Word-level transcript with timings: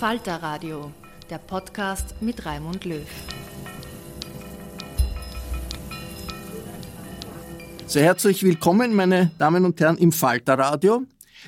Falter 0.00 0.36
Radio, 0.36 0.90
der 1.28 1.36
Podcast 1.36 2.14
mit 2.22 2.46
Raimund 2.46 2.86
Löw. 2.86 3.06
Sehr 7.84 8.04
herzlich 8.04 8.42
willkommen, 8.42 8.94
meine 8.94 9.30
Damen 9.36 9.66
und 9.66 9.78
Herren, 9.78 9.98
im 9.98 10.10
Falter 10.10 10.58
Radio. 10.58 11.02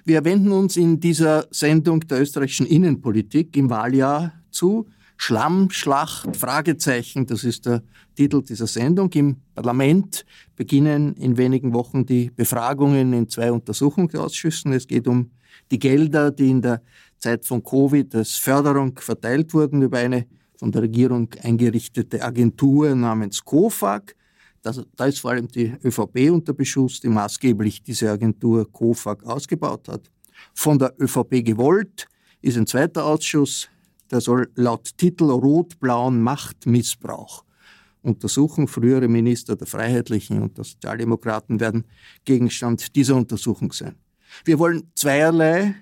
Wir 0.04 0.22
wenden 0.26 0.52
uns 0.52 0.76
in 0.76 1.00
dieser 1.00 1.46
Sendung 1.50 2.00
der 2.00 2.20
österreichischen 2.20 2.66
Innenpolitik 2.66 3.56
im 3.56 3.70
Wahljahr 3.70 4.34
zu. 4.50 4.86
Schlammschlacht, 5.16 6.36
Fragezeichen, 6.36 7.26
das 7.26 7.44
ist 7.44 7.64
der 7.64 7.82
Titel 8.16 8.42
dieser 8.42 8.66
Sendung. 8.66 9.10
Im 9.12 9.36
Parlament 9.54 10.26
beginnen 10.56 11.14
in 11.14 11.38
wenigen 11.38 11.72
Wochen 11.72 12.04
die 12.04 12.28
Befragungen 12.28 13.14
in 13.14 13.30
zwei 13.30 13.50
Untersuchungsausschüssen. 13.50 14.74
Es 14.74 14.86
geht 14.86 15.08
um 15.08 15.30
die 15.70 15.78
Gelder, 15.78 16.30
die 16.30 16.50
in 16.50 16.60
der 16.60 16.82
Zeit 17.22 17.46
von 17.46 17.62
Covid 17.62 18.14
als 18.16 18.32
Förderung 18.32 18.98
verteilt 18.98 19.54
wurden 19.54 19.80
über 19.82 19.98
eine 19.98 20.26
von 20.56 20.70
der 20.70 20.82
Regierung 20.82 21.28
eingerichtete 21.42 22.22
Agentur 22.22 22.94
namens 22.94 23.44
COFAG. 23.44 24.14
Das, 24.60 24.80
da 24.96 25.06
ist 25.06 25.18
vor 25.20 25.32
allem 25.32 25.48
die 25.48 25.74
ÖVP 25.82 26.30
unter 26.30 26.52
Beschuss, 26.52 27.00
die 27.00 27.08
maßgeblich 27.08 27.82
diese 27.82 28.10
Agentur 28.10 28.70
COFAG 28.70 29.24
ausgebaut 29.24 29.88
hat. 29.88 30.10
Von 30.54 30.78
der 30.78 30.94
ÖVP 31.00 31.44
gewollt 31.44 32.06
ist 32.42 32.56
ein 32.56 32.66
zweiter 32.66 33.04
Ausschuss, 33.04 33.68
der 34.10 34.20
soll 34.20 34.50
laut 34.56 34.96
Titel 34.96 35.30
Rot-Blauen 35.30 36.20
Machtmissbrauch 36.20 37.44
untersuchen. 38.02 38.68
Frühere 38.68 39.08
Minister 39.08 39.56
der 39.56 39.66
Freiheitlichen 39.66 40.42
und 40.42 40.58
der 40.58 40.64
Sozialdemokraten 40.64 41.60
werden 41.60 41.84
Gegenstand 42.24 42.94
dieser 42.94 43.16
Untersuchung 43.16 43.72
sein. 43.72 43.94
Wir 44.44 44.58
wollen 44.58 44.90
zweierlei 44.94 45.74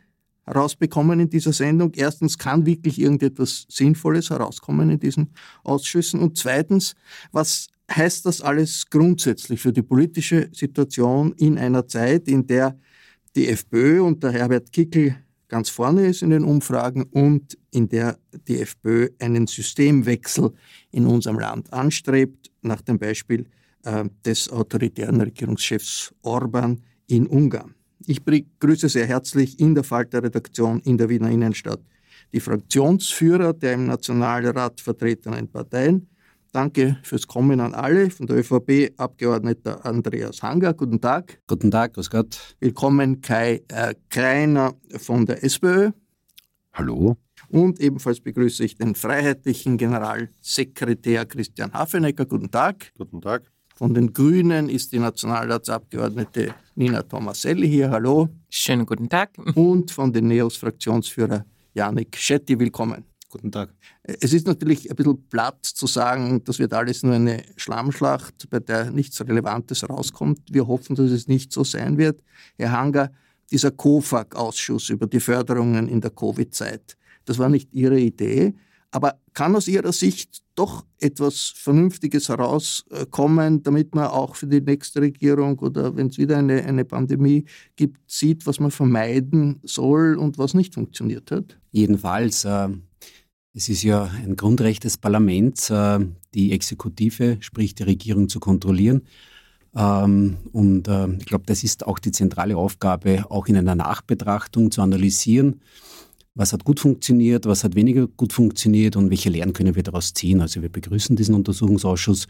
herausbekommen 0.45 1.21
in 1.21 1.31
dieser 1.31 1.53
Sendung. 1.53 1.93
Erstens 1.95 2.39
kann 2.39 2.67
wirklich 2.67 3.01
irgendetwas 3.01 3.67
Sinnvolles 3.69 4.31
herauskommen 4.31 4.91
in 4.91 4.99
diesen 4.99 5.33
Ausschüssen. 5.65 6.21
Und 6.21 6.37
zweitens, 6.39 6.95
was 7.33 7.69
heißt 7.91 8.27
das 8.27 8.41
alles 8.41 8.87
grundsätzlich 8.89 9.61
für 9.61 9.73
die 9.73 9.83
politische 9.83 10.49
Situation 10.53 11.33
in 11.33 11.59
einer 11.59 11.87
Zeit, 11.87 12.29
in 12.29 12.47
der 12.47 12.79
die 13.37 13.49
FPÖ 13.49 14.03
und 14.03 14.23
der 14.23 14.33
Herbert 14.33 14.73
Kickel 14.73 15.17
ganz 15.49 15.69
vorne 15.69 16.07
ist 16.07 16.23
in 16.23 16.31
den 16.31 16.45
Umfragen 16.45 17.03
und 17.03 17.59
in 17.71 17.89
der 17.89 18.19
die 18.49 18.61
FPÖ 18.61 19.09
einen 19.19 19.47
Systemwechsel 19.47 20.53
in 20.93 21.07
unserem 21.07 21.39
Land 21.39 21.73
anstrebt, 21.73 22.51
nach 22.63 22.81
dem 22.81 22.99
Beispiel 22.99 23.47
äh, 23.83 24.05
des 24.25 24.49
autoritären 24.49 25.21
Regierungschefs 25.21 26.15
Orban 26.23 26.81
in 27.09 27.27
Ungarn. 27.27 27.75
Ich 28.07 28.25
begrüße 28.25 28.89
sehr 28.89 29.07
herzlich 29.07 29.61
in 29.61 29.75
der 29.75 29.85
Falter-Redaktion 29.85 30.81
in 30.81 30.99
der 30.99 31.09
Wiener 31.09 31.31
Innenstadt 31.31 31.81
die 32.33 32.41
Fraktionsführer 32.41 33.53
der 33.53 33.75
im 33.75 33.87
Nationalrat 33.87 34.81
vertretenen 34.81 35.49
Parteien. 35.49 36.09
Danke 36.53 36.99
fürs 37.03 37.27
Kommen 37.27 37.61
an 37.61 37.75
alle. 37.75 38.11
Von 38.11 38.27
der 38.27 38.39
ÖVP 38.39 38.93
Abgeordneter 38.97 39.85
Andreas 39.87 40.43
Hanger. 40.43 40.75
Guten 40.75 41.01
Tag. 41.01 41.41
Guten 41.47 41.71
Tag, 41.71 41.95
grüß 41.95 42.11
Gott. 42.11 42.57
Willkommen 42.59 43.21
Kai 43.21 43.63
äh, 43.69 43.95
Kreiner 44.09 44.75
von 44.99 45.27
der 45.27 45.45
SPÖ. 45.45 45.93
Hallo. 46.73 47.17
Und 47.49 47.81
ebenfalls 47.81 48.21
begrüße 48.21 48.65
ich 48.65 48.77
den 48.77 48.95
freiheitlichen 48.95 49.77
Generalsekretär 49.77 51.25
Christian 51.27 51.73
Hafenecker. 51.73 52.27
Guten 52.27 52.51
Tag. 52.51 52.93
Guten 52.97 53.21
Tag. 53.21 53.51
Von 53.81 53.95
den 53.95 54.13
Grünen 54.13 54.69
ist 54.69 54.93
die 54.93 54.99
Nationalratsabgeordnete 54.99 56.55
Nina 56.75 57.01
Tomaselli 57.01 57.67
hier. 57.67 57.89
Hallo. 57.89 58.29
Schönen 58.51 58.85
guten 58.85 59.09
Tag. 59.09 59.31
Und 59.55 59.91
von 59.91 60.13
den 60.13 60.29
NEOS-Fraktionsführer 60.29 61.47
Janik 61.73 62.15
Schetti. 62.15 62.61
Willkommen. 62.61 63.05
Guten 63.31 63.51
Tag. 63.51 63.73
Es 64.03 64.35
ist 64.35 64.47
natürlich 64.47 64.91
ein 64.91 64.97
bisschen 64.97 65.27
platt 65.31 65.65
zu 65.65 65.87
sagen, 65.87 66.45
das 66.45 66.59
wird 66.59 66.75
alles 66.75 67.03
nur 67.03 67.15
eine 67.15 67.43
Schlammschlacht, 67.57 68.51
bei 68.51 68.61
der 68.61 68.91
nichts 68.91 69.19
Relevantes 69.27 69.89
rauskommt. 69.89 70.41
Wir 70.51 70.67
hoffen, 70.67 70.95
dass 70.95 71.11
es 71.11 71.27
nicht 71.27 71.51
so 71.51 71.65
sein 71.65 71.97
wird. 71.97 72.23
Herr 72.59 72.73
Hanger, 72.73 73.11
dieser 73.51 73.71
COFAG-Ausschuss 73.71 74.91
über 74.91 75.07
die 75.07 75.21
Förderungen 75.21 75.89
in 75.89 76.03
der 76.03 76.11
Covid-Zeit, 76.11 76.99
das 77.25 77.39
war 77.39 77.49
nicht 77.49 77.73
Ihre 77.73 77.99
Idee. 77.99 78.53
Aber 78.93 79.21
kann 79.35 79.55
aus 79.55 79.69
Ihrer 79.69 79.93
Sicht 79.93 80.43
doch 80.57 80.85
etwas 80.99 81.53
Vernünftiges 81.55 82.29
herauskommen, 82.29 83.63
damit 83.63 83.95
man 83.95 84.09
auch 84.09 84.35
für 84.35 84.49
die 84.49 84.61
nächste 84.61 85.01
Regierung 85.01 85.59
oder 85.61 85.97
wenn 85.97 86.09
es 86.09 86.19
wieder 86.19 86.39
eine, 86.39 86.65
eine 86.65 86.85
Pandemie 86.85 87.45
gibt, 87.77 88.11
sieht, 88.11 88.47
was 88.47 88.59
man 88.59 88.71
vermeiden 88.71 89.61
soll 89.63 90.17
und 90.17 90.39
was 90.39 90.55
nicht 90.55 90.75
funktioniert 90.75 91.31
hat? 91.31 91.59
Jedenfalls. 91.71 92.45
Äh, 92.45 92.69
es 93.53 93.69
ist 93.69 93.83
ja 93.83 94.05
ein 94.05 94.37
Grundrecht 94.37 94.85
des 94.85 94.97
Parlaments, 94.97 95.71
äh, 95.71 95.99
die 96.35 96.53
Exekutive, 96.53 97.39
sprich 97.41 97.75
die 97.75 97.83
Regierung, 97.83 98.29
zu 98.29 98.39
kontrollieren. 98.39 99.03
Ähm, 99.75 100.37
und 100.53 100.89
äh, 100.89 101.09
ich 101.15 101.27
glaube, 101.27 101.45
das 101.47 101.65
ist 101.65 101.87
auch 101.87 101.99
die 101.99 102.13
zentrale 102.13 102.57
Aufgabe, 102.57 103.25
auch 103.29 103.47
in 103.47 103.57
einer 103.57 103.75
Nachbetrachtung 103.75 104.71
zu 104.71 104.83
analysieren 104.83 105.61
was 106.35 106.53
hat 106.53 106.65
gut 106.65 106.81
funktioniert, 106.81 107.47
was 107.47 107.65
hat 107.65 107.75
weniger 107.75 108.07
gut 108.07 108.33
funktioniert 108.33 108.97
und 108.97 109.11
welche 109.11 109.31
Lehren 109.31 109.53
können 109.53 109.75
wir 109.75 109.83
daraus 109.83 110.15
ziehen. 110.15 110.41
Also 110.41 110.63
wir 110.63 110.69
begrüßen 110.69 111.17
diesen 111.17 111.35
Untersuchungsausschuss 111.35 112.27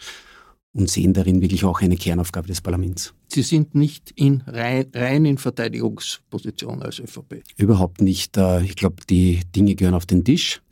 und 0.73 0.88
sehen 0.88 1.12
darin 1.12 1.41
wirklich 1.41 1.64
auch 1.64 1.81
eine 1.81 1.97
Kernaufgabe 1.97 2.47
des 2.47 2.61
Parlaments. 2.61 3.12
Sie 3.29 3.43
sind 3.43 3.75
nicht 3.75 4.12
in 4.14 4.43
rein, 4.47 4.87
rein 4.94 5.25
in 5.25 5.38
Verteidigungsposition 5.38 6.82
als 6.82 7.00
ÖVP? 7.00 7.43
Überhaupt 7.56 8.00
nicht. 8.00 8.37
Äh, 8.37 8.62
ich 8.62 8.76
glaube, 8.76 9.02
die 9.08 9.41
Dinge 9.55 9.75
gehören 9.75 9.94
auf 9.94 10.06
den 10.06 10.25
Tisch. 10.25 10.62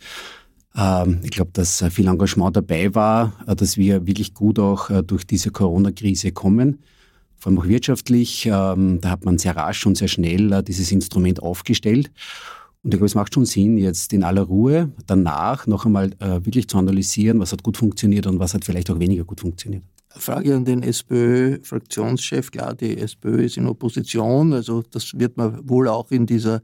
Ähm, 0.76 1.20
ich 1.24 1.30
glaube, 1.30 1.50
dass 1.52 1.84
viel 1.90 2.06
Engagement 2.06 2.56
dabei 2.56 2.94
war, 2.94 3.32
äh, 3.46 3.56
dass 3.56 3.76
wir 3.76 4.06
wirklich 4.06 4.34
gut 4.34 4.58
auch 4.58 4.90
äh, 4.90 5.02
durch 5.02 5.26
diese 5.26 5.50
Corona-Krise 5.50 6.32
kommen, 6.32 6.78
vor 7.36 7.50
allem 7.50 7.60
auch 7.60 7.66
wirtschaftlich. 7.66 8.46
Ähm, 8.46 9.00
da 9.00 9.10
hat 9.10 9.24
man 9.24 9.38
sehr 9.38 9.56
rasch 9.56 9.84
und 9.86 9.96
sehr 9.96 10.08
schnell 10.08 10.62
dieses 10.62 10.92
Instrument 10.92 11.42
aufgestellt. 11.42 12.10
Und 12.82 12.94
ich 12.94 12.98
glaube, 12.98 13.06
es 13.06 13.14
macht 13.14 13.34
schon 13.34 13.44
Sinn, 13.44 13.76
jetzt 13.76 14.12
in 14.12 14.22
aller 14.22 14.42
Ruhe 14.42 14.92
danach 15.06 15.66
noch 15.66 15.84
einmal 15.84 16.12
äh, 16.20 16.44
wirklich 16.44 16.68
zu 16.68 16.78
analysieren, 16.78 17.40
was 17.40 17.52
hat 17.52 17.62
gut 17.62 17.76
funktioniert 17.76 18.26
und 18.26 18.38
was 18.38 18.54
hat 18.54 18.64
vielleicht 18.64 18.90
auch 18.90 18.98
weniger 18.98 19.24
gut 19.24 19.40
funktioniert. 19.40 19.82
Frage 20.10 20.54
an 20.54 20.64
den 20.64 20.82
SPÖ-Fraktionschef. 20.82 22.50
Klar, 22.50 22.74
die 22.74 22.98
SPÖ 22.98 23.44
ist 23.44 23.56
in 23.56 23.66
Opposition, 23.66 24.52
also 24.52 24.82
das 24.82 25.18
wird 25.18 25.36
man 25.36 25.68
wohl 25.68 25.88
auch 25.88 26.10
in 26.10 26.26
dieser, 26.26 26.62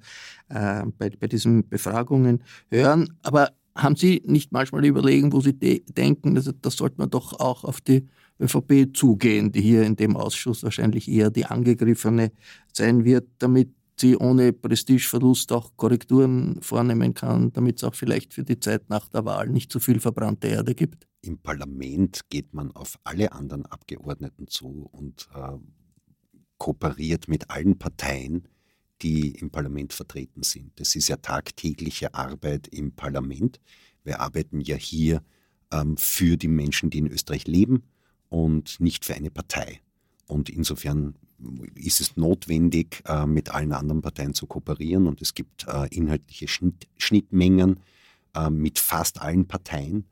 äh, 0.48 0.84
bei, 0.98 1.10
bei 1.10 1.26
diesen 1.26 1.68
Befragungen 1.68 2.42
hören. 2.70 3.12
Aber 3.22 3.50
haben 3.76 3.96
Sie 3.96 4.22
nicht 4.24 4.52
manchmal 4.52 4.84
überlegen, 4.84 5.32
wo 5.32 5.40
Sie 5.40 5.52
de 5.52 5.82
denken, 5.88 6.36
also 6.36 6.52
das 6.52 6.76
sollte 6.76 6.96
man 6.98 7.10
doch 7.10 7.38
auch 7.40 7.64
auf 7.64 7.80
die 7.80 8.06
ÖVP 8.40 8.96
zugehen, 8.96 9.52
die 9.52 9.60
hier 9.60 9.82
in 9.82 9.96
dem 9.96 10.16
Ausschuss 10.16 10.62
wahrscheinlich 10.62 11.08
eher 11.08 11.30
die 11.30 11.46
angegriffene 11.46 12.32
sein 12.72 13.04
wird, 13.04 13.26
damit 13.38 13.70
sie 14.00 14.16
ohne 14.16 14.52
Prestigeverlust 14.52 15.52
auch 15.52 15.72
Korrekturen 15.76 16.60
vornehmen 16.60 17.14
kann, 17.14 17.52
damit 17.52 17.76
es 17.76 17.84
auch 17.84 17.94
vielleicht 17.94 18.34
für 18.34 18.44
die 18.44 18.58
Zeit 18.58 18.88
nach 18.90 19.08
der 19.08 19.24
Wahl 19.24 19.48
nicht 19.48 19.70
zu 19.70 19.80
viel 19.80 20.00
verbrannte 20.00 20.48
Erde 20.48 20.74
gibt? 20.74 21.06
Im 21.22 21.38
Parlament 21.38 22.28
geht 22.28 22.52
man 22.52 22.70
auf 22.72 22.98
alle 23.04 23.32
anderen 23.32 23.66
Abgeordneten 23.66 24.46
zu 24.46 24.88
und 24.92 25.28
äh, 25.34 25.58
kooperiert 26.58 27.28
mit 27.28 27.50
allen 27.50 27.78
Parteien, 27.78 28.48
die 29.02 29.32
im 29.32 29.50
Parlament 29.50 29.92
vertreten 29.92 30.42
sind. 30.42 30.78
Das 30.80 30.94
ist 30.96 31.08
ja 31.08 31.16
tagtägliche 31.16 32.14
Arbeit 32.14 32.68
im 32.68 32.92
Parlament. 32.92 33.60
Wir 34.02 34.20
arbeiten 34.20 34.60
ja 34.60 34.76
hier 34.76 35.22
ähm, 35.72 35.96
für 35.96 36.36
die 36.36 36.48
Menschen, 36.48 36.90
die 36.90 36.98
in 36.98 37.06
Österreich 37.06 37.46
leben 37.46 37.84
und 38.28 38.80
nicht 38.80 39.04
für 39.04 39.14
eine 39.14 39.30
Partei. 39.30 39.80
Und 40.26 40.48
insofern 40.48 41.16
ist 41.74 42.00
es 42.00 42.16
notwendig, 42.16 43.02
äh, 43.06 43.26
mit 43.26 43.50
allen 43.50 43.72
anderen 43.72 44.02
Parteien 44.02 44.34
zu 44.34 44.46
kooperieren 44.46 45.06
und 45.06 45.20
es 45.22 45.34
gibt 45.34 45.66
äh, 45.66 45.88
inhaltliche 45.94 46.46
Schnittmengen 46.96 47.80
äh, 48.34 48.50
mit 48.50 48.78
fast 48.78 49.20
allen 49.20 49.46
Parteien. 49.46 50.04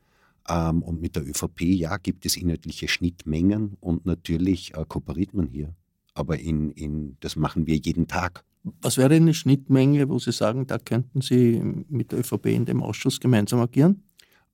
Ähm, 0.49 0.83
und 0.83 1.01
mit 1.01 1.15
der 1.15 1.27
ÖVP, 1.27 1.61
ja, 1.63 1.97
gibt 1.99 2.27
es 2.27 2.37
inhaltliche 2.37 2.89
Schnittmengen 2.89 3.77
und 3.81 4.07
natürlich 4.07 4.73
kooperiert 4.89 5.35
man 5.35 5.47
hier. 5.47 5.75
Aber 6.15 6.39
in, 6.39 6.73
in, 6.73 7.17
das 7.21 7.37
machen 7.37 7.67
wir 7.67 7.77
jeden 7.77 8.09
Tag. 8.09 8.45
Was 8.81 8.97
wäre 8.97 9.15
eine 9.15 9.35
Schnittmenge, 9.35 10.09
wo 10.09 10.19
Sie 10.19 10.33
sagen, 10.33 10.67
da 10.67 10.79
könnten 10.79 11.21
Sie 11.21 11.61
mit 11.89 12.13
der 12.13 12.21
ÖVP 12.21 12.47
in 12.47 12.65
dem 12.65 12.83
Ausschuss 12.83 13.19
gemeinsam 13.19 13.61
agieren? 13.61 14.03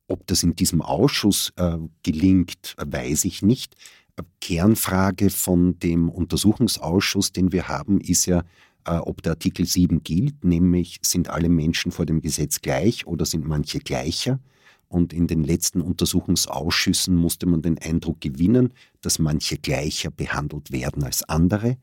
Ob 0.06 0.26
das 0.26 0.42
in 0.42 0.54
diesem 0.54 0.80
Ausschuss 0.80 1.52
äh, 1.56 1.76
gelingt, 2.02 2.74
weiß 2.78 3.26
ich 3.26 3.42
nicht. 3.42 3.76
Kernfrage 4.40 5.30
von 5.30 5.78
dem 5.78 6.08
Untersuchungsausschuss, 6.08 7.32
den 7.32 7.52
wir 7.52 7.68
haben, 7.68 8.00
ist 8.00 8.26
ja, 8.26 8.44
äh, 8.84 8.96
ob 8.96 9.22
der 9.22 9.32
Artikel 9.32 9.66
7 9.66 10.02
gilt, 10.02 10.44
nämlich 10.44 10.98
sind 11.02 11.28
alle 11.28 11.48
Menschen 11.48 11.92
vor 11.92 12.06
dem 12.06 12.20
Gesetz 12.20 12.60
gleich 12.60 13.06
oder 13.06 13.26
sind 13.26 13.46
manche 13.46 13.78
gleicher. 13.78 14.40
Und 14.88 15.12
in 15.12 15.26
den 15.26 15.44
letzten 15.44 15.82
Untersuchungsausschüssen 15.82 17.14
musste 17.14 17.46
man 17.46 17.60
den 17.60 17.78
Eindruck 17.78 18.22
gewinnen, 18.22 18.72
dass 19.02 19.18
manche 19.18 19.58
gleicher 19.58 20.10
behandelt 20.10 20.72
werden 20.72 21.04
als 21.04 21.22
andere. 21.24 21.76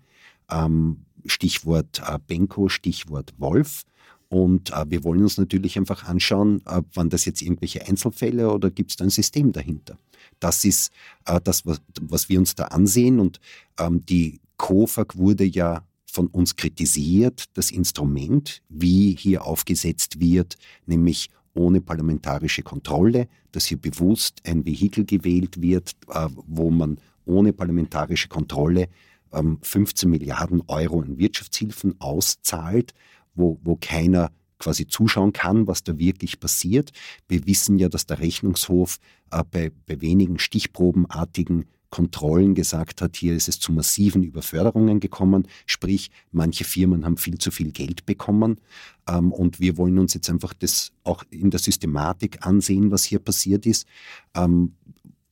Ähm, 0.50 1.06
Stichwort 1.26 2.02
äh, 2.06 2.18
Benko, 2.26 2.70
Stichwort 2.70 3.34
Wolf. 3.38 3.84
Und 4.30 4.72
äh, 4.72 4.86
wir 4.90 5.04
wollen 5.04 5.22
uns 5.22 5.38
natürlich 5.38 5.78
einfach 5.78 6.06
anschauen, 6.06 6.62
äh, 6.66 6.82
waren 6.94 7.10
das 7.10 7.26
jetzt 7.26 7.42
irgendwelche 7.42 7.86
Einzelfälle 7.88 8.52
oder 8.52 8.72
gibt 8.72 8.92
es 8.92 8.98
da 8.98 9.04
ein 9.04 9.10
System 9.10 9.52
dahinter? 9.52 9.98
Das 10.40 10.66
ist 10.66 10.92
äh, 11.26 11.40
das, 11.42 11.66
was, 11.66 11.82
was, 12.02 12.30
wir 12.30 12.40
uns 12.40 12.56
da 12.56 12.66
ansehen. 12.66 13.20
Und 13.20 13.40
ähm, 13.80 14.06
die 14.06 14.40
COFAG 14.58 15.18
wurde 15.18 15.46
ja 15.46 15.84
von 16.06 16.28
uns 16.28 16.56
kritisiert, 16.56 17.46
das 17.54 17.72
Instrument, 17.72 18.62
wie 18.70 19.16
hier 19.18 19.46
aufgesetzt 19.46 20.20
wird, 20.20 20.58
nämlich 20.86 21.30
ohne 21.54 21.82
parlamentarische 21.82 22.64
Kontrolle, 22.64 23.28
dass 23.52 23.66
hier 23.66 23.78
bewusst 23.78 24.42
ein 24.46 24.66
Vehikel 24.66 25.06
gewählt 25.06 25.62
wird, 25.62 25.96
äh, 26.10 26.28
wo 26.48 26.72
man 26.72 26.98
ohne 27.26 27.54
parlamentarische 27.54 28.28
Kontrolle 28.28 28.88
ähm, 29.34 29.60
15 29.62 30.10
Milliarden 30.10 30.62
Euro 30.68 31.02
in 31.02 31.18
Wirtschaftshilfen 31.18 32.00
auszahlt, 32.00 32.94
wo, 33.36 33.60
wo 33.64 33.78
keiner 33.80 34.32
quasi 34.58 34.88
zuschauen 34.88 35.34
kann, 35.34 35.68
was 35.68 35.84
da 35.84 35.98
wirklich 36.00 36.40
passiert. 36.40 36.92
Wir 37.28 37.46
wissen 37.46 37.78
ja, 37.78 37.90
dass 37.90 38.06
der 38.06 38.20
Rechnungshof 38.20 39.00
äh, 39.32 39.44
bei, 39.50 39.72
bei 39.86 40.02
wenigen 40.02 40.40
stichprobenartigen 40.40 41.66
Kontrollen 41.96 42.56
gesagt 42.56 43.02
hat, 43.02 43.16
hier 43.16 43.36
ist 43.36 43.48
es 43.48 43.60
zu 43.60 43.72
massiven 43.72 44.22
Überförderungen 44.22 45.00
gekommen, 45.00 45.48
sprich 45.66 46.12
manche 46.32 46.66
Firmen 46.66 47.06
haben 47.06 47.16
viel 47.16 47.38
zu 47.38 47.52
viel 47.52 47.72
Geld 47.72 48.06
bekommen 48.06 48.60
ähm, 49.08 49.32
und 49.32 49.62
wir 49.62 49.78
wollen 49.78 49.98
uns 50.00 50.14
jetzt 50.14 50.30
einfach 50.30 50.54
das 50.54 50.92
auch 51.06 51.24
in 51.30 51.52
der 51.52 51.60
Systematik 51.60 52.46
ansehen, 52.46 52.92
was 52.92 53.06
hier 53.06 53.20
passiert 53.20 53.66
ist. 53.66 53.88
Ähm, 54.36 54.74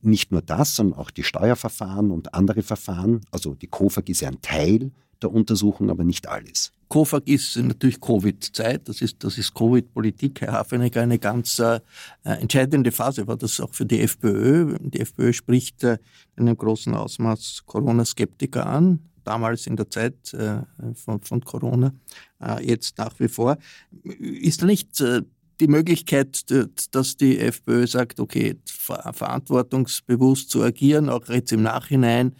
nicht 0.04 0.32
nur 0.32 0.42
das, 0.42 0.76
sondern 0.76 0.98
auch 0.98 1.10
die 1.10 1.22
Steuerverfahren 1.22 2.10
und 2.10 2.34
andere 2.34 2.62
Verfahren. 2.62 3.20
Also 3.30 3.54
die 3.54 3.66
KOFAG 3.66 4.08
ist 4.08 4.20
ja 4.20 4.28
ein 4.28 4.40
Teil 4.42 4.90
der 5.22 5.32
Untersuchung, 5.32 5.90
aber 5.90 6.04
nicht 6.04 6.28
alles. 6.28 6.72
COFAG 6.88 7.26
ist 7.26 7.56
natürlich 7.56 8.00
Covid-Zeit, 8.00 8.88
das 8.88 9.00
ist, 9.00 9.24
das 9.24 9.38
ist 9.38 9.54
Covid-Politik. 9.54 10.42
Herr 10.42 10.52
Hafenecker, 10.52 11.02
eine 11.02 11.18
ganz 11.18 11.58
äh, 11.58 11.80
entscheidende 12.22 12.92
Phase 12.92 13.26
war 13.26 13.36
das 13.36 13.58
auch 13.60 13.72
für 13.74 13.86
die 13.86 14.00
FPÖ. 14.00 14.76
Die 14.80 15.00
FPÖ 15.00 15.32
spricht 15.32 15.82
äh, 15.82 15.98
in 16.36 16.46
einem 16.46 16.56
großen 16.56 16.94
Ausmaß 16.94 17.64
Corona-Skeptiker 17.66 18.66
an, 18.66 19.00
damals 19.24 19.66
in 19.66 19.76
der 19.76 19.90
Zeit 19.90 20.34
äh, 20.34 20.58
von, 20.94 21.20
von 21.20 21.40
Corona, 21.40 21.92
äh, 22.40 22.64
jetzt 22.64 22.98
nach 22.98 23.18
wie 23.18 23.28
vor. 23.28 23.56
Ist 24.02 24.62
nicht 24.62 25.00
äh, 25.00 25.22
die 25.64 25.70
Möglichkeit, 25.70 26.44
dass 26.90 27.16
die 27.16 27.38
FPÖ 27.38 27.86
sagt, 27.86 28.20
okay, 28.20 28.56
verantwortungsbewusst 28.66 30.50
zu 30.50 30.62
agieren, 30.62 31.08
auch 31.08 31.26
jetzt 31.28 31.52
im 31.52 31.62
Nachhinein, 31.62 32.34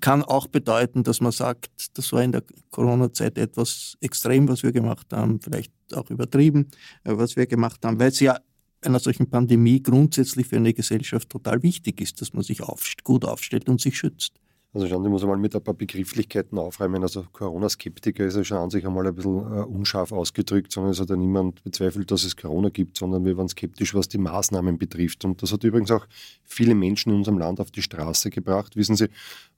kann 0.00 0.22
auch 0.22 0.46
bedeuten, 0.46 1.02
dass 1.02 1.20
man 1.20 1.32
sagt, 1.32 1.98
das 1.98 2.12
war 2.12 2.22
in 2.22 2.32
der 2.32 2.42
Corona-Zeit 2.70 3.36
etwas 3.36 3.98
extrem, 4.00 4.48
was 4.48 4.62
wir 4.62 4.72
gemacht 4.72 5.12
haben, 5.12 5.38
vielleicht 5.42 5.70
auch 5.92 6.08
übertrieben, 6.08 6.68
äh, 7.04 7.12
was 7.14 7.36
wir 7.36 7.46
gemacht 7.46 7.84
haben, 7.84 7.98
weil 7.98 8.08
es 8.08 8.20
ja 8.20 8.38
einer 8.80 9.00
solchen 9.00 9.28
Pandemie 9.28 9.82
grundsätzlich 9.82 10.46
für 10.46 10.56
eine 10.56 10.72
Gesellschaft 10.72 11.28
total 11.28 11.62
wichtig 11.62 12.00
ist, 12.00 12.22
dass 12.22 12.32
man 12.32 12.42
sich 12.42 12.62
auf, 12.62 12.94
gut 13.04 13.26
aufstellt 13.26 13.68
und 13.68 13.82
sich 13.82 13.98
schützt. 13.98 14.40
Also 14.74 14.88
schauen 14.88 15.02
Sie, 15.04 15.10
muss 15.10 15.22
einmal 15.22 15.36
mit 15.36 15.54
ein 15.54 15.62
paar 15.62 15.74
Begrifflichkeiten 15.74 16.58
aufräumen. 16.58 17.02
Also 17.02 17.26
Corona-Skeptiker 17.30 18.24
ist 18.24 18.36
ja 18.36 18.44
schon 18.44 18.56
an 18.56 18.70
sich 18.70 18.86
einmal 18.86 19.06
ein 19.06 19.14
bisschen 19.14 19.36
äh, 19.36 19.60
unscharf 19.60 20.12
ausgedrückt, 20.12 20.72
sondern 20.72 20.92
es 20.92 21.00
hat 21.00 21.10
ja 21.10 21.16
niemand 21.16 21.62
bezweifelt, 21.62 22.10
dass 22.10 22.24
es 22.24 22.38
Corona 22.38 22.70
gibt, 22.70 22.96
sondern 22.96 23.26
wir 23.26 23.36
waren 23.36 23.48
skeptisch, 23.48 23.94
was 23.94 24.08
die 24.08 24.16
Maßnahmen 24.16 24.78
betrifft. 24.78 25.26
Und 25.26 25.42
das 25.42 25.52
hat 25.52 25.62
übrigens 25.64 25.90
auch 25.90 26.06
viele 26.44 26.74
Menschen 26.74 27.10
in 27.10 27.18
unserem 27.18 27.36
Land 27.36 27.60
auf 27.60 27.70
die 27.70 27.82
Straße 27.82 28.30
gebracht, 28.30 28.74
wissen 28.74 28.96
Sie. 28.96 29.08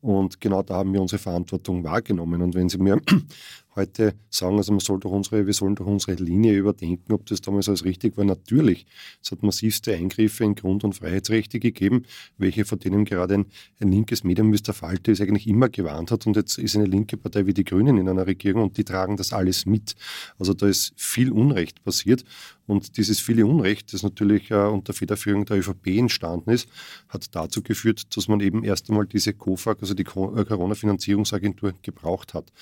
Und 0.04 0.38
genau 0.38 0.62
da 0.62 0.74
haben 0.74 0.92
wir 0.92 1.00
unsere 1.00 1.18
Verantwortung 1.18 1.82
wahrgenommen. 1.82 2.42
Und 2.42 2.54
wenn 2.54 2.68
Sie 2.68 2.76
mir 2.76 3.00
heute 3.74 4.12
sagen, 4.28 4.58
also 4.58 4.70
man 4.70 4.80
soll 4.80 5.00
doch 5.00 5.10
unsere, 5.10 5.46
wir 5.46 5.54
sollen 5.54 5.76
doch 5.76 5.86
unsere 5.86 6.22
Linie 6.22 6.52
überdenken, 6.52 7.10
ob 7.14 7.24
das 7.24 7.40
damals 7.40 7.70
alles 7.70 7.86
richtig 7.86 8.18
war. 8.18 8.26
Natürlich, 8.26 8.84
es 9.22 9.30
hat 9.30 9.42
massivste 9.42 9.94
Eingriffe 9.94 10.44
in 10.44 10.56
Grund- 10.56 10.84
und 10.84 10.94
Freiheitsrechte 10.94 11.58
gegeben, 11.58 12.04
welche 12.36 12.66
von 12.66 12.78
denen 12.80 13.06
gerade 13.06 13.32
ein, 13.32 13.46
ein 13.80 13.90
linkes 13.90 14.24
Medium 14.24 14.52
wie 14.52 14.58
der 14.58 14.74
Falte 14.74 15.10
es 15.10 15.22
eigentlich 15.22 15.46
immer 15.46 15.70
gewarnt 15.70 16.10
hat. 16.10 16.26
Und 16.26 16.36
jetzt 16.36 16.58
ist 16.58 16.76
eine 16.76 16.84
linke 16.84 17.16
Partei 17.16 17.46
wie 17.46 17.54
die 17.54 17.64
Grünen 17.64 17.96
in 17.96 18.06
einer 18.06 18.26
Regierung 18.26 18.62
und 18.64 18.76
die 18.76 18.84
tragen 18.84 19.16
das 19.16 19.32
alles 19.32 19.64
mit. 19.64 19.94
Also 20.38 20.52
da 20.52 20.66
ist 20.66 20.92
viel 20.96 21.32
Unrecht 21.32 21.82
passiert. 21.82 22.26
Und 22.66 22.96
dieses 22.96 23.20
viele 23.20 23.46
Unrecht, 23.46 23.92
das 23.92 24.02
natürlich 24.02 24.50
äh, 24.50 24.54
unter 24.54 24.92
Federführung 24.92 25.44
der 25.44 25.58
ÖVP 25.58 25.88
entstanden 25.98 26.50
ist, 26.50 26.68
hat 27.08 27.34
dazu 27.34 27.62
geführt, 27.62 28.16
dass 28.16 28.28
man 28.28 28.40
eben 28.40 28.64
erst 28.64 28.88
einmal 28.88 29.06
diese 29.06 29.34
COFAG, 29.34 29.78
also 29.80 29.94
die 29.94 30.02
äh, 30.02 30.04
Corona-Finanzierungsagentur, 30.04 31.74
gebraucht 31.82 32.34
hat. 32.34 32.52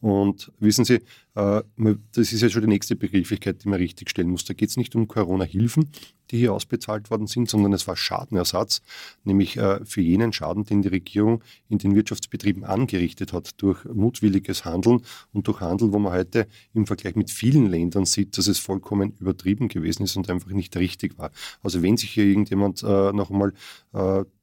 Und 0.00 0.50
wissen 0.60 0.84
Sie, 0.84 1.00
das 1.34 2.32
ist 2.32 2.42
ja 2.42 2.48
schon 2.48 2.62
die 2.62 2.68
nächste 2.68 2.96
Begrifflichkeit, 2.96 3.62
die 3.62 3.68
man 3.68 3.78
richtig 3.78 4.10
stellen 4.10 4.30
muss. 4.30 4.44
Da 4.44 4.54
geht 4.54 4.68
es 4.68 4.76
nicht 4.76 4.94
um 4.96 5.06
Corona-Hilfen, 5.06 5.90
die 6.30 6.38
hier 6.38 6.52
ausbezahlt 6.52 7.10
worden 7.10 7.26
sind, 7.26 7.48
sondern 7.48 7.72
es 7.72 7.86
war 7.86 7.96
Schadenersatz, 7.96 8.82
nämlich 9.24 9.56
äh, 9.56 9.84
für 9.84 10.00
jenen 10.00 10.32
Schaden, 10.32 10.64
den 10.64 10.82
die 10.82 10.88
Regierung 10.88 11.42
in 11.68 11.78
den 11.78 11.94
Wirtschaftsbetrieben 11.94 12.64
angerichtet 12.64 13.32
hat, 13.32 13.60
durch 13.62 13.84
mutwilliges 13.84 14.64
Handeln 14.64 15.02
und 15.32 15.46
durch 15.46 15.60
Handel, 15.60 15.92
wo 15.92 15.98
man 15.98 16.12
heute 16.12 16.46
im 16.74 16.86
Vergleich 16.86 17.16
mit 17.16 17.30
vielen 17.30 17.66
Ländern 17.66 18.06
sieht, 18.06 18.36
dass 18.38 18.46
es 18.46 18.58
vollkommen 18.58 19.14
übertrieben 19.18 19.68
gewesen 19.68 20.04
ist 20.04 20.16
und 20.16 20.28
einfach 20.30 20.50
nicht 20.50 20.76
richtig 20.76 21.18
war. 21.18 21.30
Also 21.62 21.82
wenn 21.82 21.96
sich 21.96 22.10
hier 22.10 22.24
irgendjemand 22.24 22.82
äh, 22.82 23.12
noch 23.12 23.30
einmal 23.30 23.52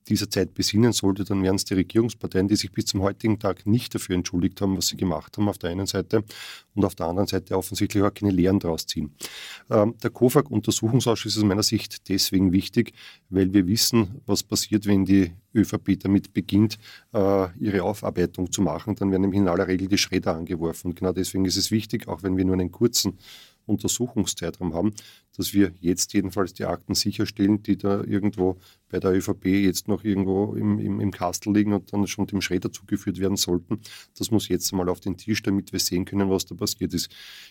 dieser 0.09 0.29
Zeit 0.29 0.53
besinnen 0.53 0.93
sollte, 0.93 1.23
dann 1.23 1.43
wären 1.43 1.55
es 1.55 1.65
die 1.65 1.73
Regierungsparteien, 1.73 2.47
die 2.47 2.55
sich 2.55 2.71
bis 2.71 2.85
zum 2.85 3.01
heutigen 3.01 3.39
Tag 3.39 3.65
nicht 3.65 3.93
dafür 3.93 4.15
entschuldigt 4.15 4.61
haben, 4.61 4.77
was 4.77 4.87
sie 4.87 4.97
gemacht 4.97 5.37
haben 5.37 5.49
auf 5.49 5.57
der 5.57 5.69
einen 5.69 5.85
Seite 5.85 6.23
und 6.75 6.85
auf 6.85 6.95
der 6.95 7.07
anderen 7.07 7.27
Seite 7.27 7.57
offensichtlich 7.57 8.03
auch 8.03 8.13
keine 8.13 8.31
Lehren 8.31 8.59
daraus 8.59 8.85
ziehen. 8.85 9.11
Ähm, 9.69 9.95
der 10.01 10.09
COFAG-Untersuchungsausschuss 10.09 11.33
ist 11.33 11.37
aus 11.39 11.43
meiner 11.43 11.63
Sicht 11.63 12.09
deswegen 12.09 12.51
wichtig, 12.51 12.93
weil 13.29 13.53
wir 13.53 13.67
wissen, 13.67 14.21
was 14.25 14.43
passiert, 14.43 14.85
wenn 14.85 15.05
die 15.05 15.31
ÖVP 15.55 15.99
damit 15.99 16.33
beginnt, 16.33 16.77
äh, 17.13 17.47
ihre 17.59 17.83
Aufarbeitung 17.83 18.51
zu 18.51 18.61
machen. 18.61 18.95
Dann 18.95 19.11
werden 19.11 19.23
nämlich 19.23 19.39
in 19.39 19.47
aller 19.47 19.67
Regel 19.67 19.87
die 19.87 19.97
Schredder 19.97 20.35
angeworfen. 20.35 20.89
Und 20.89 20.95
genau 20.95 21.11
deswegen 21.11 21.45
ist 21.45 21.57
es 21.57 21.71
wichtig, 21.71 22.07
auch 22.07 22.23
wenn 22.23 22.37
wir 22.37 22.45
nur 22.45 22.53
einen 22.53 22.71
kurzen 22.71 23.17
Untersuchungszeitraum 23.67 24.73
haben, 24.73 24.93
dass 25.35 25.53
wir 25.53 25.73
jetzt 25.79 26.13
jedenfalls 26.13 26.53
die 26.53 26.65
Akten 26.65 26.95
sicherstellen, 26.95 27.61
die 27.61 27.77
da 27.77 28.03
irgendwo 28.03 28.57
bei 28.89 28.99
der 28.99 29.11
ÖVP 29.13 29.45
jetzt 29.45 29.87
noch 29.87 30.03
irgendwo 30.03 30.55
im, 30.55 30.79
im, 30.79 30.99
im 30.99 31.11
Kastel 31.11 31.53
liegen 31.53 31.73
und 31.73 31.93
dann 31.93 32.07
schon 32.07 32.27
dem 32.27 32.41
Schredder 32.41 32.71
zugeführt 32.71 33.19
werden 33.19 33.37
sollten. 33.37 33.79
Das 34.17 34.31
muss 34.31 34.47
jetzt 34.47 34.71
mal 34.71 34.89
auf 34.89 34.99
den 34.99 35.17
Tisch, 35.17 35.43
damit 35.43 35.71
wir 35.71 35.79
sehen 35.79 36.05
können, 36.05 36.29
was 36.29 36.45
da 36.45 36.55
passiert 36.55 36.93
ist. 36.93 37.09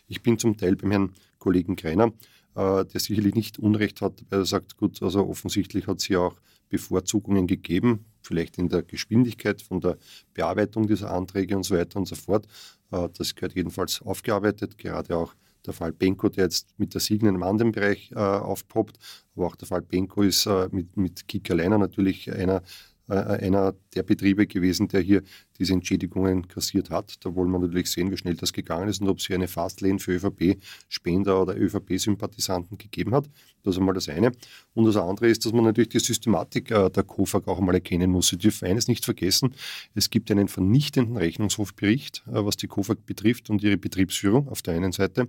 Ich 0.08 0.22
bin 0.22 0.38
zum 0.38 0.56
Teil 0.56 0.76
beim 0.76 0.90
Herrn 0.90 1.12
Kollegen 1.38 1.76
Greiner, 1.76 2.12
äh, 2.54 2.84
der 2.84 3.00
sicherlich 3.00 3.34
nicht 3.34 3.58
Unrecht 3.58 4.00
hat, 4.00 4.24
weil 4.30 4.40
er 4.40 4.46
sagt, 4.46 4.76
gut, 4.76 5.02
also 5.02 5.26
offensichtlich 5.26 5.86
hat 5.86 5.98
es 5.98 6.06
hier 6.06 6.20
auch 6.20 6.40
Bevorzugungen 6.68 7.46
gegeben, 7.46 8.06
vielleicht 8.22 8.58
in 8.58 8.68
der 8.68 8.82
Geschwindigkeit 8.82 9.62
von 9.62 9.80
der 9.80 9.98
Bearbeitung 10.34 10.86
dieser 10.86 11.12
Anträge 11.12 11.56
und 11.56 11.62
so 11.62 11.76
weiter 11.76 11.98
und 11.98 12.06
so 12.06 12.16
fort. 12.16 12.46
Äh, 12.90 13.08
das 13.16 13.34
gehört 13.34 13.54
jedenfalls 13.54 14.02
aufgearbeitet, 14.02 14.78
gerade 14.78 15.16
auch 15.16 15.34
der 15.66 15.74
Fall 15.74 15.92
Benko, 15.92 16.28
der 16.28 16.44
jetzt 16.44 16.78
mit 16.78 16.94
der 16.94 17.00
Signen 17.00 17.34
im 17.34 17.42
anderen 17.42 17.72
Bereich 17.72 18.12
äh, 18.12 18.18
aufpoppt, 18.18 18.98
aber 19.34 19.46
auch 19.46 19.56
der 19.56 19.68
Fall 19.68 19.82
Benko 19.82 20.22
ist 20.22 20.46
äh, 20.46 20.68
mit, 20.70 20.96
mit 20.96 21.28
Kika 21.28 21.54
Leiner 21.54 21.78
natürlich 21.78 22.32
einer, 22.32 22.62
einer 23.08 23.74
der 23.94 24.02
Betriebe 24.02 24.46
gewesen, 24.46 24.88
der 24.88 25.00
hier 25.00 25.22
diese 25.58 25.72
Entschädigungen 25.72 26.48
kassiert 26.48 26.90
hat. 26.90 27.24
Da 27.24 27.34
wollen 27.34 27.50
wir 27.50 27.58
natürlich 27.58 27.90
sehen, 27.90 28.10
wie 28.10 28.16
schnell 28.16 28.34
das 28.34 28.52
gegangen 28.52 28.88
ist 28.88 29.00
und 29.00 29.08
ob 29.08 29.18
es 29.18 29.26
hier 29.26 29.36
eine 29.36 29.48
Fastlane 29.48 29.98
für 29.98 30.12
ÖVP-Spender 30.12 31.40
oder 31.40 31.56
ÖVP-Sympathisanten 31.56 32.78
gegeben 32.78 33.14
hat. 33.14 33.28
Das 33.62 33.74
ist 33.74 33.78
einmal 33.78 33.94
das 33.94 34.08
eine. 34.08 34.32
Und 34.74 34.84
das 34.84 34.96
andere 34.96 35.28
ist, 35.28 35.44
dass 35.44 35.52
man 35.52 35.64
natürlich 35.64 35.88
die 35.88 35.98
Systematik 35.98 36.70
äh, 36.70 36.88
der 36.90 37.02
KOFAG 37.02 37.48
auch 37.48 37.58
einmal 37.58 37.74
erkennen 37.74 38.10
muss. 38.10 38.28
Sie 38.28 38.38
dürfen 38.38 38.68
eines 38.68 38.86
nicht 38.86 39.04
vergessen, 39.04 39.54
es 39.94 40.10
gibt 40.10 40.30
einen 40.30 40.48
vernichtenden 40.48 41.16
Rechnungshofbericht, 41.16 42.24
äh, 42.28 42.44
was 42.44 42.56
die 42.56 42.68
KOFAG 42.68 43.04
betrifft 43.06 43.50
und 43.50 43.62
ihre 43.62 43.76
Betriebsführung 43.76 44.48
auf 44.48 44.62
der 44.62 44.74
einen 44.74 44.92
Seite. 44.92 45.28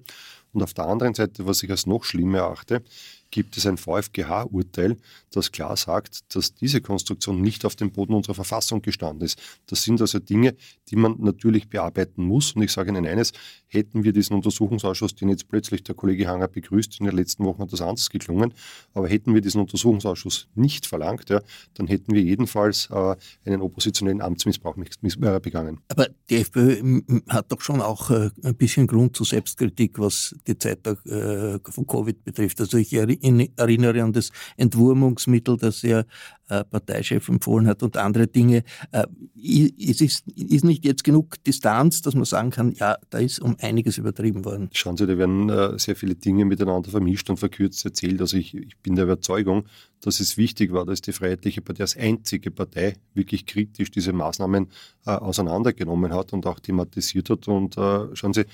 Und 0.53 0.63
auf 0.63 0.73
der 0.73 0.85
anderen 0.85 1.13
Seite, 1.13 1.45
was 1.45 1.63
ich 1.63 1.71
als 1.71 1.85
noch 1.85 2.03
schlimmer 2.03 2.39
erachte, 2.39 2.83
gibt 3.31 3.57
es 3.57 3.65
ein 3.65 3.77
VfGH-Urteil, 3.77 4.97
das 5.31 5.51
klar 5.51 5.75
sagt, 5.75 6.35
dass 6.35 6.53
diese 6.53 6.81
Konstruktion 6.81 7.41
nicht 7.41 7.65
auf 7.65 7.75
dem 7.75 7.91
Boden 7.91 8.13
unserer 8.13 8.35
Verfassung 8.35 8.81
gestanden 8.81 9.25
ist. 9.25 9.39
Das 9.67 9.83
sind 9.83 9.99
also 10.01 10.19
Dinge, 10.19 10.55
die 10.89 10.95
man 10.95 11.15
natürlich 11.19 11.69
bearbeiten 11.69 12.23
muss. 12.23 12.53
Und 12.53 12.61
ich 12.61 12.71
sage 12.71 12.89
Ihnen 12.89 13.05
eines, 13.05 13.33
hätten 13.67 14.03
wir 14.03 14.13
diesen 14.13 14.35
Untersuchungsausschuss, 14.35 15.15
den 15.15 15.29
jetzt 15.29 15.47
plötzlich 15.47 15.83
der 15.83 15.95
Kollege 15.95 16.27
Hanger 16.27 16.47
begrüßt, 16.47 16.99
in 16.99 17.05
den 17.05 17.15
letzten 17.15 17.43
Wochen 17.43 17.61
hat 17.61 17.73
das 17.73 17.81
anders 17.81 18.09
geklungen, 18.09 18.53
aber 18.93 19.07
hätten 19.09 19.33
wir 19.33 19.41
diesen 19.41 19.61
Untersuchungsausschuss 19.61 20.47
nicht 20.55 20.85
verlangt, 20.85 21.29
ja, 21.29 21.41
dann 21.73 21.87
hätten 21.87 22.13
wir 22.13 22.21
jedenfalls 22.21 22.89
äh, 22.91 23.15
einen 23.45 23.61
oppositionellen 23.61 24.21
Amtsmissbrauch 24.21 24.77
äh, 24.77 25.39
begangen. 25.39 25.79
Aber 25.89 26.07
die 26.29 26.37
FPÖ 26.37 27.01
hat 27.27 27.51
doch 27.51 27.61
schon 27.61 27.81
auch 27.81 28.09
äh, 28.09 28.29
ein 28.43 28.55
bisschen 28.55 28.87
Grund 28.87 29.15
zur 29.15 29.25
Selbstkritik, 29.25 29.99
was 29.99 30.35
die 30.47 30.57
Zeit 30.57 30.87
äh, 30.87 31.59
von 31.59 31.85
Covid 31.85 32.23
betrifft. 32.23 32.61
Also 32.61 32.77
ich 32.77 32.93
erinnere 32.93 33.16
an 33.23 34.13
das 34.13 34.31
Entwurmungsmittel, 34.57 35.57
das 35.57 35.83
er 35.83 36.05
äh, 36.49 36.63
Parteichef 36.63 37.27
empfohlen 37.27 37.67
hat 37.67 37.83
und 37.83 37.97
andere 37.97 38.27
Dinge. 38.27 38.63
Äh, 38.91 39.05
ist, 39.35 40.01
ist 40.01 40.63
nicht 40.63 40.85
jetzt 40.85 41.03
genug 41.03 41.43
Distanz, 41.43 42.01
dass 42.01 42.15
man 42.15 42.23
sagen 42.23 42.51
kann, 42.51 42.71
ja, 42.71 42.95
da 43.09 43.17
ist 43.17 43.39
um 43.39 43.57
einiges 43.59 43.97
übertrieben 43.97 44.45
worden? 44.45 44.69
Schauen 44.71 44.95
Sie, 44.95 45.05
da 45.05 45.17
werden 45.17 45.49
äh, 45.49 45.77
sehr 45.77 45.97
viele 45.97 46.15
Dinge 46.15 46.45
miteinander 46.45 46.89
vermischt 46.89 47.29
und 47.29 47.35
verkürzt 47.35 47.83
erzählt. 47.83 48.21
Also 48.21 48.37
ich, 48.37 48.55
ich 48.55 48.77
bin 48.77 48.95
der 48.95 49.03
Überzeugung, 49.03 49.65
dass 49.99 50.21
es 50.21 50.37
wichtig 50.37 50.71
war, 50.71 50.85
dass 50.85 51.01
die 51.01 51.11
Freiheitliche 51.11 51.61
Partei 51.61 51.83
als 51.83 51.97
einzige 51.97 52.49
Partei 52.49 52.95
wirklich 53.13 53.45
kritisch 53.45 53.91
diese 53.91 54.13
Maßnahmen 54.13 54.67
auseinandergenommen 55.03 56.13
hat 56.13 56.31
und 56.31 56.45
auch 56.45 56.59
thematisiert 56.61 57.29
hat. 57.29 57.47
Und 57.47 57.75
schauen 57.75 58.33
Sie, 58.33 58.45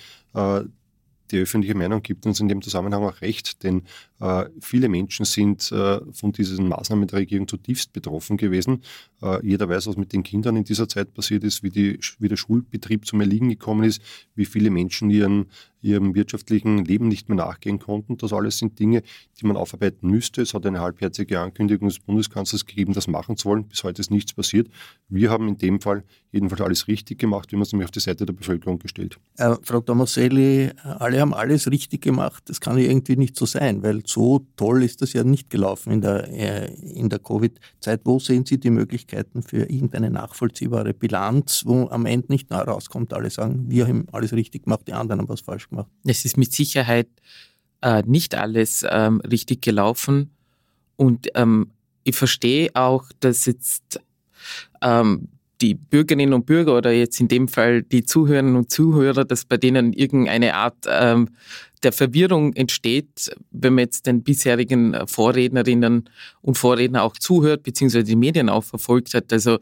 die 1.34 1.40
öffentliche 1.40 1.76
Meinung 1.76 2.02
gibt 2.02 2.26
uns 2.26 2.40
in 2.40 2.48
dem 2.48 2.62
Zusammenhang 2.62 3.04
auch 3.04 3.22
recht, 3.22 3.64
denn 3.64 3.84
viele 4.60 4.90
Menschen 4.90 5.26
sind 5.26 5.72
äh, 5.72 6.00
von 6.12 6.32
diesen 6.32 6.70
Maßnahmen 6.70 7.08
der 7.08 7.20
Regierung 7.20 7.48
zutiefst 7.48 7.92
betroffen 7.92 8.38
gewesen. 8.38 8.82
Äh, 9.22 9.46
jeder 9.46 9.68
weiß, 9.68 9.88
was 9.88 9.98
mit 9.98 10.14
den 10.14 10.24
Kindern 10.24 10.56
in 10.56 10.64
dieser 10.64 10.88
Zeit 10.88 11.14
passiert 11.14 11.44
ist, 11.44 11.64
wie, 11.64 11.70
die, 11.70 12.00
wie 12.20 12.28
der 12.28 12.38
Schulbetrieb 12.38 13.06
zum 13.06 13.22
Erliegen 13.22 13.50
gekommen 13.50 13.84
ist, 13.84 14.02
wie 14.36 14.46
viele 14.46 14.70
Menschen 14.70 15.10
ihren, 15.10 15.48
ihrem 15.82 16.16
wirtschaftlichen 16.16 16.86
Leben 16.86 17.10
nicht 17.10 17.28
mehr 17.28 17.36
nachgehen 17.36 17.80
konnten. 17.80 18.18
Das 18.18 18.32
alles 18.32 18.58
sind 18.58 18.80
Dinge, 18.80 19.04
die 19.40 19.46
man 19.46 19.58
aufarbeiten 19.58 20.10
müsste. 20.10 20.42
Es 20.42 20.54
hat 20.54 20.66
eine 20.66 20.80
halbherzige 20.80 21.40
Ankündigung 21.40 21.90
des 21.90 22.00
Bundeskanzlers 22.00 22.66
gegeben, 22.66 22.94
das 22.94 23.08
machen 23.08 23.36
zu 23.36 23.50
wollen. 23.50 23.68
Bis 23.68 23.84
heute 23.84 24.02
ist 24.02 24.10
nichts 24.12 24.34
passiert. 24.34 24.70
Wir 25.10 25.30
haben 25.32 25.48
in 25.50 25.58
dem 25.58 25.82
Fall 25.82 26.04
jedenfalls 26.32 26.62
alles 26.62 26.88
richtig 26.88 27.20
gemacht, 27.20 27.52
wie 27.52 27.58
man 27.58 27.64
es 27.64 27.74
nämlich 27.74 27.86
auf 27.86 27.92
die 27.92 28.00
Seite 28.00 28.26
der 28.26 28.34
Bevölkerung 28.34 28.80
gestellt. 28.80 29.20
Äh, 29.38 29.56
Frau 29.64 29.82
Tomaselli, 29.82 30.72
alle 30.82 31.20
haben 31.20 31.34
alles 31.34 31.70
richtig 31.70 32.02
gemacht. 32.02 32.44
Das 32.48 32.62
kann 32.62 32.78
ja 32.78 32.86
irgendwie 32.86 33.18
nicht 33.18 33.36
so 33.36 33.46
sein, 33.46 33.84
weil 33.84 34.06
so 34.14 34.46
toll 34.56 34.84
ist 34.84 35.02
das 35.02 35.14
ja 35.14 35.24
nicht 35.24 35.50
gelaufen 35.50 35.92
in 35.92 36.02
der, 36.02 36.30
äh, 36.32 37.10
der 37.10 37.20
Covid-Zeit. 37.20 38.02
Wo 38.04 38.20
sehen 38.20 38.46
Sie 38.46 38.60
die 38.60 38.70
Möglichkeiten 38.70 39.42
für 39.42 39.70
irgendeine 39.70 40.12
nachvollziehbare 40.12 40.94
Bilanz, 40.94 41.64
wo 41.66 41.88
am 41.90 42.06
Ende 42.06 42.28
nicht 42.30 42.52
herauskommt, 42.52 43.14
alle 43.14 43.30
sagen, 43.30 43.66
wir 43.70 43.88
haben 43.88 44.06
alles 44.12 44.34
richtig 44.34 44.64
gemacht, 44.66 44.82
die 44.88 44.94
anderen 44.94 45.22
haben 45.22 45.30
was 45.30 45.42
falsch 45.42 45.70
gemacht? 45.70 45.88
Es 46.06 46.26
ist 46.26 46.38
mit 46.38 46.54
Sicherheit 46.54 47.08
äh, 47.82 48.04
nicht 48.06 48.36
alles 48.36 48.86
ähm, 48.88 49.20
richtig 49.22 49.62
gelaufen. 49.64 50.30
Und 50.96 51.30
ähm, 51.34 51.72
ich 52.04 52.16
verstehe 52.16 52.70
auch, 52.76 53.06
dass 53.20 53.46
jetzt 53.46 54.00
ähm, 54.82 55.28
die 55.62 55.74
Bürgerinnen 55.74 56.34
und 56.34 56.46
Bürger 56.46 56.78
oder 56.78 56.92
jetzt 56.92 57.20
in 57.20 57.30
dem 57.30 57.48
Fall 57.48 57.82
die 57.82 58.04
Zuhörerinnen 58.04 58.56
und 58.58 58.70
Zuhörer, 58.70 59.26
dass 59.26 59.46
bei 59.46 59.58
denen 59.58 59.94
irgendeine 59.94 60.56
Art 60.56 60.86
ähm, 60.88 61.30
der 61.84 61.92
Verwirrung 61.92 62.54
entsteht, 62.54 63.36
wenn 63.52 63.76
man 63.76 63.86
jetzt 63.86 64.06
den 64.08 64.24
bisherigen 64.24 64.96
Vorrednerinnen 65.08 66.10
und 66.42 66.58
Vorredner 66.58 67.04
auch 67.04 67.18
zuhört, 67.18 67.64
beziehungsweise 67.64 68.06
die 68.06 68.16
Medien 68.16 68.50
auch 68.50 68.64
verfolgt 68.64 69.14
hat. 69.14 69.32
Also 69.34 69.60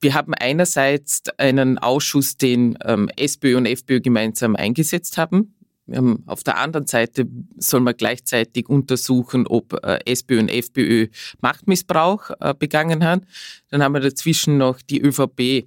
wir 0.00 0.14
haben 0.14 0.34
einerseits 0.34 1.22
einen 1.38 1.78
Ausschuss, 1.78 2.36
den 2.36 2.76
ähm, 2.84 3.08
SPÖ 3.16 3.56
und 3.56 3.66
FPÖ 3.66 4.00
gemeinsam 4.00 4.56
eingesetzt 4.56 5.16
haben. 5.16 5.54
Ähm, 5.88 6.24
auf 6.26 6.42
der 6.42 6.58
anderen 6.58 6.86
Seite 6.86 7.26
soll 7.56 7.80
man 7.80 7.96
gleichzeitig 7.96 8.68
untersuchen, 8.68 9.46
ob 9.46 9.74
äh, 9.84 9.98
SPÖ 10.04 10.40
und 10.40 10.48
FPÖ 10.48 11.08
Machtmissbrauch 11.40 12.30
äh, 12.40 12.54
begangen 12.58 13.04
haben. 13.04 13.22
Dann 13.70 13.82
haben 13.82 13.94
wir 13.94 14.00
dazwischen 14.00 14.58
noch 14.58 14.82
die 14.82 15.00
ÖVP, 15.00 15.66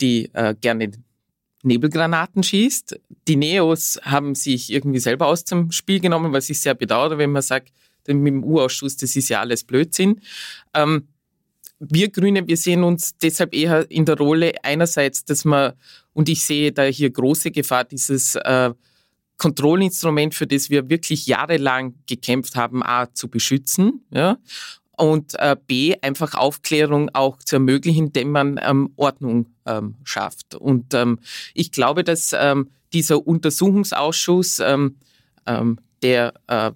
die 0.00 0.30
äh, 0.34 0.54
gerne 0.60 0.90
Nebelgranaten 1.66 2.42
schießt. 2.42 2.98
Die 3.28 3.36
Neos 3.36 3.98
haben 4.02 4.34
sich 4.34 4.72
irgendwie 4.72 5.00
selber 5.00 5.26
aus 5.26 5.44
dem 5.44 5.72
Spiel 5.72 6.00
genommen, 6.00 6.32
was 6.32 6.48
ich 6.48 6.60
sehr 6.60 6.74
bedauere, 6.74 7.18
wenn 7.18 7.32
man 7.32 7.42
sagt, 7.42 7.72
mit 8.08 8.26
dem 8.26 8.44
U-Ausschuss, 8.44 8.96
das 8.96 9.16
ist 9.16 9.28
ja 9.28 9.40
alles 9.40 9.64
Blödsinn. 9.64 10.20
Ähm, 10.74 11.08
wir 11.78 12.08
Grüne, 12.08 12.46
wir 12.46 12.56
sehen 12.56 12.84
uns 12.84 13.16
deshalb 13.18 13.54
eher 13.54 13.90
in 13.90 14.04
der 14.04 14.16
Rolle 14.16 14.52
einerseits, 14.62 15.24
dass 15.24 15.44
man, 15.44 15.72
und 16.12 16.28
ich 16.28 16.44
sehe 16.44 16.72
da 16.72 16.84
hier 16.84 17.10
große 17.10 17.50
Gefahr, 17.50 17.84
dieses 17.84 18.34
äh, 18.36 18.72
Kontrollinstrument, 19.36 20.34
für 20.34 20.46
das 20.46 20.70
wir 20.70 20.88
wirklich 20.88 21.26
jahrelang 21.26 21.94
gekämpft 22.06 22.56
haben, 22.56 22.82
A, 22.82 23.12
zu 23.12 23.28
beschützen, 23.28 24.04
ja, 24.10 24.38
und 24.96 25.38
äh, 25.38 25.56
B, 25.66 25.94
einfach 26.00 26.34
Aufklärung 26.34 27.10
auch 27.12 27.38
zu 27.38 27.56
ermöglichen, 27.56 28.06
indem 28.06 28.30
man 28.30 28.60
ähm, 28.62 28.92
Ordnung 28.96 29.46
ähm, 29.66 29.96
schafft. 30.04 30.54
Und 30.54 30.94
ähm, 30.94 31.18
ich 31.54 31.70
glaube, 31.72 32.02
dass 32.02 32.34
ähm, 32.38 32.70
dieser 32.92 33.26
Untersuchungsausschuss, 33.26 34.60
ähm, 34.60 34.96
ähm, 35.46 35.78
der 36.02 36.34
äh, 36.46 36.72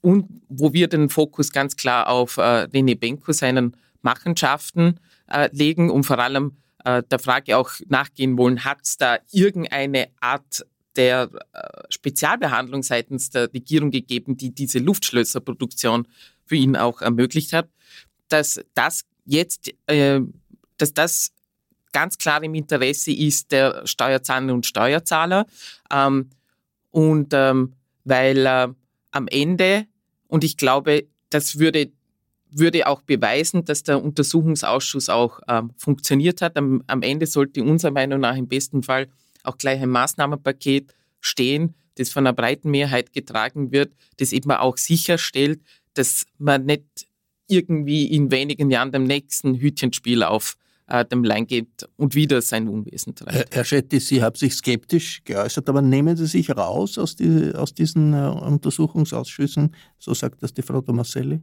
und 0.00 0.28
wo 0.48 0.72
wir 0.74 0.88
den 0.88 1.08
Fokus 1.08 1.50
ganz 1.50 1.76
klar 1.76 2.08
auf 2.08 2.36
äh, 2.36 2.66
René 2.66 2.98
Benko 2.98 3.32
seinen 3.32 3.76
Machenschaften 4.02 5.00
äh, 5.30 5.48
legen 5.52 5.90
und 5.90 6.04
vor 6.04 6.18
allem 6.18 6.58
äh, 6.84 7.02
der 7.10 7.18
Frage 7.18 7.56
auch 7.56 7.70
nachgehen 7.88 8.36
wollen, 8.36 8.64
hat 8.64 8.78
es 8.82 8.98
da 8.98 9.18
irgendeine 9.32 10.08
Art 10.20 10.66
der 10.96 11.30
äh, 11.52 11.82
Spezialbehandlung 11.88 12.82
seitens 12.82 13.30
der 13.30 13.52
Regierung 13.52 13.90
gegeben, 13.90 14.36
die 14.36 14.54
diese 14.54 14.78
Luftschlösserproduktion 14.78 16.06
für 16.46 16.56
ihn 16.56 16.76
auch 16.76 17.00
ermöglicht 17.02 17.52
hat, 17.52 17.68
dass 18.28 18.60
das 18.74 19.04
jetzt, 19.24 19.70
äh, 19.86 20.20
dass 20.78 20.92
das 20.92 21.32
ganz 21.92 22.18
klar 22.18 22.42
im 22.42 22.54
Interesse 22.54 23.12
ist 23.12 23.52
der 23.52 23.86
Steuerzahlerinnen 23.86 24.54
und 24.54 24.66
Steuerzahler 24.66 25.46
ähm, 25.92 26.30
und 26.90 27.32
ähm, 27.32 27.74
weil 28.04 28.46
äh, 28.46 28.68
am 29.12 29.28
Ende 29.28 29.86
und 30.26 30.44
ich 30.44 30.56
glaube, 30.56 31.06
das 31.30 31.58
würde 31.58 31.92
würde 32.56 32.86
auch 32.86 33.02
beweisen, 33.02 33.64
dass 33.64 33.82
der 33.82 34.02
Untersuchungsausschuss 34.02 35.08
auch 35.08 35.40
ähm, 35.48 35.72
funktioniert 35.76 36.40
hat. 36.40 36.56
Am, 36.56 36.84
am, 36.86 37.02
Ende 37.02 37.26
sollte 37.26 37.62
unserer 37.64 37.90
Meinung 37.90 38.20
nach 38.20 38.36
im 38.36 38.46
besten 38.46 38.82
Fall 38.82 39.08
auch 39.42 39.58
gleich 39.58 39.82
ein 39.82 39.90
Maßnahmenpaket 39.90 40.94
stehen, 41.20 41.74
das 41.96 42.10
von 42.10 42.26
einer 42.26 42.32
breiten 42.32 42.70
Mehrheit 42.70 43.12
getragen 43.12 43.72
wird, 43.72 43.92
das 44.18 44.32
eben 44.32 44.50
auch 44.52 44.76
sicherstellt, 44.76 45.60
dass 45.94 46.24
man 46.38 46.66
nicht 46.66 47.06
irgendwie 47.48 48.06
in 48.06 48.30
wenigen 48.30 48.70
Jahren 48.70 48.92
dem 48.92 49.04
nächsten 49.04 49.54
Hütchenspiel 49.54 50.22
auf 50.22 50.56
äh, 50.86 51.04
dem 51.04 51.24
Lein 51.24 51.46
geht 51.46 51.88
und 51.96 52.14
wieder 52.14 52.42
sein 52.42 52.68
Unwesen 52.68 53.14
treibt. 53.14 53.54
Herr 53.54 53.64
Schetti, 53.64 54.00
Sie 54.00 54.22
haben 54.22 54.36
sich 54.36 54.54
skeptisch 54.54 55.22
geäußert, 55.24 55.68
aber 55.68 55.82
nehmen 55.82 56.16
Sie 56.16 56.26
sich 56.26 56.50
raus 56.50 56.98
aus, 56.98 57.16
die, 57.16 57.52
aus 57.54 57.74
diesen 57.74 58.12
äh, 58.12 58.28
Untersuchungsausschüssen, 58.28 59.74
so 59.98 60.14
sagt 60.14 60.42
das 60.42 60.54
die 60.54 60.62
Frau 60.62 60.80
Tomaselli? 60.80 61.40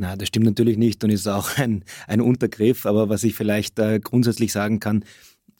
Na, 0.00 0.14
das 0.14 0.28
stimmt 0.28 0.46
natürlich 0.46 0.78
nicht 0.78 1.02
und 1.02 1.10
ist 1.10 1.26
auch 1.26 1.58
ein, 1.58 1.84
ein 2.06 2.20
Untergriff. 2.20 2.86
Aber 2.86 3.08
was 3.08 3.24
ich 3.24 3.34
vielleicht 3.34 3.78
äh, 3.80 3.98
grundsätzlich 3.98 4.52
sagen 4.52 4.78
kann, 4.78 5.04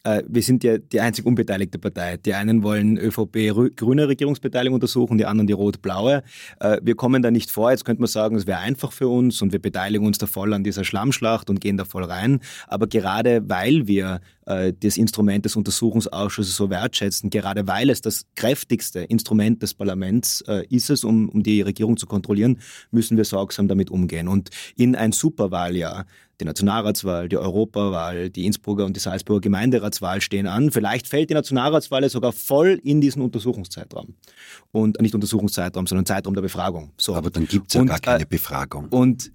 äh, 0.05 0.23
wir 0.29 0.43
sind 0.43 0.65
ja 0.65 0.79
die 0.79 1.01
einzig 1.01 1.27
unbeteiligte 1.27 1.79
Partei. 1.79 2.17
Die 2.17 2.35
einen 2.35 2.63
wollen 2.63 2.97
ÖVP-grüne 2.99 4.09
Regierungsbeteiligung 4.09 4.75
untersuchen, 4.75 5.19
die 5.19 5.27
anderen 5.27 5.47
die 5.47 5.53
rot-blaue. 5.53 6.23
Äh, 6.61 6.79
wir 6.83 6.95
kommen 6.95 7.23
da 7.23 7.31
nicht 7.31 7.51
vor. 7.51 7.71
Jetzt 7.71 7.85
könnte 7.85 8.01
man 8.01 8.09
sagen, 8.09 8.37
es 8.37 8.47
wäre 8.47 8.59
einfach 8.61 8.93
für 8.93 9.09
uns 9.09 9.43
und 9.43 9.53
wir 9.53 9.59
beteiligen 9.59 10.07
uns 10.07 10.19
da 10.19 10.27
voll 10.27 10.55
an 10.55 10.65
dieser 10.65 10.85
Schlammschlacht 10.85 11.51
und 11.51 11.61
gehen 11.61 11.77
da 11.77 11.85
voll 11.85 12.05
rein. 12.05 12.41
Aber 12.67 12.87
gerade 12.87 13.49
weil 13.49 13.87
wir 13.87 14.21
äh, 14.47 14.73
das 14.79 14.97
Instrument 14.97 15.45
des 15.45 15.57
Untersuchungsausschusses 15.57 16.57
so 16.57 16.71
wertschätzen, 16.71 17.31
gerade 17.31 17.67
weil 17.67 17.91
es 17.91 18.01
das 18.01 18.27
kräftigste 18.37 19.01
Instrument 19.01 19.63
des 19.63 19.75
Parlaments 19.75 20.45
ist 20.71 20.91
es, 20.91 21.05
um, 21.05 21.29
um 21.29 21.43
die 21.43 21.63
Regierung 21.63 21.97
zu 21.97 22.07
kontrollieren, 22.07 22.59
müssen 22.91 23.17
wir 23.17 23.25
sorgsam 23.25 23.69
damit 23.69 23.91
umgehen. 23.91 24.29
Und 24.29 24.51
in 24.77 24.95
ein 24.95 25.13
Superwahljahr 25.13 26.07
die 26.41 26.45
Nationalratswahl, 26.45 27.29
die 27.29 27.37
Europawahl, 27.37 28.31
die 28.31 28.47
Innsbrucker 28.47 28.85
und 28.85 28.95
die 28.95 29.01
Salzburger 29.01 29.41
Gemeinderatswahl 29.41 30.21
stehen 30.21 30.47
an. 30.47 30.71
Vielleicht 30.71 31.09
fällt 31.09 31.31
die 31.31 31.35
Nationalratswahl 31.35 32.09
sogar 32.09 32.33
voll 32.33 32.81
in 32.85 33.01
diesen 33.01 33.23
Untersuchungszeitraum. 33.23 34.15
Und 34.71 35.01
nicht 35.01 35.15
Untersuchungszeitraum, 35.15 35.87
sondern 35.87 36.07
Zeitraum 36.07 36.35
der 36.35 36.43
Befragung. 36.43 36.93
So. 36.97 37.15
Aber 37.15 37.31
dann 37.31 37.47
gibt 37.47 37.69
es 37.69 37.75
ja 37.75 37.81
und, 37.81 37.89
gar 37.89 37.99
keine 37.99 38.23
äh, 38.23 38.27
Befragung. 38.29 38.89
Und 38.91 39.33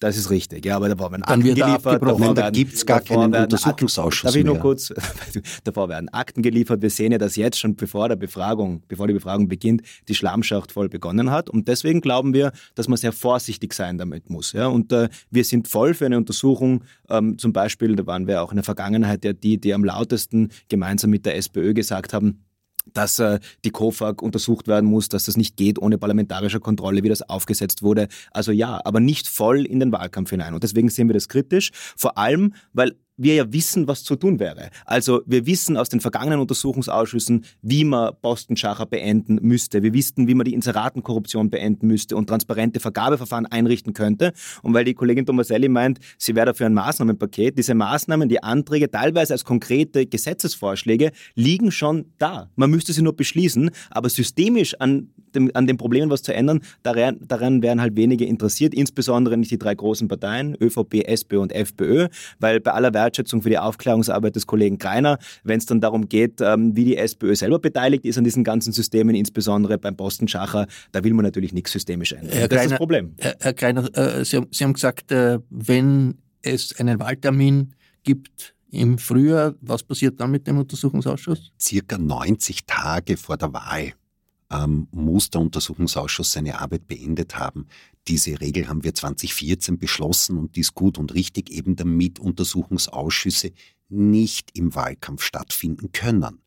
das 0.00 0.16
ist 0.16 0.28
richtig, 0.30 0.66
ja, 0.66 0.76
aber 0.76 0.88
da 0.88 0.98
werden 0.98 1.22
Akten 1.22 1.42
geliefert. 1.42 2.02
Nein, 2.02 2.34
da 2.34 2.50
gibt 2.50 2.74
es 2.74 2.84
gar 2.84 3.00
keinen 3.00 3.32
Untersuchungsausschuss 3.34 4.32
Darf 4.32 4.36
ich 4.36 4.44
nur 4.44 4.58
kurz, 4.58 4.92
davor 5.64 5.88
werden 5.88 6.08
Akten 6.08 6.42
geliefert. 6.42 6.82
Wir 6.82 6.90
sehen 6.90 7.12
ja, 7.12 7.18
dass 7.18 7.36
jetzt 7.36 7.58
schon 7.58 7.76
bevor 7.76 8.08
der 8.08 8.16
Befragung, 8.16 8.82
bevor 8.88 9.06
die 9.06 9.14
Befragung 9.14 9.46
beginnt, 9.48 9.82
die 10.08 10.14
Schlammschacht 10.14 10.72
voll 10.72 10.88
begonnen 10.88 11.30
hat. 11.30 11.48
Und 11.48 11.68
deswegen 11.68 12.00
glauben 12.00 12.34
wir, 12.34 12.52
dass 12.74 12.88
man 12.88 12.96
sehr 12.96 13.12
vorsichtig 13.12 13.72
sein 13.72 13.96
damit 13.96 14.30
muss. 14.30 14.52
Ja? 14.52 14.66
Und 14.66 14.92
äh, 14.92 15.08
wir 15.30 15.44
sind 15.44 15.68
voll 15.68 15.94
für 15.94 16.06
eine 16.06 16.16
Untersuchung. 16.16 16.82
Ähm, 17.08 17.38
zum 17.38 17.52
Beispiel, 17.52 17.94
da 17.94 18.04
waren 18.06 18.26
wir 18.26 18.42
auch 18.42 18.50
in 18.50 18.56
der 18.56 18.64
Vergangenheit 18.64 19.24
ja 19.24 19.32
die, 19.32 19.58
die 19.58 19.72
am 19.72 19.84
lautesten 19.84 20.50
gemeinsam 20.68 21.10
mit 21.10 21.24
der 21.24 21.36
SPÖ 21.36 21.72
gesagt 21.72 22.12
haben, 22.12 22.44
dass 22.92 23.18
äh, 23.18 23.40
die 23.64 23.70
KOFAG 23.70 24.22
untersucht 24.22 24.68
werden 24.68 24.88
muss, 24.88 25.08
dass 25.08 25.24
das 25.24 25.36
nicht 25.36 25.56
geht 25.56 25.78
ohne 25.78 25.98
parlamentarische 25.98 26.60
Kontrolle, 26.60 27.02
wie 27.02 27.08
das 27.08 27.22
aufgesetzt 27.22 27.82
wurde. 27.82 28.08
Also 28.30 28.52
ja, 28.52 28.80
aber 28.84 29.00
nicht 29.00 29.28
voll 29.28 29.66
in 29.66 29.80
den 29.80 29.92
Wahlkampf 29.92 30.30
hinein. 30.30 30.54
Und 30.54 30.62
deswegen 30.62 30.88
sehen 30.88 31.08
wir 31.08 31.14
das 31.14 31.28
kritisch, 31.28 31.70
vor 31.96 32.18
allem, 32.18 32.54
weil 32.72 32.96
wir 33.16 33.34
ja 33.34 33.52
wissen, 33.52 33.86
was 33.86 34.02
zu 34.02 34.16
tun 34.16 34.40
wäre. 34.40 34.70
Also 34.84 35.22
wir 35.26 35.46
wissen 35.46 35.76
aus 35.76 35.88
den 35.88 36.00
vergangenen 36.00 36.40
Untersuchungsausschüssen, 36.40 37.44
wie 37.62 37.84
man 37.84 38.12
Postenschacher 38.20 38.86
beenden 38.86 39.38
müsste. 39.42 39.82
Wir 39.82 39.92
wissen, 39.92 40.26
wie 40.26 40.34
man 40.34 40.44
die 40.44 40.54
Inseratenkorruption 40.54 41.50
beenden 41.50 41.86
müsste 41.86 42.16
und 42.16 42.28
transparente 42.28 42.80
Vergabeverfahren 42.80 43.46
einrichten 43.46 43.94
könnte. 43.94 44.32
Und 44.62 44.74
weil 44.74 44.84
die 44.84 44.94
Kollegin 44.94 45.26
Tomaselli 45.26 45.68
meint, 45.68 46.00
sie 46.18 46.34
wäre 46.34 46.46
dafür 46.46 46.66
ein 46.66 46.74
Maßnahmenpaket, 46.74 47.58
diese 47.58 47.74
Maßnahmen, 47.74 48.28
die 48.28 48.42
Anträge, 48.42 48.90
teilweise 48.90 49.34
als 49.34 49.44
konkrete 49.44 50.06
Gesetzesvorschläge, 50.06 51.12
liegen 51.34 51.70
schon 51.70 52.06
da. 52.18 52.50
Man 52.56 52.70
müsste 52.70 52.92
sie 52.92 53.02
nur 53.02 53.16
beschließen, 53.16 53.70
aber 53.90 54.08
systemisch 54.08 54.74
an 54.80 55.10
dem, 55.34 55.50
an 55.54 55.66
den 55.66 55.76
Problemen 55.76 56.10
was 56.10 56.22
zu 56.22 56.34
ändern, 56.34 56.60
daran, 56.82 57.18
daran 57.26 57.62
wären 57.62 57.80
halt 57.80 57.96
wenige 57.96 58.24
interessiert, 58.24 58.74
insbesondere 58.74 59.36
nicht 59.36 59.50
die 59.50 59.58
drei 59.58 59.74
großen 59.74 60.08
Parteien, 60.08 60.56
ÖVP, 60.60 61.06
SPÖ 61.06 61.38
und 61.38 61.52
FPÖ, 61.52 62.08
weil 62.40 62.60
bei 62.60 62.72
aller 62.72 62.94
Wertschätzung 62.94 63.42
für 63.42 63.50
die 63.50 63.58
Aufklärungsarbeit 63.58 64.36
des 64.36 64.46
Kollegen 64.46 64.78
Greiner, 64.78 65.18
wenn 65.42 65.58
es 65.58 65.66
dann 65.66 65.80
darum 65.80 66.08
geht, 66.08 66.40
ähm, 66.40 66.76
wie 66.76 66.84
die 66.84 66.96
SPÖ 66.96 67.34
selber 67.34 67.58
beteiligt 67.58 68.04
ist 68.04 68.18
an 68.18 68.24
diesen 68.24 68.44
ganzen 68.44 68.72
Systemen, 68.72 69.14
insbesondere 69.14 69.78
beim 69.78 69.96
Postenschacher, 69.96 70.66
da 70.92 71.04
will 71.04 71.14
man 71.14 71.24
natürlich 71.24 71.52
nichts 71.52 71.72
systemisch 71.72 72.12
ändern. 72.12 72.30
Herr 72.32 72.48
das 72.48 72.56
Greiner, 72.56 72.64
ist 72.64 72.70
das 72.70 72.78
Problem. 72.78 73.14
Herr, 73.18 73.52
Greiner, 73.52 73.96
äh, 73.96 74.24
Sie, 74.24 74.36
haben, 74.36 74.48
Sie, 74.50 74.64
haben, 74.64 74.72
gesagt, 74.74 75.12
äh, 75.12 75.38
wenn 75.50 76.18
es 76.42 76.78
einen 76.78 76.98
Wahltermin 77.00 77.74
gibt 78.02 78.54
im 78.70 78.98
Frühjahr, 78.98 79.54
was 79.60 79.82
passiert 79.82 80.20
dann 80.20 80.30
mit 80.30 80.46
dem 80.46 80.58
Untersuchungsausschuss? 80.58 81.52
Circa 81.58 81.96
90 81.96 82.66
Tage 82.66 83.16
vor 83.16 83.36
der 83.36 83.52
Wahl 83.52 83.94
ähm, 84.50 84.88
muss 84.90 85.30
der 85.30 85.40
Untersuchungsausschuss 85.40 86.32
seine 86.32 86.60
Arbeit 86.60 86.86
beendet 86.86 87.36
haben. 87.36 87.66
Diese 88.08 88.40
Regel 88.40 88.68
haben 88.68 88.84
wir 88.84 88.94
2014 88.94 89.78
beschlossen 89.78 90.36
und 90.38 90.56
die 90.56 90.60
ist 90.60 90.74
gut 90.74 90.98
und 90.98 91.14
richtig, 91.14 91.50
eben 91.50 91.76
damit 91.76 92.18
Untersuchungsausschüsse 92.18 93.52
nicht 93.88 94.56
im 94.56 94.74
Wahlkampf 94.74 95.22
stattfinden 95.22 95.92
können. 95.92 96.40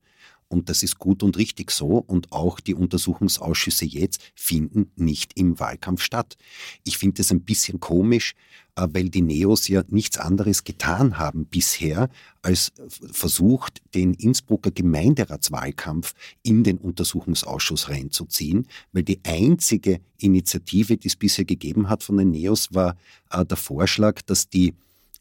Und 0.49 0.69
das 0.69 0.83
ist 0.83 0.97
gut 0.97 1.23
und 1.23 1.37
richtig 1.37 1.71
so. 1.71 1.97
Und 1.97 2.31
auch 2.31 2.59
die 2.59 2.75
Untersuchungsausschüsse 2.75 3.85
jetzt 3.85 4.21
finden 4.35 4.91
nicht 4.95 5.37
im 5.37 5.59
Wahlkampf 5.59 6.01
statt. 6.01 6.37
Ich 6.85 6.97
finde 6.97 7.21
es 7.21 7.31
ein 7.31 7.41
bisschen 7.41 7.79
komisch, 7.79 8.33
weil 8.77 9.09
die 9.09 9.21
Neos 9.21 9.67
ja 9.67 9.83
nichts 9.87 10.17
anderes 10.17 10.63
getan 10.63 11.17
haben 11.17 11.45
bisher, 11.45 12.09
als 12.41 12.71
versucht, 13.11 13.81
den 13.95 14.13
Innsbrucker 14.13 14.71
Gemeinderatswahlkampf 14.71 16.13
in 16.43 16.63
den 16.63 16.77
Untersuchungsausschuss 16.77 17.89
reinzuziehen, 17.89 18.67
weil 18.93 19.03
die 19.03 19.19
einzige 19.23 19.99
Initiative, 20.19 20.97
die 20.97 21.07
es 21.07 21.15
bisher 21.15 21.45
gegeben 21.45 21.89
hat 21.89 22.03
von 22.03 22.17
den 22.17 22.31
Neos, 22.31 22.73
war 22.73 22.95
äh, 23.31 23.45
der 23.45 23.57
Vorschlag, 23.57 24.21
dass 24.21 24.49
die 24.49 24.75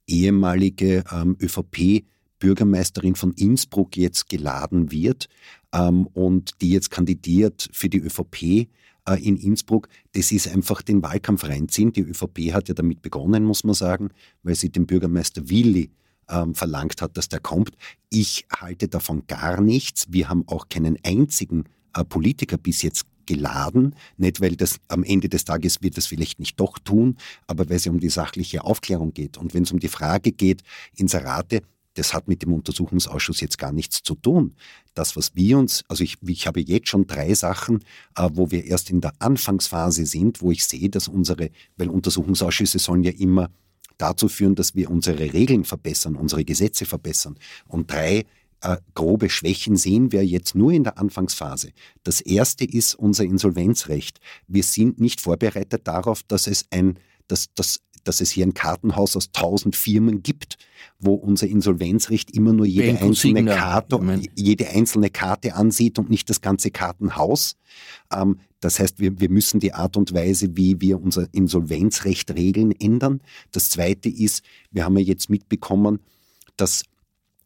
ehemalige 0.06 1.04
ähm, 1.10 1.36
ÖVP 1.40 2.04
Bürgermeisterin 2.38 3.14
von 3.14 3.32
Innsbruck 3.32 3.96
jetzt 3.96 4.28
geladen 4.28 4.90
wird 4.90 5.28
ähm, 5.72 6.06
und 6.08 6.60
die 6.60 6.70
jetzt 6.70 6.90
kandidiert 6.90 7.68
für 7.72 7.88
die 7.88 7.98
ÖVP 7.98 8.42
äh, 8.42 8.66
in 9.14 9.36
Innsbruck, 9.36 9.88
das 10.12 10.32
ist 10.32 10.48
einfach 10.48 10.82
den 10.82 11.02
Wahlkampf 11.02 11.44
reinziehen. 11.44 11.92
Die 11.92 12.02
ÖVP 12.02 12.52
hat 12.52 12.68
ja 12.68 12.74
damit 12.74 13.02
begonnen, 13.02 13.44
muss 13.44 13.64
man 13.64 13.74
sagen, 13.74 14.10
weil 14.42 14.54
sie 14.54 14.70
den 14.70 14.86
Bürgermeister 14.86 15.48
Willi 15.48 15.90
ähm, 16.28 16.54
verlangt 16.54 17.00
hat, 17.02 17.16
dass 17.16 17.28
der 17.28 17.40
kommt. 17.40 17.76
Ich 18.10 18.46
halte 18.54 18.88
davon 18.88 19.26
gar 19.26 19.60
nichts. 19.60 20.06
Wir 20.10 20.28
haben 20.28 20.44
auch 20.48 20.68
keinen 20.68 20.98
einzigen 21.04 21.64
äh, 21.94 22.04
Politiker 22.04 22.58
bis 22.58 22.82
jetzt 22.82 23.06
geladen, 23.26 23.94
nicht 24.16 24.40
weil 24.40 24.56
das 24.56 24.78
am 24.88 25.02
Ende 25.02 25.28
des 25.28 25.44
Tages 25.44 25.82
wird 25.82 25.96
das 25.96 26.06
vielleicht 26.06 26.38
nicht 26.38 26.58
doch 26.60 26.78
tun, 26.78 27.16
aber 27.48 27.68
weil 27.68 27.76
es 27.76 27.86
um 27.88 27.98
die 27.98 28.08
sachliche 28.08 28.64
Aufklärung 28.64 29.12
geht 29.12 29.36
und 29.36 29.52
wenn 29.52 29.64
es 29.64 29.72
um 29.72 29.80
die 29.80 29.88
Frage 29.88 30.30
geht, 30.30 30.62
Inserate, 30.94 31.62
das 31.96 32.14
hat 32.14 32.28
mit 32.28 32.42
dem 32.42 32.52
Untersuchungsausschuss 32.52 33.40
jetzt 33.40 33.58
gar 33.58 33.72
nichts 33.72 34.02
zu 34.02 34.14
tun. 34.14 34.54
Das, 34.94 35.16
was 35.16 35.34
wir 35.34 35.58
uns, 35.58 35.84
also 35.88 36.04
ich, 36.04 36.16
ich 36.26 36.46
habe 36.46 36.60
jetzt 36.60 36.88
schon 36.88 37.06
drei 37.06 37.34
Sachen, 37.34 37.80
äh, 38.16 38.28
wo 38.32 38.50
wir 38.50 38.64
erst 38.64 38.90
in 38.90 39.00
der 39.00 39.12
Anfangsphase 39.18 40.06
sind, 40.06 40.42
wo 40.42 40.50
ich 40.50 40.64
sehe, 40.64 40.88
dass 40.88 41.08
unsere, 41.08 41.50
weil 41.76 41.88
Untersuchungsausschüsse 41.88 42.78
sollen 42.78 43.02
ja 43.02 43.12
immer 43.12 43.50
dazu 43.98 44.28
führen, 44.28 44.54
dass 44.54 44.74
wir 44.74 44.90
unsere 44.90 45.32
Regeln 45.32 45.64
verbessern, 45.64 46.16
unsere 46.16 46.44
Gesetze 46.44 46.84
verbessern. 46.84 47.36
Und 47.66 47.90
drei 47.90 48.26
äh, 48.60 48.76
grobe 48.94 49.30
Schwächen 49.30 49.76
sehen 49.76 50.12
wir 50.12 50.24
jetzt 50.24 50.54
nur 50.54 50.72
in 50.72 50.84
der 50.84 50.98
Anfangsphase. 50.98 51.70
Das 52.02 52.20
erste 52.20 52.64
ist 52.64 52.94
unser 52.94 53.24
Insolvenzrecht. 53.24 54.20
Wir 54.48 54.62
sind 54.62 55.00
nicht 55.00 55.20
vorbereitet 55.20 55.86
darauf, 55.86 56.22
dass 56.22 56.46
es 56.46 56.66
ein 56.70 56.98
dass, 57.28 57.52
dass 57.54 57.80
dass 58.06 58.20
es 58.20 58.30
hier 58.30 58.46
ein 58.46 58.54
Kartenhaus 58.54 59.16
aus 59.16 59.32
tausend 59.32 59.76
Firmen 59.76 60.22
gibt, 60.22 60.58
wo 60.98 61.14
unser 61.14 61.46
Insolvenzrecht 61.46 62.30
immer 62.30 62.52
nur 62.52 62.66
jede 62.66 62.98
einzelne, 63.00 63.44
Karte, 63.44 64.20
jede 64.34 64.68
einzelne 64.68 65.10
Karte 65.10 65.54
ansieht 65.54 65.98
und 65.98 66.08
nicht 66.08 66.30
das 66.30 66.40
ganze 66.40 66.70
Kartenhaus. 66.70 67.56
Ähm, 68.12 68.38
das 68.60 68.78
heißt, 68.78 69.00
wir, 69.00 69.20
wir 69.20 69.28
müssen 69.28 69.60
die 69.60 69.74
Art 69.74 69.96
und 69.96 70.14
Weise, 70.14 70.56
wie 70.56 70.80
wir 70.80 71.00
unser 71.00 71.26
Insolvenzrecht 71.32 72.30
regeln, 72.34 72.72
ändern. 72.72 73.20
Das 73.52 73.70
Zweite 73.70 74.08
ist, 74.08 74.44
wir 74.70 74.84
haben 74.84 74.96
ja 74.96 75.04
jetzt 75.04 75.28
mitbekommen, 75.28 76.00
dass 76.56 76.84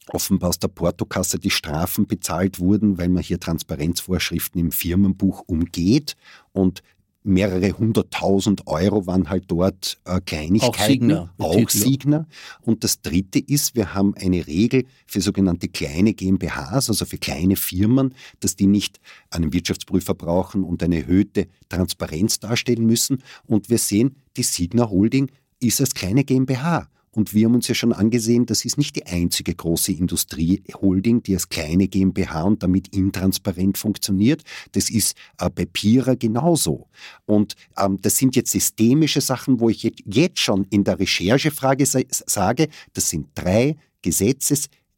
offenbar 0.09 0.51
aus 0.51 0.59
der 0.59 0.69
Portokasse 0.69 1.39
die 1.39 1.51
Strafen 1.51 2.07
bezahlt 2.07 2.59
wurden, 2.61 2.99
weil 2.99 3.09
man 3.09 3.23
hier 3.23 3.41
Transparenzvorschriften 3.41 4.61
im 4.61 4.73
Firmenbuch 4.73 5.45
umgeht 5.47 6.17
und 6.53 6.83
mehrere 7.23 7.73
hunderttausend 7.79 8.67
Euro 8.67 9.07
waren 9.07 9.29
halt 9.29 9.45
dort 9.49 10.01
äh, 10.05 10.21
Kleinigkeiten, 10.21 10.81
auch 10.81 10.87
Signer. 10.87 11.35
Auch 11.39 11.71
Signer. 11.71 12.27
Und 12.63 12.83
das 12.85 13.03
Dritte 13.03 13.39
ist, 13.39 13.75
wir 13.75 13.95
haben 13.95 14.15
eine 14.15 14.47
Regel 14.47 14.87
für 15.07 15.21
sogenannte 15.21 15.69
kleine 15.69 16.15
GmbHs, 16.15 16.89
also 16.89 17.05
für 17.05 17.19
kleine 17.19 17.57
Firmen, 17.57 18.15
dass 18.41 18.57
die 18.57 18.67
nicht 18.67 19.01
einen 19.31 19.53
Wirtschaftsprüfer 19.53 20.15
brauchen 20.15 20.65
und 20.65 20.83
eine 20.83 21.03
erhöhte 21.03 21.49
Transparenz 21.69 22.41
darstellen 22.41 22.87
müssen. 22.87 23.23
Und 23.47 23.69
wir 23.69 23.79
sehen, 23.79 24.17
die 24.37 24.43
Signer 24.43 24.91
Holding 24.91 25.31
ist 25.61 25.81
als 25.81 25.95
kleine 25.95 26.25
GmbH. 26.25 26.89
Und 27.13 27.35
wir 27.35 27.47
haben 27.47 27.55
uns 27.55 27.67
ja 27.67 27.75
schon 27.75 27.93
angesehen, 27.93 28.47
das 28.47 28.65
ist 28.65 28.79
nicht 28.79 28.95
die 28.97 29.07
einzige 29.07 29.55
große 29.55 29.93
Industrieholding, 29.93 31.23
die 31.23 31.35
als 31.35 31.49
kleine 31.49 31.89
GmbH 31.89 32.43
und 32.43 32.63
damit 32.63 32.95
intransparent 32.95 33.79
funktioniert. 33.79 34.43
Das 34.73 34.91
ist 34.91 35.17
äh, 35.39 35.51
bei 35.51 35.65
Pira 35.65 36.15
genauso. 36.15 36.89
Und 37.27 37.57
ähm, 37.77 37.99
das 38.01 38.17
sind 38.17 38.37
jetzt 38.37 38.53
systemische 38.53 39.21
Sachen, 39.21 39.59
wo 39.59 39.69
ich 39.69 39.83
jetzt 40.05 40.39
schon 40.39 40.67
in 40.71 40.85
der 40.85 41.01
Recherchefrage 41.01 41.85
sa 41.87 42.01
sage, 42.09 42.69
das 42.93 43.11
sind 43.11 43.29
drei 43.35 43.77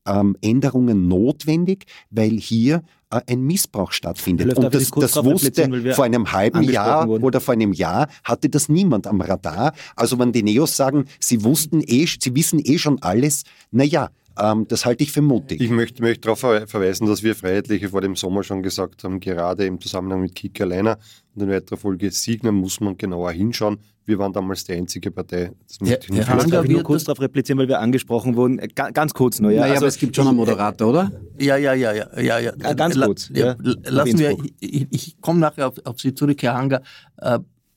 Gesetzesänderungen 0.04 1.08
notwendig, 1.08 1.84
weil 2.10 2.32
hier 2.32 2.82
äh, 3.10 3.20
ein 3.28 3.42
Missbrauch 3.42 3.92
stattfindet. 3.92 4.56
Und 4.56 4.74
das, 4.74 4.90
das 4.90 5.24
wusste 5.24 5.94
vor 5.94 6.04
einem 6.04 6.32
halben 6.32 6.62
Jahr 6.62 7.08
wurden. 7.08 7.24
oder 7.24 7.40
vor 7.40 7.54
einem 7.54 7.72
Jahr 7.72 8.08
hatte 8.24 8.48
das 8.48 8.68
niemand 8.68 9.06
am 9.06 9.20
Radar. 9.20 9.72
Also 9.96 10.18
wenn 10.18 10.32
die 10.32 10.42
Neos 10.42 10.76
sagen, 10.76 11.06
sie 11.20 11.44
wussten 11.44 11.80
eh, 11.80 12.06
sie 12.06 12.34
wissen 12.34 12.60
eh 12.62 12.78
schon 12.78 13.02
alles, 13.02 13.44
naja, 13.70 14.04
ähm, 14.04 14.10
das 14.34 14.86
halte 14.86 15.04
ich 15.04 15.12
für 15.12 15.22
mutig. 15.22 15.60
Ich 15.60 15.70
möchte, 15.70 16.02
möchte 16.02 16.22
darauf 16.22 16.40
verweisen, 16.40 17.06
dass 17.06 17.22
wir 17.22 17.34
Freiheitliche 17.34 17.90
vor 17.90 18.00
dem 18.00 18.16
Sommer 18.16 18.42
schon 18.42 18.62
gesagt 18.62 19.04
haben, 19.04 19.20
gerade 19.20 19.66
im 19.66 19.80
Zusammenhang 19.80 20.22
mit 20.22 20.34
Kika 20.34 20.64
Leiner 20.64 20.98
und 21.34 21.42
in 21.42 21.50
weiterer 21.50 21.76
Folge 21.76 22.10
Signer 22.10 22.52
muss 22.52 22.80
man 22.80 22.96
genauer 22.96 23.32
hinschauen. 23.32 23.78
Wir 24.04 24.18
waren 24.18 24.32
damals 24.32 24.64
die 24.64 24.72
einzige 24.72 25.12
Partei. 25.12 25.52
Das 25.66 25.88
ja, 25.88 25.96
ich 25.96 26.08
Herr 26.16 26.26
Hanger, 26.26 26.46
darf 26.46 26.64
ich 26.64 26.70
nur 26.72 26.82
kurz 26.82 27.04
darauf 27.04 27.20
replizieren, 27.20 27.58
weil 27.58 27.68
wir 27.68 27.78
angesprochen 27.78 28.34
wurden. 28.34 28.58
Äh, 28.58 28.68
ganz 28.68 29.14
kurz 29.14 29.38
nur. 29.38 29.52
Ja, 29.52 29.60
naja, 29.60 29.72
also, 29.74 29.84
aber 29.84 29.88
es 29.88 29.98
gibt 29.98 30.16
schon 30.16 30.26
einen 30.26 30.36
Moderator, 30.36 30.90
oder? 30.90 31.12
Ja, 31.38 31.56
ja, 31.56 31.72
ja, 31.74 31.92
ja. 31.92 32.20
ja, 32.20 32.38
ja. 32.40 32.52
Ganz 32.74 33.00
kurz. 33.00 33.30
Ja, 33.32 33.56
lassen 33.60 34.18
wir, 34.18 34.36
ich, 34.58 34.88
ich 34.90 35.20
komme 35.20 35.38
nachher 35.38 35.68
auf, 35.68 35.74
auf, 35.84 36.00
Sie 36.00 36.14
zurück, 36.14 36.42
Herr 36.42 36.54
Hanger. 36.54 36.82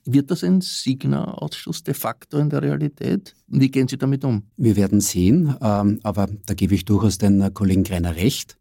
Äh, 0.05 0.13
wird 0.13 0.31
das 0.31 0.43
ein 0.43 0.61
Signa-Ausschuss 0.61 1.83
de 1.83 1.93
facto 1.93 2.37
in 2.37 2.49
der 2.49 2.61
Realität? 2.61 3.33
Wie 3.47 3.69
gehen 3.69 3.87
Sie 3.87 3.97
damit 3.97 4.23
um? 4.23 4.43
Wir 4.57 4.75
werden 4.75 5.01
sehen, 5.01 5.55
ähm, 5.61 5.99
aber 6.03 6.27
da 6.45 6.53
gebe 6.53 6.75
ich 6.75 6.85
durchaus 6.85 7.17
den 7.17 7.41
äh, 7.41 7.51
Kollegen 7.53 7.83
Greiner 7.83 8.15
recht. 8.15 8.57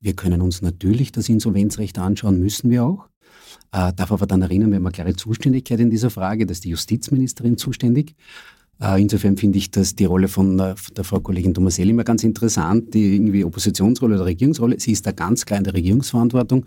Wir 0.00 0.14
können 0.14 0.42
uns 0.42 0.62
natürlich 0.62 1.12
das 1.12 1.28
Insolvenzrecht 1.28 1.98
anschauen, 1.98 2.38
müssen 2.38 2.70
wir 2.70 2.84
auch. 2.84 3.08
Äh, 3.72 3.92
darf 3.92 4.12
aber 4.12 4.26
dann 4.26 4.42
erinnern, 4.42 4.70
wir 4.70 4.76
haben 4.76 4.86
eine 4.86 4.92
klare 4.92 5.16
Zuständigkeit 5.16 5.80
in 5.80 5.90
dieser 5.90 6.10
Frage, 6.10 6.46
da 6.46 6.52
ist 6.52 6.64
die 6.64 6.70
Justizministerin 6.70 7.58
zuständig. 7.58 8.14
Äh, 8.80 9.00
insofern 9.02 9.36
finde 9.36 9.58
ich 9.58 9.70
dass 9.70 9.94
die 9.94 10.04
Rolle 10.04 10.28
von 10.28 10.56
der 10.56 10.76
Frau 11.04 11.20
Kollegin 11.20 11.52
Tomaselli 11.52 11.90
immer 11.90 12.04
ganz 12.04 12.22
interessant, 12.22 12.94
die 12.94 13.14
irgendwie 13.16 13.44
Oppositionsrolle 13.44 14.14
oder 14.14 14.24
Regierungsrolle. 14.24 14.78
Sie 14.78 14.92
ist 14.92 15.06
da 15.06 15.12
ganz 15.12 15.44
klar 15.44 15.58
in 15.58 15.64
der 15.64 15.74
Regierungsverantwortung 15.74 16.64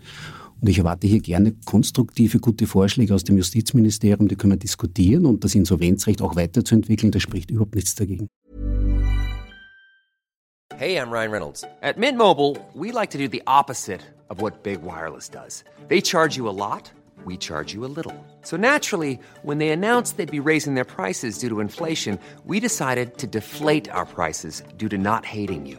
und 0.62 0.68
ich 0.68 0.78
erwarte 0.78 1.08
hier 1.08 1.20
gerne 1.20 1.54
konstruktive, 1.64 2.38
gute 2.38 2.66
Vorschläge 2.66 3.14
aus 3.14 3.24
dem 3.24 3.36
Justizministerium, 3.36 4.28
die 4.28 4.36
können 4.36 4.52
wir 4.52 4.58
diskutieren 4.58 5.26
und 5.26 5.42
das 5.42 5.54
Insolvenzrecht 5.54 6.22
auch 6.22 6.36
weiterzuentwickeln, 6.36 7.10
da 7.10 7.18
spricht 7.18 7.50
überhaupt 7.50 7.74
nichts 7.74 7.96
dagegen. 7.96 8.28
Hey, 10.76 10.96
I'm 10.96 11.10
Ryan 11.10 11.30
Reynolds. 11.30 11.64
At 11.82 11.98
Mint 11.98 12.16
Mobile, 12.16 12.56
we 12.74 12.92
like 12.92 13.10
to 13.10 13.18
do 13.18 13.28
the 13.28 13.42
opposite 13.46 14.00
of 14.30 14.40
what 14.40 14.62
Big 14.62 14.82
Wireless 14.82 15.28
does. 15.28 15.64
They 15.88 16.00
charge 16.00 16.36
you 16.36 16.48
a 16.48 16.54
lot, 16.54 16.90
we 17.24 17.36
charge 17.36 17.74
you 17.74 17.84
a 17.84 17.90
little. 17.94 18.14
So 18.42 18.56
naturally, 18.56 19.18
when 19.42 19.58
they 19.58 19.68
announced 19.70 20.16
they'd 20.16 20.30
be 20.30 20.40
raising 20.40 20.74
their 20.74 20.86
prices 20.86 21.38
due 21.38 21.50
to 21.50 21.60
inflation, 21.60 22.18
we 22.46 22.58
decided 22.58 23.18
to 23.18 23.26
deflate 23.26 23.90
our 23.90 24.06
prices 24.06 24.62
due 24.76 24.88
to 24.88 24.96
not 24.96 25.24
hating 25.24 25.66
you. 25.66 25.78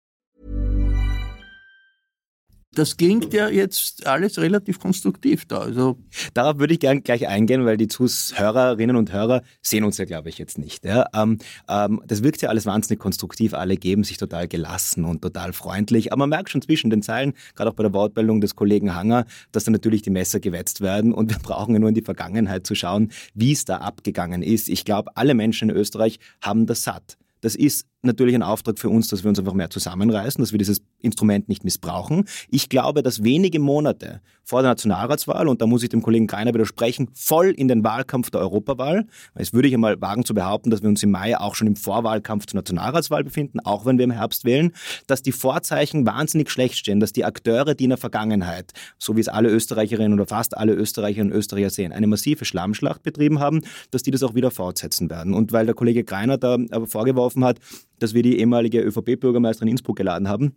Das 2.73 2.95
klingt 2.95 3.33
ja 3.33 3.49
jetzt 3.49 4.07
alles 4.07 4.37
relativ 4.39 4.79
konstruktiv 4.79 5.43
da. 5.45 5.57
Also 5.57 5.97
Darauf 6.33 6.57
würde 6.57 6.73
ich 6.73 6.79
gerne 6.79 7.01
gleich 7.01 7.27
eingehen, 7.27 7.65
weil 7.65 7.75
die 7.75 7.89
Zuhörerinnen 7.89 8.95
und 8.95 9.11
Hörer 9.11 9.41
sehen 9.61 9.83
uns 9.83 9.97
ja, 9.97 10.05
glaube 10.05 10.29
ich, 10.29 10.37
jetzt 10.37 10.57
nicht. 10.57 10.85
Ja? 10.85 11.05
Ähm, 11.13 11.39
ähm, 11.67 12.01
das 12.07 12.23
wirkt 12.23 12.41
ja 12.41 12.47
alles 12.47 12.65
wahnsinnig 12.65 12.99
konstruktiv. 12.99 13.53
Alle 13.53 13.75
geben 13.75 14.05
sich 14.05 14.15
total 14.15 14.47
gelassen 14.47 15.03
und 15.03 15.21
total 15.21 15.51
freundlich. 15.51 16.13
Aber 16.13 16.19
man 16.19 16.29
merkt 16.29 16.49
schon 16.49 16.61
zwischen 16.61 16.89
den 16.89 17.01
Zeilen, 17.01 17.33
gerade 17.55 17.71
auch 17.71 17.75
bei 17.75 17.83
der 17.83 17.93
Wortmeldung 17.93 18.39
des 18.39 18.55
Kollegen 18.55 18.95
Hanger, 18.95 19.25
dass 19.51 19.65
da 19.65 19.71
natürlich 19.71 20.01
die 20.01 20.09
Messer 20.09 20.39
gewetzt 20.39 20.79
werden. 20.79 21.13
Und 21.13 21.29
wir 21.29 21.39
brauchen 21.43 21.73
ja 21.73 21.79
nur 21.79 21.89
in 21.89 21.95
die 21.95 22.01
Vergangenheit 22.01 22.65
zu 22.65 22.73
schauen, 22.73 23.11
wie 23.33 23.51
es 23.51 23.65
da 23.65 23.79
abgegangen 23.79 24.43
ist. 24.43 24.69
Ich 24.69 24.85
glaube, 24.85 25.11
alle 25.17 25.33
Menschen 25.33 25.69
in 25.69 25.75
Österreich 25.75 26.19
haben 26.41 26.67
das 26.67 26.83
satt. 26.83 27.17
Das 27.41 27.55
ist 27.55 27.85
natürlich 28.03 28.35
ein 28.35 28.43
Auftrag 28.43 28.79
für 28.79 28.89
uns, 28.89 29.07
dass 29.07 29.23
wir 29.23 29.29
uns 29.29 29.39
einfach 29.39 29.53
mehr 29.53 29.69
zusammenreißen, 29.69 30.41
dass 30.41 30.51
wir 30.51 30.59
dieses 30.59 30.81
Instrument 30.99 31.49
nicht 31.49 31.63
missbrauchen. 31.63 32.25
Ich 32.49 32.69
glaube, 32.69 33.03
dass 33.03 33.23
wenige 33.23 33.59
Monate 33.59 34.21
vor 34.43 34.61
der 34.61 34.71
Nationalratswahl, 34.71 35.47
und 35.47 35.61
da 35.61 35.67
muss 35.67 35.83
ich 35.83 35.89
dem 35.89 36.01
Kollegen 36.01 36.27
Greiner 36.27 36.53
widersprechen, 36.53 37.09
voll 37.13 37.47
in 37.49 37.67
den 37.67 37.83
Wahlkampf 37.83 38.31
der 38.31 38.41
Europawahl, 38.41 39.05
es 39.35 39.53
würde 39.53 39.67
ich 39.67 39.73
einmal 39.73 40.01
wagen 40.01 40.25
zu 40.25 40.33
behaupten, 40.33 40.71
dass 40.71 40.81
wir 40.81 40.89
uns 40.89 41.03
im 41.03 41.11
Mai 41.11 41.37
auch 41.37 41.55
schon 41.55 41.67
im 41.67 41.75
Vorwahlkampf 41.75 42.47
zur 42.47 42.57
Nationalratswahl 42.57 43.23
befinden, 43.23 43.59
auch 43.59 43.85
wenn 43.85 43.97
wir 43.97 44.05
im 44.05 44.11
Herbst 44.11 44.45
wählen, 44.45 44.71
dass 45.07 45.21
die 45.21 45.31
Vorzeichen 45.31 46.05
wahnsinnig 46.05 46.49
schlecht 46.49 46.77
stehen, 46.77 46.99
dass 46.99 47.13
die 47.13 47.25
Akteure, 47.25 47.75
die 47.75 47.85
in 47.85 47.91
der 47.91 47.97
Vergangenheit, 47.97 48.71
so 48.97 49.15
wie 49.15 49.21
es 49.21 49.27
alle 49.27 49.49
Österreicherinnen 49.49 50.13
oder 50.13 50.27
fast 50.27 50.57
alle 50.57 50.73
Österreicherinnen 50.73 51.31
und 51.31 51.37
Österreicher 51.37 51.69
sehen, 51.69 51.91
eine 51.91 52.07
massive 52.07 52.45
Schlammschlacht 52.45 53.03
betrieben 53.03 53.39
haben, 53.39 53.61
dass 53.91 54.03
die 54.03 54.11
das 54.11 54.23
auch 54.23 54.35
wieder 54.35 54.51
fortsetzen 54.51 55.09
werden. 55.09 55.33
Und 55.33 55.51
weil 55.51 55.65
der 55.65 55.75
Kollege 55.75 56.03
Greiner 56.03 56.37
da 56.37 56.57
aber 56.71 56.87
vorgeworfen 56.87 57.43
hat, 57.43 57.59
dass 58.01 58.13
wir 58.13 58.23
die 58.23 58.39
ehemalige 58.39 58.81
ÖVP-Bürgermeisterin 58.81 59.69
Innsbruck 59.69 59.97
geladen 59.97 60.27
haben. 60.27 60.55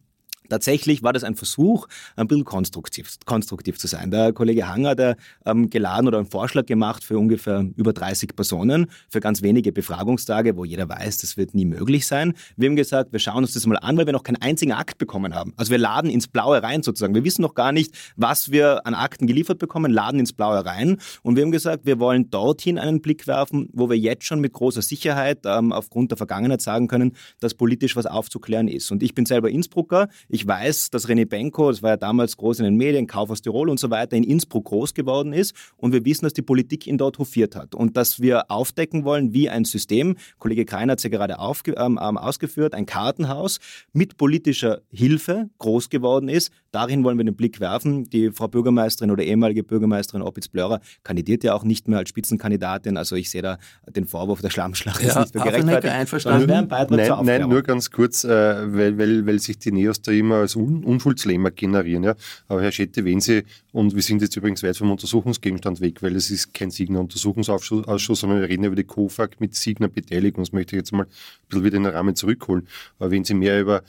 Tatsächlich 0.48 1.02
war 1.02 1.12
das 1.12 1.24
ein 1.24 1.35
Versuch, 1.37 1.87
ein 2.16 2.26
bisschen 2.26 2.44
konstruktiv, 2.44 3.16
konstruktiv 3.24 3.78
zu 3.78 3.87
sein. 3.87 4.11
Der 4.11 4.33
Kollege 4.33 4.68
Hanger 4.68 4.90
hat 4.90 5.16
ähm, 5.46 5.70
geladen 5.70 6.07
oder 6.09 6.18
einen 6.18 6.26
Vorschlag 6.26 6.66
gemacht 6.66 7.02
für 7.02 7.18
ungefähr 7.18 7.66
über 7.76 7.92
30 7.92 8.37
Personen 8.37 8.87
für 9.09 9.20
ganz 9.20 9.42
wenige 9.42 9.72
Befragungstage, 9.72 10.57
wo 10.57 10.64
jeder 10.64 10.88
weiß, 10.88 11.18
das 11.18 11.37
wird 11.37 11.54
nie 11.54 11.64
möglich 11.64 12.07
sein. 12.07 12.35
Wir 12.57 12.68
haben 12.68 12.76
gesagt, 12.76 13.12
wir 13.12 13.20
schauen 13.20 13.44
uns 13.44 13.54
das 13.54 13.66
mal 13.66 13.78
an, 13.78 13.96
weil 13.96 14.07
wir 14.07 14.12
noch 14.12 14.22
keinen 14.22 14.37
einzigen 14.37 14.72
Akt 14.72 14.98
bekommen 14.98 15.35
haben. 15.35 15.54
Also 15.57 15.70
wir 15.70 15.78
laden 15.78 16.11
ins 16.11 16.28
Blaue 16.28 16.62
rein 16.62 16.83
sozusagen. 16.83 17.14
Wir 17.14 17.24
wissen 17.24 17.42
noch 17.42 17.54
gar 17.54 17.72
nicht, 17.72 17.94
was 18.16 18.50
wir 18.50 18.87
an 18.87 18.94
Akten 18.94 19.26
geliefert 19.26 19.59
bekommen, 19.59 19.92
laden 19.92 20.20
ins 20.20 20.33
Blaue 20.35 20.64
rein. 20.64 20.98
Und 21.22 21.37
wir 21.37 21.42
haben 21.42 21.52
gesagt, 21.52 21.87
wir 21.87 21.98
wollen 21.98 22.30
dorthin 22.30 22.78
einen 22.78 23.00
Blick 23.00 23.26
werfen, 23.26 23.68
wo 23.72 23.88
wir 23.88 23.96
jetzt 23.96 24.24
schon 24.24 24.40
mit 24.40 24.52
großer 24.52 24.83
Sicherheit 24.83 25.40
ähm, 25.46 25.72
aufgrund 25.72 26.11
der 26.11 26.18
Vergangenheit 26.18 26.61
sagen 26.61 26.87
können, 26.87 27.16
dass 27.40 27.54
politisch 27.54 27.96
was 27.96 28.07
aufzuklären 28.07 28.68
ist. 28.68 28.90
Und 28.90 29.02
ich 29.02 29.14
bin 29.14 29.24
selber 29.24 29.50
Innsbrucker. 29.50 30.09
Ich 30.34 30.48
weiß, 30.48 30.90
dass 30.90 31.08
René 31.08 31.26
Benko, 31.26 31.70
das 31.70 31.80
war 31.80 31.90
ja 31.90 31.96
damals 31.96 32.36
groß 32.36 32.58
in 32.58 32.64
den 32.64 32.74
Medien, 32.74 33.06
Kauf 33.06 33.30
aus 33.30 33.40
Tirol 33.40 33.68
und 33.68 33.78
so 33.78 33.90
weiter, 33.90 34.16
in 34.16 34.24
Innsbruck 34.24 34.64
groß 34.64 34.92
geworden 34.92 35.32
ist. 35.32 35.54
Und 35.76 35.92
wir 35.92 36.04
wissen, 36.04 36.24
dass 36.24 36.32
die 36.32 36.42
Politik 36.42 36.88
ihn 36.88 36.98
dort 36.98 37.20
hofiert 37.20 37.54
hat. 37.54 37.76
Und 37.76 37.96
dass 37.96 38.18
wir 38.18 38.50
aufdecken 38.50 39.04
wollen, 39.04 39.32
wie 39.32 39.48
ein 39.48 39.64
System, 39.64 40.16
Kollege 40.40 40.64
Kreiner 40.64 40.90
hat 40.90 40.98
es 40.98 41.04
ja 41.04 41.10
gerade 41.10 41.38
aufge, 41.38 41.76
ähm, 41.78 42.00
ähm, 42.02 42.18
ausgeführt, 42.18 42.74
ein 42.74 42.84
Kartenhaus 42.84 43.60
mit 43.92 44.16
politischer 44.16 44.80
Hilfe 44.90 45.50
groß 45.58 45.88
geworden 45.88 46.28
ist. 46.28 46.50
Darin 46.72 47.04
wollen 47.04 47.16
wir 47.16 47.24
den 47.24 47.36
Blick 47.36 47.60
werfen. 47.60 48.10
Die 48.10 48.32
Frau 48.32 48.48
Bürgermeisterin 48.48 49.12
oder 49.12 49.22
ehemalige 49.22 49.62
Bürgermeisterin 49.62 50.22
Opitz-Blörer 50.22 50.80
kandidiert 51.04 51.44
ja 51.44 51.54
auch 51.54 51.62
nicht 51.62 51.86
mehr 51.86 52.00
als 52.00 52.08
Spitzenkandidatin. 52.08 52.96
Also 52.96 53.14
ich 53.14 53.30
sehe 53.30 53.42
da 53.42 53.58
den 53.88 54.04
Vorwurf 54.04 54.40
der 54.40 54.50
Schlammschlacht 54.50 55.00
ja, 55.00 55.20
nicht 55.20 55.32
für 55.32 55.38
gerechtfertigt. 55.38 55.94
Einverstanden. 55.94 56.66
Nein, 56.68 57.06
nein, 57.22 57.48
nur 57.48 57.62
ganz 57.62 57.92
kurz, 57.92 58.24
äh, 58.24 58.28
weil, 58.28 58.98
weil, 58.98 59.24
weil 59.28 59.38
sich 59.38 59.60
die 59.60 59.70
Neos 59.70 60.02
da 60.02 60.10
immer 60.10 60.23
als 60.32 60.56
Un 60.56 60.84
Unschuldslämmer 60.84 61.50
generieren. 61.50 62.04
Ja. 62.04 62.14
Aber 62.48 62.62
Herr 62.62 62.72
Schette, 62.72 63.04
wenn 63.04 63.20
Sie, 63.20 63.44
und 63.72 63.94
wir 63.94 64.02
sind 64.02 64.22
jetzt 64.22 64.37
übrigens 64.37 64.62
weit 64.62 64.76
vom 64.76 64.90
Untersuchungsgegenstand 64.90 65.80
weg, 65.80 66.02
weil 66.02 66.16
es 66.16 66.30
ist 66.30 66.54
kein 66.54 66.70
Signer-Untersuchungsausschuss, 66.70 68.20
sondern 68.20 68.40
wir 68.40 68.48
reden 68.48 68.64
über 68.64 68.76
die 68.76 68.84
COFAG 68.84 69.40
mit 69.40 69.54
Signer-Beteiligung. 69.54 70.44
Das 70.44 70.52
möchte 70.52 70.76
ich 70.76 70.80
jetzt 70.80 70.92
mal 70.92 71.04
ein 71.04 71.08
bisschen 71.48 71.64
wieder 71.64 71.76
in 71.76 71.82
den 71.84 71.92
Rahmen 71.92 72.16
zurückholen. 72.16 72.66
Aber 72.98 73.10
wenn 73.10 73.24
Sie 73.24 73.34
mehr 73.34 73.60
über 73.60 73.82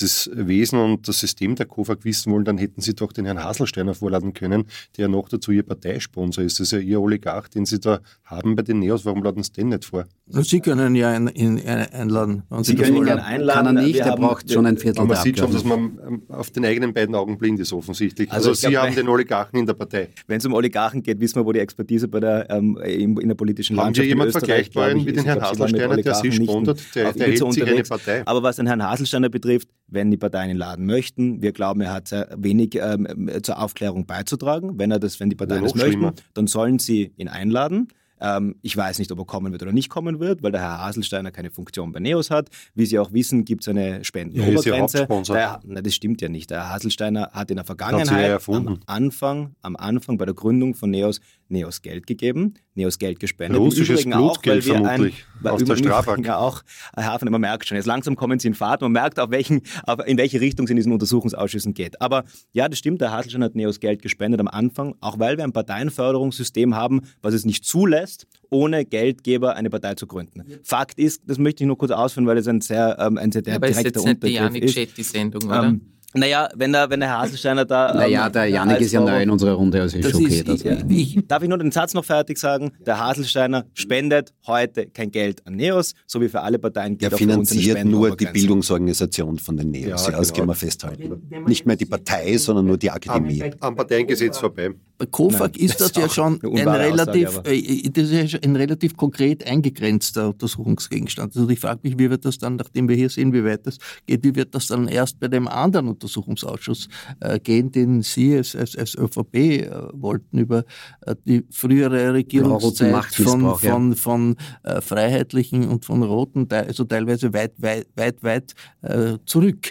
das 0.00 0.30
Wesen 0.32 0.78
und 0.78 1.08
das 1.08 1.20
System 1.20 1.54
der 1.54 1.66
KOFAG 1.66 2.04
wissen 2.04 2.32
wollen, 2.32 2.44
dann 2.44 2.58
hätten 2.58 2.80
Sie 2.80 2.94
doch 2.94 3.12
den 3.12 3.24
Herrn 3.24 3.42
Haselsteiner 3.42 3.94
vorladen 3.94 4.32
können, 4.32 4.64
der 4.96 5.08
noch 5.08 5.28
dazu 5.28 5.52
Ihr 5.52 5.62
Parteisponsor 5.62 6.44
ist. 6.44 6.60
Das 6.60 6.68
ist 6.68 6.72
ja 6.72 6.78
Ihr 6.78 7.00
Oligarch, 7.00 7.48
den 7.48 7.66
Sie 7.66 7.80
da 7.80 8.00
haben 8.24 8.56
bei 8.56 8.62
den 8.62 8.78
Neos. 8.80 9.04
Warum 9.04 9.22
laden 9.22 9.42
Sie 9.42 9.52
den 9.52 9.68
nicht 9.68 9.84
vor? 9.84 10.06
Sie 10.26 10.60
können 10.60 10.94
ja 10.94 11.16
ihn, 11.16 11.28
ihn, 11.28 11.60
einladen. 11.60 12.42
Sie, 12.58 12.72
Sie 12.72 12.74
können 12.76 12.96
ihn 12.96 13.04
gerne 13.04 13.24
einladen. 13.24 13.64
Kann 13.64 13.76
er 13.76 13.82
nicht, 13.82 14.00
er 14.00 14.16
braucht 14.16 14.50
schon 14.50 14.66
ein 14.66 14.76
Viertel 14.76 15.00
Aber 15.00 15.14
man 15.14 15.22
sieht 15.22 15.38
schon, 15.38 15.52
dass 15.52 15.64
man 15.64 15.98
ähm, 16.06 16.22
auf 16.28 16.50
den 16.50 16.64
eigenen 16.64 16.92
beiden 16.92 17.14
Augen 17.14 17.38
blind 17.38 17.60
ist, 17.60 17.72
offensichtlich. 17.72 18.30
Also, 18.30 18.50
also 18.50 18.60
Sie 18.60 18.70
glaub, 18.72 18.86
haben 18.86 18.94
den 18.94 19.08
Oligarchen 19.08 19.58
in 19.58 19.66
der 19.66 19.74
Partei. 19.74 20.08
Wenn 20.26 20.38
es 20.38 20.44
um 20.44 20.52
Oligarchen 20.52 21.02
geht, 21.02 21.18
wissen 21.20 21.36
wir, 21.36 21.46
wo 21.46 21.52
die 21.52 21.60
Expertise 21.60 22.08
bei 22.08 22.20
der, 22.20 22.50
ähm, 22.50 22.76
in, 22.76 23.16
der 23.16 23.34
politischen 23.34 23.76
haben 23.78 23.86
Landschaft 23.86 24.02
Haben 24.02 24.04
Sie 24.04 24.08
jemand 24.08 24.32
vergleichbaren 24.32 25.04
mit 25.04 25.16
dem 25.16 25.24
Herrn 25.24 25.40
Haselsteiner, 25.40 25.96
der 25.96 26.14
Sie 26.14 26.32
sponsert? 26.32 26.80
Der, 26.94 27.12
der 27.12 27.26
hält 27.26 27.52
sich 27.52 27.64
eine 27.64 27.82
Partei. 27.82 28.22
Aber 28.26 28.42
was 28.42 28.56
den 28.56 28.66
Herrn 28.66 28.82
Haselsteiner 28.82 29.28
betrifft, 29.30 29.68
wenn 29.88 30.10
die 30.10 30.16
Parteien 30.16 30.50
ihn 30.50 30.56
laden 30.56 30.86
möchten, 30.86 31.42
wir 31.42 31.52
glauben, 31.52 31.80
er 31.80 31.92
hat 31.92 32.08
sehr 32.08 32.28
wenig 32.36 32.76
ähm, 32.76 33.28
zur 33.42 33.60
Aufklärung 33.60 34.06
beizutragen. 34.06 34.78
Wenn 34.78 34.90
er 34.90 34.98
das, 34.98 35.18
wenn 35.18 35.30
die 35.30 35.36
Parteien 35.36 35.64
das 35.64 35.74
möchten, 35.74 36.12
dann 36.34 36.46
sollen 36.46 36.78
sie 36.78 37.12
ihn 37.16 37.28
einladen. 37.28 37.88
Ähm, 38.20 38.56
ich 38.62 38.76
weiß 38.76 38.98
nicht, 38.98 39.10
ob 39.12 39.18
er 39.18 39.24
kommen 39.24 39.52
wird 39.52 39.62
oder 39.62 39.72
nicht 39.72 39.88
kommen 39.88 40.20
wird, 40.20 40.42
weil 40.42 40.52
der 40.52 40.60
Herr 40.60 40.80
Haselsteiner 40.80 41.30
keine 41.30 41.50
Funktion 41.50 41.92
bei 41.92 42.00
NEOS 42.00 42.30
hat. 42.30 42.48
Wie 42.74 42.86
Sie 42.86 42.98
auch 42.98 43.12
wissen, 43.12 43.44
gibt 43.44 43.62
es 43.62 43.68
eine 43.68 44.04
Spendenobergrenze. 44.04 45.06
Ja, 45.26 45.60
na, 45.64 45.80
das 45.80 45.94
stimmt 45.94 46.20
ja 46.20 46.28
nicht. 46.28 46.50
Der 46.50 46.64
Herr 46.64 46.74
Haselsteiner 46.74 47.30
hat 47.32 47.50
in 47.50 47.56
der 47.56 47.64
Vergangenheit 47.64 48.42
am 48.48 48.80
Anfang, 48.86 49.54
am 49.62 49.76
Anfang 49.76 50.18
bei 50.18 50.24
der 50.24 50.34
Gründung 50.34 50.74
von 50.74 50.90
NEOS 50.90 51.20
Neos 51.48 51.82
Geld 51.82 52.06
gegeben, 52.06 52.54
Neos 52.74 52.98
Geld 52.98 53.20
gespendet. 53.20 53.60
Russisches 53.60 54.04
Blutgeld 54.04 54.64
auch, 54.64 54.74
weil 54.74 54.82
wir 54.82 54.88
ein, 54.88 55.12
weil 55.40 55.52
aus 55.52 55.64
der 55.64 55.76
Strafbank. 55.76 56.26
Ja, 56.26 56.38
auch, 56.38 56.62
Herr 56.94 57.06
Hafen, 57.06 57.30
man 57.30 57.40
merkt 57.40 57.66
schon, 57.66 57.76
jetzt 57.76 57.86
langsam 57.86 58.16
kommen 58.16 58.38
Sie 58.38 58.48
in 58.48 58.54
Fahrt, 58.54 58.82
man 58.82 58.92
merkt, 58.92 59.18
auf 59.18 59.30
welchen, 59.30 59.62
auf, 59.84 60.06
in 60.06 60.18
welche 60.18 60.40
Richtung 60.40 60.64
es 60.64 60.70
in 60.70 60.76
diesen 60.76 60.92
Untersuchungsausschüssen 60.92 61.74
geht. 61.74 62.00
Aber 62.00 62.24
ja, 62.52 62.68
das 62.68 62.78
stimmt, 62.78 63.00
der 63.00 63.12
Haselstein 63.12 63.42
hat 63.42 63.54
Neos 63.54 63.80
Geld 63.80 64.02
gespendet 64.02 64.40
am 64.40 64.48
Anfang, 64.48 64.94
auch 65.00 65.18
weil 65.18 65.36
wir 65.36 65.44
ein 65.44 65.52
Parteienförderungssystem 65.52 66.74
haben, 66.74 67.02
was 67.22 67.34
es 67.34 67.44
nicht 67.44 67.64
zulässt, 67.64 68.26
ohne 68.50 68.84
Geldgeber 68.84 69.56
eine 69.56 69.70
Partei 69.70 69.94
zu 69.94 70.06
gründen. 70.06 70.44
Fakt 70.62 70.98
ist, 70.98 71.22
das 71.26 71.38
möchte 71.38 71.64
ich 71.64 71.66
nur 71.66 71.78
kurz 71.78 71.92
ausführen, 71.92 72.26
weil 72.26 72.38
es 72.38 72.46
ein 72.48 72.60
sehr, 72.60 72.96
ähm, 72.98 73.18
ein 73.18 73.32
sehr 73.32 73.42
ja, 73.46 73.58
direkter 73.58 74.00
Unterbegriff 74.00 74.34
ist. 74.34 74.40
Aber 74.40 74.56
ist 74.56 74.64
jetzt 74.64 74.76
nicht 74.76 74.98
die 74.98 75.02
Sendung, 75.02 75.44
oder? 75.44 75.64
Ähm, 75.64 75.80
naja, 76.14 76.48
wenn 76.54 76.72
der, 76.72 76.88
wenn 76.88 77.00
der 77.00 77.10
Haselsteiner 77.18 77.64
da. 77.66 77.94
Naja, 77.98 78.26
ähm, 78.26 78.32
der 78.32 78.46
Janik 78.46 78.80
ist 78.80 78.92
ja 78.92 79.00
neu 79.00 79.22
in 79.22 79.30
unserer 79.30 79.52
Runde, 79.52 79.80
also 79.82 79.98
ist 79.98 80.06
das 80.06 80.14
okay. 80.14 80.38
Ist, 80.38 80.64
das 80.64 80.84
ich, 80.88 81.18
darf 81.26 81.42
ich 81.42 81.48
nur 81.48 81.58
den 81.58 81.70
Satz 81.70 81.92
noch 81.92 82.04
fertig 82.04 82.38
sagen? 82.38 82.72
Der 82.86 82.98
Haselsteiner 82.98 83.66
spendet 83.74 84.32
heute 84.46 84.86
kein 84.86 85.10
Geld 85.10 85.46
an 85.46 85.56
NEOS, 85.56 85.94
so 86.06 86.20
wie 86.20 86.28
für 86.28 86.40
alle 86.40 86.58
Parteien 86.58 86.96
gilt 86.96 87.12
Er 87.12 87.18
finanziert 87.18 87.84
nur 87.84 88.16
die 88.16 88.26
Bildungsorganisation 88.26 89.38
von 89.38 89.56
den 89.56 89.70
NEOS, 89.70 90.06
ja, 90.06 90.12
ja, 90.12 90.18
das 90.18 90.28
genau. 90.28 90.36
können 90.36 90.48
wir 90.48 90.54
festhalten. 90.54 91.28
Nicht 91.46 91.66
mehr 91.66 91.76
die 91.76 91.86
Partei, 91.86 92.38
sondern 92.38 92.66
nur 92.66 92.78
die 92.78 92.90
Akademie. 92.90 93.42
Am, 93.42 93.52
am 93.60 93.76
Parteiengesetz 93.76 94.38
vorbei. 94.38 94.70
Bei 94.98 95.06
KOFAG 95.06 95.52
Nein, 95.54 95.64
ist 95.64 95.80
das, 95.80 95.92
das 95.92 96.02
ja 96.02 96.08
schon 96.08 96.40
ein 96.42 96.68
relativ, 96.68 97.28
Aussage, 97.28 97.54
äh, 97.54 97.88
das 97.88 98.10
ist 98.10 98.32
ja 98.32 98.38
ein 98.42 98.56
relativ 98.56 98.96
konkret 98.96 99.46
eingegrenzter 99.46 100.30
Untersuchungsgegenstand. 100.30 101.36
Also 101.36 101.48
ich 101.48 101.60
frage 101.60 101.80
mich, 101.84 101.96
wie 101.98 102.10
wird 102.10 102.24
das 102.24 102.38
dann, 102.38 102.56
nachdem 102.56 102.88
wir 102.88 102.96
hier 102.96 103.08
sehen, 103.08 103.32
wie 103.32 103.44
weit 103.44 103.64
das 103.64 103.78
geht, 104.06 104.24
wie 104.24 104.34
wird 104.34 104.56
das 104.56 104.66
dann 104.66 104.88
erst 104.88 105.20
bei 105.20 105.28
dem 105.28 105.46
anderen 105.46 105.86
Untersuchungsausschuss 105.86 106.88
äh, 107.20 107.38
gehen, 107.38 107.70
den 107.70 108.02
Sie 108.02 108.36
als, 108.36 108.56
als, 108.56 108.76
als 108.76 108.96
ÖVP 108.96 109.36
äh, 109.36 109.70
wollten, 109.92 110.36
über 110.36 110.64
äh, 111.02 111.14
die 111.24 111.44
frühere 111.48 112.14
Regierungszeit 112.14 113.04
von, 113.04 113.56
von, 113.56 113.94
von 113.94 114.36
äh, 114.64 114.80
Freiheitlichen 114.80 115.68
und 115.68 115.84
von 115.84 116.02
Roten, 116.02 116.48
also 116.50 116.82
teilweise 116.82 117.32
weit, 117.32 117.52
weit, 117.58 117.86
weit, 117.94 118.20
weit 118.24 118.54
äh, 118.82 119.16
zurück. 119.26 119.70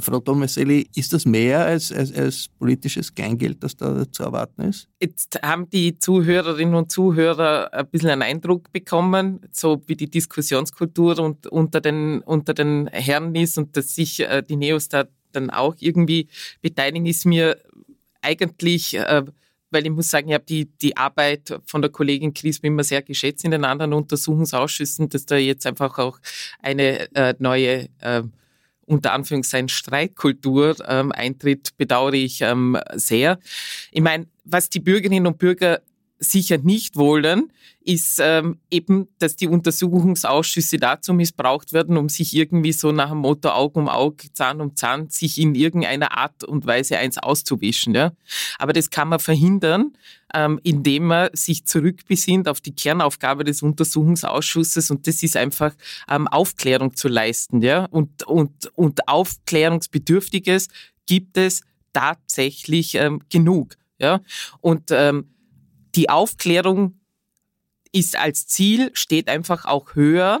Frau 0.00 0.20
Tomaselli, 0.20 0.88
ist 0.94 1.12
das 1.12 1.26
mehr 1.26 1.66
als, 1.66 1.92
als, 1.92 2.12
als 2.14 2.48
politisches 2.58 3.14
Kleingeld, 3.14 3.62
das 3.62 3.76
da 3.76 4.10
zu 4.10 4.22
erwarten 4.22 4.53
ist? 4.58 4.88
Jetzt 5.00 5.40
haben 5.42 5.68
die 5.70 5.98
Zuhörerinnen 5.98 6.74
und 6.74 6.90
Zuhörer 6.90 7.72
ein 7.72 7.86
bisschen 7.86 8.10
einen 8.10 8.22
Eindruck 8.22 8.72
bekommen, 8.72 9.40
so 9.52 9.82
wie 9.86 9.96
die 9.96 10.10
Diskussionskultur 10.10 11.18
und 11.18 11.46
unter 11.46 11.80
den, 11.80 12.20
unter 12.22 12.54
den 12.54 12.86
Herren 12.88 13.34
ist 13.34 13.58
und 13.58 13.76
dass 13.76 13.94
sich 13.94 14.26
die 14.48 14.56
Neos 14.56 14.88
da 14.88 15.04
dann 15.34 15.50
auch 15.50 15.76
irgendwie 15.80 16.28
beteiligen, 16.62 17.06
ist 17.06 17.26
mir 17.26 17.58
eigentlich, 18.22 18.96
äh, 18.96 19.22
weil 19.70 19.86
ich 19.86 19.92
muss 19.92 20.08
sagen, 20.08 20.28
ich 20.28 20.34
habe 20.34 20.44
die, 20.44 20.66
die 20.66 20.96
Arbeit 20.96 21.60
von 21.66 21.82
der 21.82 21.90
Kollegin 21.90 22.32
Crisp 22.32 22.64
immer 22.64 22.84
sehr 22.84 23.02
geschätzt 23.02 23.44
in 23.44 23.50
den 23.50 23.64
anderen 23.64 23.92
Untersuchungsausschüssen, 23.92 25.08
dass 25.08 25.26
da 25.26 25.36
jetzt 25.36 25.66
einfach 25.66 25.98
auch 25.98 26.18
eine 26.60 27.12
äh, 27.14 27.34
neue 27.38 27.88
äh, 28.00 28.22
unter 28.86 29.12
Anführungszeichen 29.12 29.68
Streitkultur 29.68 30.76
ähm, 30.86 31.12
eintritt, 31.12 31.76
bedauere 31.76 32.14
ich 32.14 32.40
ähm, 32.40 32.78
sehr. 32.94 33.38
Ich 33.90 34.02
meine, 34.02 34.26
was 34.44 34.70
die 34.70 34.80
Bürgerinnen 34.80 35.26
und 35.26 35.38
Bürger 35.38 35.80
sicher 36.24 36.58
nicht 36.58 36.96
wollen, 36.96 37.52
ist 37.84 38.18
ähm, 38.20 38.58
eben, 38.70 39.08
dass 39.18 39.36
die 39.36 39.46
Untersuchungsausschüsse 39.46 40.78
dazu 40.78 41.12
missbraucht 41.12 41.72
werden, 41.72 41.96
um 41.96 42.08
sich 42.08 42.34
irgendwie 42.34 42.72
so 42.72 42.92
nach 42.92 43.10
dem 43.10 43.18
Motto 43.18 43.50
Auge 43.50 43.78
um 43.78 43.88
Auge, 43.88 44.32
Zahn 44.32 44.60
um 44.60 44.74
Zahn, 44.74 45.10
sich 45.10 45.38
in 45.38 45.54
irgendeiner 45.54 46.16
Art 46.16 46.44
und 46.44 46.66
Weise 46.66 46.98
eins 46.98 47.18
auszuwischen. 47.18 47.94
Ja? 47.94 48.12
Aber 48.58 48.72
das 48.72 48.90
kann 48.90 49.08
man 49.08 49.20
verhindern, 49.20 49.92
ähm, 50.34 50.58
indem 50.62 51.06
man 51.06 51.28
sich 51.34 51.66
zurückbesinnt 51.66 52.48
auf 52.48 52.60
die 52.60 52.74
Kernaufgabe 52.74 53.44
des 53.44 53.62
Untersuchungsausschusses 53.62 54.90
und 54.90 55.06
das 55.06 55.22
ist 55.22 55.36
einfach 55.36 55.74
ähm, 56.08 56.26
Aufklärung 56.26 56.96
zu 56.96 57.08
leisten. 57.08 57.60
Ja? 57.60 57.84
Und, 57.84 58.22
und, 58.24 58.72
und 58.74 59.08
Aufklärungsbedürftiges 59.08 60.68
gibt 61.06 61.36
es 61.36 61.60
tatsächlich 61.92 62.94
ähm, 62.94 63.20
genug. 63.28 63.76
Ja? 63.98 64.20
Und 64.60 64.90
ähm, 64.90 65.33
die 65.94 66.08
Aufklärung 66.10 67.00
ist 67.92 68.18
als 68.18 68.46
Ziel, 68.46 68.90
steht 68.94 69.28
einfach 69.28 69.64
auch 69.64 69.94
höher 69.94 70.40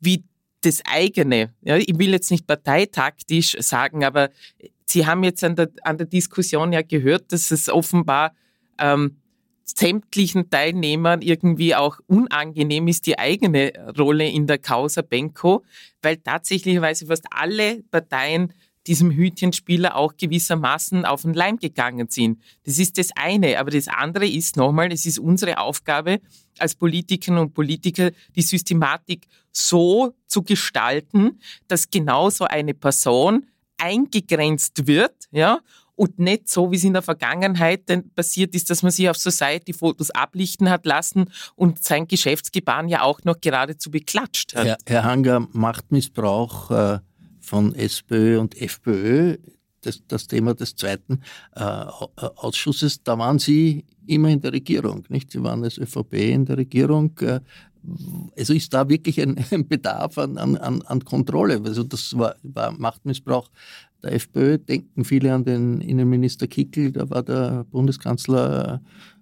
wie 0.00 0.24
das 0.62 0.82
eigene. 0.84 1.54
Ja, 1.62 1.76
ich 1.76 1.98
will 1.98 2.10
jetzt 2.10 2.30
nicht 2.30 2.46
parteitaktisch 2.46 3.56
sagen, 3.60 4.04
aber 4.04 4.30
Sie 4.84 5.06
haben 5.06 5.22
jetzt 5.22 5.44
an 5.44 5.54
der, 5.54 5.68
an 5.82 5.98
der 5.98 6.06
Diskussion 6.06 6.72
ja 6.72 6.80
gehört, 6.82 7.30
dass 7.32 7.50
es 7.50 7.68
offenbar 7.68 8.34
ähm, 8.78 9.18
sämtlichen 9.64 10.48
Teilnehmern 10.48 11.20
irgendwie 11.20 11.74
auch 11.74 12.00
unangenehm 12.06 12.88
ist, 12.88 13.06
die 13.06 13.18
eigene 13.18 13.72
Rolle 13.98 14.26
in 14.26 14.46
der 14.46 14.58
Causa 14.58 15.02
Benko, 15.02 15.62
weil 16.00 16.16
tatsächlicherweise 16.16 17.06
fast 17.06 17.26
alle 17.30 17.82
Parteien 17.90 18.54
diesem 18.88 19.10
Hütchenspieler 19.10 19.94
auch 19.94 20.16
gewissermaßen 20.16 21.04
auf 21.04 21.22
den 21.22 21.34
Leim 21.34 21.58
gegangen 21.58 22.08
sind. 22.08 22.42
Das 22.64 22.78
ist 22.78 22.98
das 22.98 23.10
eine. 23.14 23.60
Aber 23.60 23.70
das 23.70 23.86
andere 23.86 24.26
ist 24.26 24.56
nochmal, 24.56 24.90
es 24.90 25.06
ist 25.06 25.18
unsere 25.18 25.58
Aufgabe 25.58 26.20
als 26.58 26.74
Politikerinnen 26.74 27.40
und 27.40 27.54
Politiker, 27.54 28.10
die 28.34 28.42
Systematik 28.42 29.26
so 29.52 30.14
zu 30.26 30.42
gestalten, 30.42 31.38
dass 31.68 31.90
genau 31.90 32.30
so 32.30 32.44
eine 32.44 32.74
Person 32.74 33.46
eingegrenzt 33.76 34.86
wird, 34.86 35.14
ja, 35.30 35.60
und 35.94 36.20
nicht 36.20 36.48
so, 36.48 36.70
wie 36.70 36.76
es 36.76 36.84
in 36.84 36.92
der 36.92 37.02
Vergangenheit 37.02 37.82
passiert 38.14 38.54
ist, 38.54 38.70
dass 38.70 38.84
man 38.84 38.92
sich 38.92 39.10
auf 39.10 39.16
Society-Fotos 39.16 40.10
ablichten 40.10 40.70
hat 40.70 40.86
lassen 40.86 41.30
und 41.56 41.82
sein 41.82 42.06
Geschäftsgebaren 42.06 42.88
ja 42.88 43.02
auch 43.02 43.24
noch 43.24 43.40
geradezu 43.40 43.90
beklatscht 43.90 44.54
hat. 44.54 44.64
Herr, 44.64 44.76
Herr 44.86 45.04
Hanger, 45.04 45.48
Machtmissbrauch 45.52 46.70
äh, 46.70 46.98
von 47.48 47.74
SPÖ 47.74 48.38
und 48.38 48.60
FPÖ, 48.60 49.38
das, 49.80 50.02
das 50.06 50.26
Thema 50.26 50.54
des 50.54 50.76
zweiten 50.76 51.20
äh, 51.54 51.62
Ausschusses, 51.62 53.02
da 53.02 53.18
waren 53.18 53.38
Sie 53.38 53.84
immer 54.06 54.28
in 54.28 54.40
der 54.40 54.52
Regierung, 54.52 55.04
nicht? 55.08 55.30
Sie 55.30 55.42
waren 55.42 55.62
als 55.64 55.78
ÖVP 55.78 56.14
in 56.14 56.44
der 56.44 56.58
Regierung. 56.58 57.16
Äh, 57.20 57.40
also 58.36 58.54
ist 58.54 58.74
da 58.74 58.88
wirklich 58.88 59.20
ein, 59.20 59.36
ein 59.50 59.66
Bedarf 59.66 60.18
an, 60.18 60.36
an, 60.36 60.82
an 60.82 61.04
Kontrolle? 61.04 61.60
Also 61.64 61.84
das 61.84 62.16
war, 62.16 62.36
war 62.42 62.72
Machtmissbrauch 62.72 63.50
der 64.02 64.12
FPÖ. 64.12 64.58
Denken 64.58 65.04
viele 65.04 65.32
an 65.32 65.44
den 65.44 65.80
Innenminister 65.80 66.46
Kickel, 66.46 66.92
da 66.92 67.08
war 67.10 67.22
der 67.22 67.64
Bundeskanzler 67.64 68.80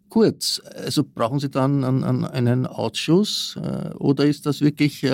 kurz. 0.09 0.61
Also 0.85 1.05
brauchen 1.05 1.39
Sie 1.39 1.49
dann 1.49 1.85
einen, 1.85 2.25
einen 2.25 2.67
Ausschuss 2.67 3.57
äh, 3.63 3.95
oder 3.95 4.27
ist 4.27 4.47
das 4.47 4.61
wirklich 4.61 5.03
äh, 5.05 5.11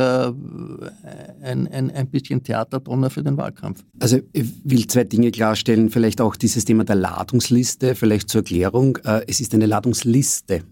ein, 1.43 1.69
ein, 1.69 1.91
ein 1.91 2.09
bisschen 2.09 2.43
Theaterdonner 2.43 3.11
für 3.11 3.23
den 3.23 3.37
Wahlkampf? 3.37 3.85
Also 3.99 4.21
ich 4.33 4.47
will 4.65 4.87
zwei 4.87 5.05
Dinge 5.05 5.31
klarstellen. 5.31 5.91
Vielleicht 5.91 6.21
auch 6.21 6.37
dieses 6.37 6.65
Thema 6.65 6.85
der 6.85 6.97
Ladungsliste, 6.97 7.95
vielleicht 7.95 8.29
zur 8.29 8.41
Erklärung. 8.41 8.99
Äh, 9.05 9.23
es 9.27 9.41
ist 9.41 9.55
eine 9.55 9.67
Ladungsliste. 9.67 10.63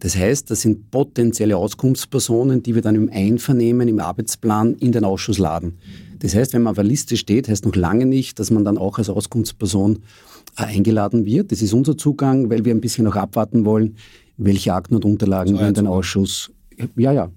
Das 0.00 0.16
heißt, 0.16 0.50
das 0.50 0.62
sind 0.62 0.90
potenzielle 0.90 1.58
Auskunftspersonen, 1.58 2.62
die 2.62 2.74
wir 2.74 2.80
dann 2.82 2.94
im 2.94 3.10
Einvernehmen, 3.12 3.86
im 3.86 4.00
Arbeitsplan 4.00 4.74
in 4.76 4.92
den 4.92 5.04
Ausschuss 5.04 5.36
laden. 5.36 5.78
Das 6.20 6.34
heißt, 6.34 6.54
wenn 6.54 6.62
man 6.62 6.72
auf 6.72 6.78
einer 6.78 6.88
Liste 6.88 7.16
steht, 7.16 7.48
heißt 7.48 7.66
noch 7.66 7.76
lange 7.76 8.06
nicht, 8.06 8.38
dass 8.38 8.50
man 8.50 8.64
dann 8.64 8.78
auch 8.78 8.98
als 8.98 9.10
Auskunftsperson 9.10 10.00
eingeladen 10.66 11.24
wird. 11.24 11.52
Das 11.52 11.62
ist 11.62 11.72
unser 11.72 11.96
Zugang, 11.96 12.50
weil 12.50 12.64
wir 12.64 12.74
ein 12.74 12.80
bisschen 12.80 13.04
noch 13.04 13.16
abwarten 13.16 13.64
wollen, 13.64 13.96
welche 14.36 14.72
Akten 14.72 14.94
und 14.94 15.04
Unterlagen 15.04 15.58
wir 15.58 15.68
in 15.68 15.74
den 15.74 15.86
Ausschuss. 15.86 16.50
Ja, 16.96 17.12
ja. 17.12 17.30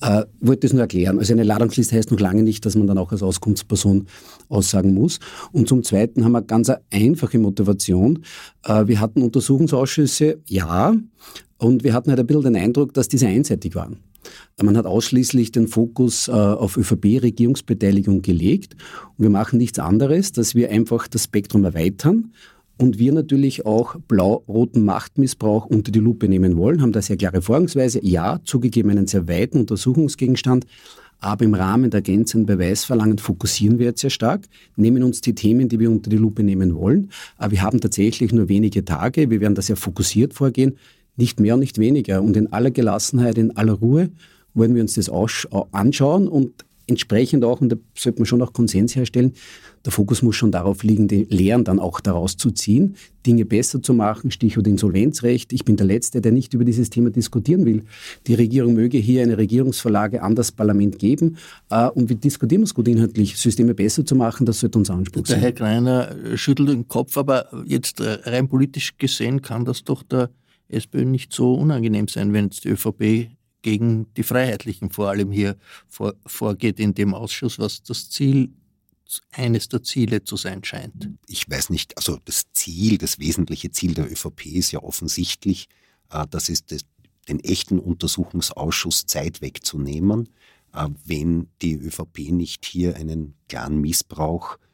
Äh, 0.00 0.24
wollte 0.40 0.66
das 0.66 0.72
nur 0.72 0.82
erklären. 0.82 1.18
Also 1.18 1.32
eine 1.32 1.44
Ladungsliste 1.44 1.96
heißt 1.96 2.10
noch 2.10 2.20
lange 2.20 2.42
nicht, 2.42 2.66
dass 2.66 2.74
man 2.74 2.86
dann 2.86 2.98
auch 2.98 3.12
als 3.12 3.22
Auskunftsperson 3.22 4.06
aussagen 4.48 4.92
muss. 4.92 5.20
Und 5.52 5.68
zum 5.68 5.82
Zweiten 5.82 6.24
haben 6.24 6.32
wir 6.32 6.42
ganz 6.42 6.68
eine 6.68 6.80
einfache 6.90 7.38
Motivation. 7.38 8.24
Äh, 8.64 8.86
wir 8.86 9.00
hatten 9.00 9.22
Untersuchungsausschüsse, 9.22 10.38
ja, 10.46 10.94
und 11.58 11.84
wir 11.84 11.94
hatten 11.94 12.10
halt 12.10 12.20
ein 12.20 12.26
bisschen 12.26 12.42
den 12.42 12.56
Eindruck, 12.56 12.92
dass 12.92 13.08
diese 13.08 13.26
einseitig 13.26 13.74
waren. 13.74 13.98
Man 14.62 14.76
hat 14.76 14.86
ausschließlich 14.86 15.52
den 15.52 15.68
Fokus 15.68 16.28
äh, 16.28 16.32
auf 16.32 16.76
ÖVP-Regierungsbeteiligung 16.76 18.22
gelegt 18.22 18.74
und 19.16 19.24
wir 19.24 19.30
machen 19.30 19.58
nichts 19.58 19.78
anderes, 19.78 20.32
dass 20.32 20.54
wir 20.54 20.70
einfach 20.70 21.08
das 21.08 21.24
Spektrum 21.24 21.64
erweitern 21.64 22.32
und 22.78 22.98
wir 22.98 23.12
natürlich 23.12 23.66
auch 23.66 23.96
blau-roten 24.08 24.84
Machtmissbrauch 24.84 25.66
unter 25.66 25.92
die 25.92 26.00
Lupe 26.00 26.28
nehmen 26.28 26.56
wollen, 26.56 26.82
haben 26.82 26.92
da 26.92 27.02
sehr 27.02 27.16
klare 27.16 27.42
Vorgangsweise. 27.42 28.04
Ja, 28.04 28.40
zugegeben 28.44 28.90
einen 28.90 29.06
sehr 29.06 29.28
weiten 29.28 29.60
Untersuchungsgegenstand, 29.60 30.66
aber 31.20 31.44
im 31.44 31.54
Rahmen 31.54 31.90
der 31.90 31.98
ergänzenden 31.98 32.46
Beweisverlangen 32.46 33.18
fokussieren 33.18 33.78
wir 33.78 33.86
jetzt 33.86 34.00
sehr 34.00 34.10
stark, 34.10 34.46
nehmen 34.76 35.02
uns 35.02 35.20
die 35.20 35.34
Themen, 35.34 35.68
die 35.68 35.78
wir 35.78 35.90
unter 35.90 36.10
die 36.10 36.16
Lupe 36.16 36.42
nehmen 36.42 36.74
wollen. 36.74 37.10
Aber 37.38 37.52
wir 37.52 37.62
haben 37.62 37.80
tatsächlich 37.80 38.32
nur 38.32 38.48
wenige 38.48 38.84
Tage. 38.84 39.30
Wir 39.30 39.40
werden 39.40 39.54
da 39.54 39.62
sehr 39.62 39.76
fokussiert 39.76 40.34
vorgehen. 40.34 40.76
Nicht 41.16 41.40
mehr 41.40 41.56
nicht 41.56 41.78
weniger. 41.78 42.22
Und 42.22 42.36
in 42.36 42.52
aller 42.52 42.70
Gelassenheit, 42.70 43.38
in 43.38 43.56
aller 43.56 43.74
Ruhe 43.74 44.10
wollen 44.54 44.74
wir 44.74 44.82
uns 44.82 44.94
das 44.94 45.10
anschauen 45.72 46.28
und 46.28 46.64
entsprechend 46.86 47.44
auch, 47.44 47.60
und 47.60 47.70
da 47.70 47.76
sollte 47.96 48.20
man 48.20 48.26
schon 48.26 48.42
auch 48.42 48.52
Konsens 48.52 48.94
herstellen, 48.94 49.32
der 49.84 49.92
Fokus 49.92 50.22
muss 50.22 50.36
schon 50.36 50.50
darauf 50.50 50.82
liegen, 50.82 51.08
die 51.08 51.24
Lehren 51.24 51.64
dann 51.64 51.78
auch 51.78 52.00
daraus 52.00 52.36
zu 52.36 52.50
ziehen, 52.50 52.96
Dinge 53.26 53.44
besser 53.44 53.82
zu 53.82 53.92
machen, 53.92 54.30
Stichwort 54.30 54.66
Insolvenzrecht. 54.66 55.52
Ich 55.52 55.64
bin 55.64 55.76
der 55.76 55.86
Letzte, 55.86 56.20
der 56.20 56.32
nicht 56.32 56.54
über 56.54 56.64
dieses 56.64 56.90
Thema 56.90 57.10
diskutieren 57.10 57.66
will. 57.66 57.84
Die 58.26 58.34
Regierung 58.34 58.74
möge 58.74 58.98
hier 58.98 59.22
eine 59.22 59.36
Regierungsverlage 59.36 60.22
an 60.22 60.34
das 60.34 60.52
Parlament 60.52 60.98
geben 60.98 61.36
äh, 61.70 61.88
und 61.88 62.08
wir 62.08 62.16
diskutieren 62.16 62.62
es 62.62 62.74
gut 62.74 62.88
inhaltlich, 62.88 63.36
Systeme 63.36 63.74
besser 63.74 64.04
zu 64.04 64.14
machen, 64.14 64.46
das 64.46 64.60
sollte 64.60 64.78
unser 64.78 64.94
Anspruch 64.94 65.26
sein. 65.26 65.40
Der 65.40 65.50
Herr 65.50 65.52
Greiner 65.52 66.36
schüttelt 66.36 66.70
den 66.70 66.88
Kopf, 66.88 67.16
aber 67.18 67.46
jetzt 67.66 68.00
rein 68.00 68.48
politisch 68.48 68.96
gesehen 68.96 69.42
kann 69.42 69.64
das 69.64 69.84
doch 69.84 70.02
der 70.02 70.30
SPÖ 70.68 71.04
nicht 71.04 71.32
so 71.32 71.54
unangenehm 71.54 72.08
sein, 72.08 72.32
wenn 72.32 72.46
jetzt 72.46 72.64
die 72.64 72.68
ÖVP 72.68 73.30
gegen 73.62 74.12
die 74.14 74.22
Freiheitlichen 74.22 74.90
vor 74.90 75.08
allem 75.08 75.32
hier 75.32 75.56
vor, 75.88 76.14
vorgeht 76.26 76.78
in 76.78 76.94
dem 76.94 77.14
Ausschuss, 77.14 77.58
was 77.58 77.82
das 77.82 78.10
Ziel 78.10 78.50
eines 79.32 79.68
der 79.68 79.82
Ziele 79.82 80.24
zu 80.24 80.36
sein 80.36 80.64
scheint. 80.64 81.10
Ich 81.28 81.48
weiß 81.48 81.70
nicht, 81.70 81.96
also 81.96 82.18
das 82.24 82.44
Ziel, 82.52 82.98
das 82.98 83.18
wesentliche 83.18 83.70
Ziel 83.70 83.94
der 83.94 84.10
ÖVP 84.10 84.46
ist 84.46 84.72
ja 84.72 84.82
offensichtlich, 84.82 85.68
äh, 86.10 86.26
das 86.30 86.48
ist 86.48 86.72
das, 86.72 86.82
den 87.28 87.40
echten 87.40 87.78
Untersuchungsausschuss 87.78 89.06
Zeit 89.06 89.40
wegzunehmen, 89.40 90.28
äh, 90.74 90.88
wenn 91.04 91.48
die 91.62 91.74
ÖVP 91.74 92.30
nicht 92.30 92.64
hier 92.64 92.96
einen 92.96 93.34
klaren 93.48 93.80
Missbrauch 93.80 94.56
äh, 94.56 94.73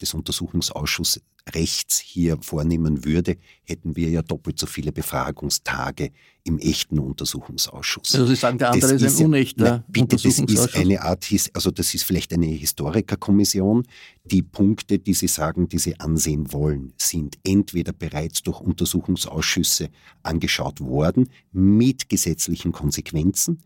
des 0.00 0.14
Untersuchungsausschusses 0.14 1.22
rechts 1.54 1.98
hier 1.98 2.38
vornehmen 2.40 3.04
würde, 3.04 3.36
hätten 3.64 3.96
wir 3.96 4.08
ja 4.08 4.22
doppelt 4.22 4.58
so 4.58 4.66
viele 4.66 4.92
Befragungstage 4.92 6.12
im 6.44 6.58
echten 6.58 6.98
Untersuchungsausschuss. 6.98 8.14
Also 8.14 8.26
Sie 8.26 8.36
sagen, 8.36 8.58
der 8.58 8.70
andere 8.70 8.92
das 8.92 9.02
ist 9.02 9.20
ein 9.20 9.26
unechter 9.26 9.66
ja, 9.66 9.84
bitte, 9.88 10.16
Das 10.16 10.24
ist 10.24 10.76
eine 10.76 11.02
Art, 11.02 11.26
also 11.52 11.70
das 11.70 11.94
ist 11.94 12.04
vielleicht 12.04 12.32
eine 12.32 12.46
Historikerkommission. 12.46 13.84
Die 14.24 14.42
Punkte, 14.42 14.98
die 14.98 15.14
Sie 15.14 15.28
sagen, 15.28 15.68
die 15.68 15.78
Sie 15.78 15.98
ansehen 15.98 16.52
wollen, 16.52 16.92
sind 16.96 17.38
entweder 17.44 17.92
bereits 17.92 18.42
durch 18.42 18.60
Untersuchungsausschüsse 18.60 19.88
angeschaut 20.22 20.80
worden 20.80 21.28
mit 21.52 22.08
gesetzlichen 22.08 22.72
Konsequenzen 22.72 23.62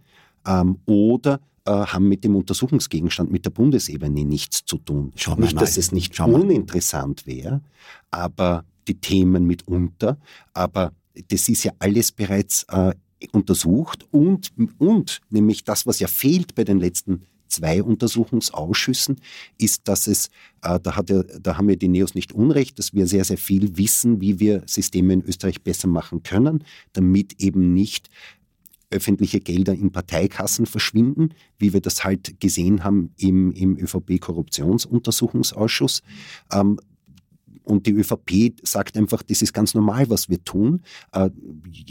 ähm, 0.47 0.79
oder 0.87 1.41
äh, 1.67 1.71
haben 1.71 2.09
mit 2.09 2.25
dem 2.25 2.37
Untersuchungsgegenstand 2.37 3.31
mit 3.31 3.45
der 3.45 3.51
Bundesebene 3.51 4.25
nichts 4.25 4.65
zu 4.65 4.79
tun. 4.79 5.13
Schau 5.17 5.37
nicht, 5.37 5.61
dass 5.61 5.77
es 5.77 5.93
nicht 5.93 6.19
uninteressant 6.21 7.27
wäre, 7.27 7.61
aber 8.11 8.65
die 8.89 8.95
Themen 8.95 9.47
mitunter, 9.47 10.19
aber 10.55 10.93
das 11.29 11.49
ist 11.49 11.65
ja 11.65 11.73
alles 11.79 12.13
bereits 12.13 12.65
äh, 12.69 12.93
untersucht 13.33 14.07
und, 14.11 14.53
und 14.79 15.21
nämlich 15.31 15.65
das, 15.65 15.87
was 15.87 15.99
ja 15.99 16.09
fehlt 16.09 16.55
bei 16.55 16.65
den 16.65 16.79
letzten 16.79 17.23
zwei 17.49 17.83
Untersuchungsausschüssen, 17.83 19.17
ist, 19.59 19.89
dass 19.89 20.07
es, 20.07 20.29
äh, 20.63 20.79
da, 20.81 20.97
hat 20.97 21.11
ja, 21.11 21.23
da 21.23 21.57
haben 21.57 21.69
wir 21.69 21.77
die 21.77 21.89
Neos 21.89 22.15
nicht 22.15 22.33
unrecht, 22.33 22.79
dass 22.79 22.93
wir 22.93 23.07
sehr, 23.07 23.25
sehr 23.25 23.39
viel 23.39 23.77
wissen, 23.77 24.21
wie 24.21 24.41
wir 24.41 24.63
Systeme 24.67 25.15
in 25.15 25.23
Österreich 25.23 25.63
besser 25.63 25.89
machen 25.89 26.23
können, 26.23 26.65
damit 26.93 27.41
eben 27.41 27.73
nicht 27.73 28.11
öffentliche 28.91 29.41
Gelder 29.41 29.73
in 29.75 29.93
Parteikassen 29.93 30.67
verschwinden, 30.67 31.31
wie 31.59 31.73
wir 31.73 31.81
das 31.81 32.05
halt 32.05 32.39
gesehen 32.41 32.85
haben 32.85 33.15
im, 33.17 33.53
im 33.53 33.79
ÖVP-Korruptionsuntersuchungsausschuss. 33.79 36.03
Ähm, 36.53 36.79
und 37.67 37.87
die 37.87 37.93
ÖVP 37.93 38.55
sagt 38.63 38.97
einfach, 38.97 39.25
das 39.25 39.43
ist 39.43 39.53
ganz 39.53 39.75
normal, 39.75 40.09
was 40.09 40.29
wir 40.29 40.43
tun. 40.45 40.83
Äh, 41.13 41.31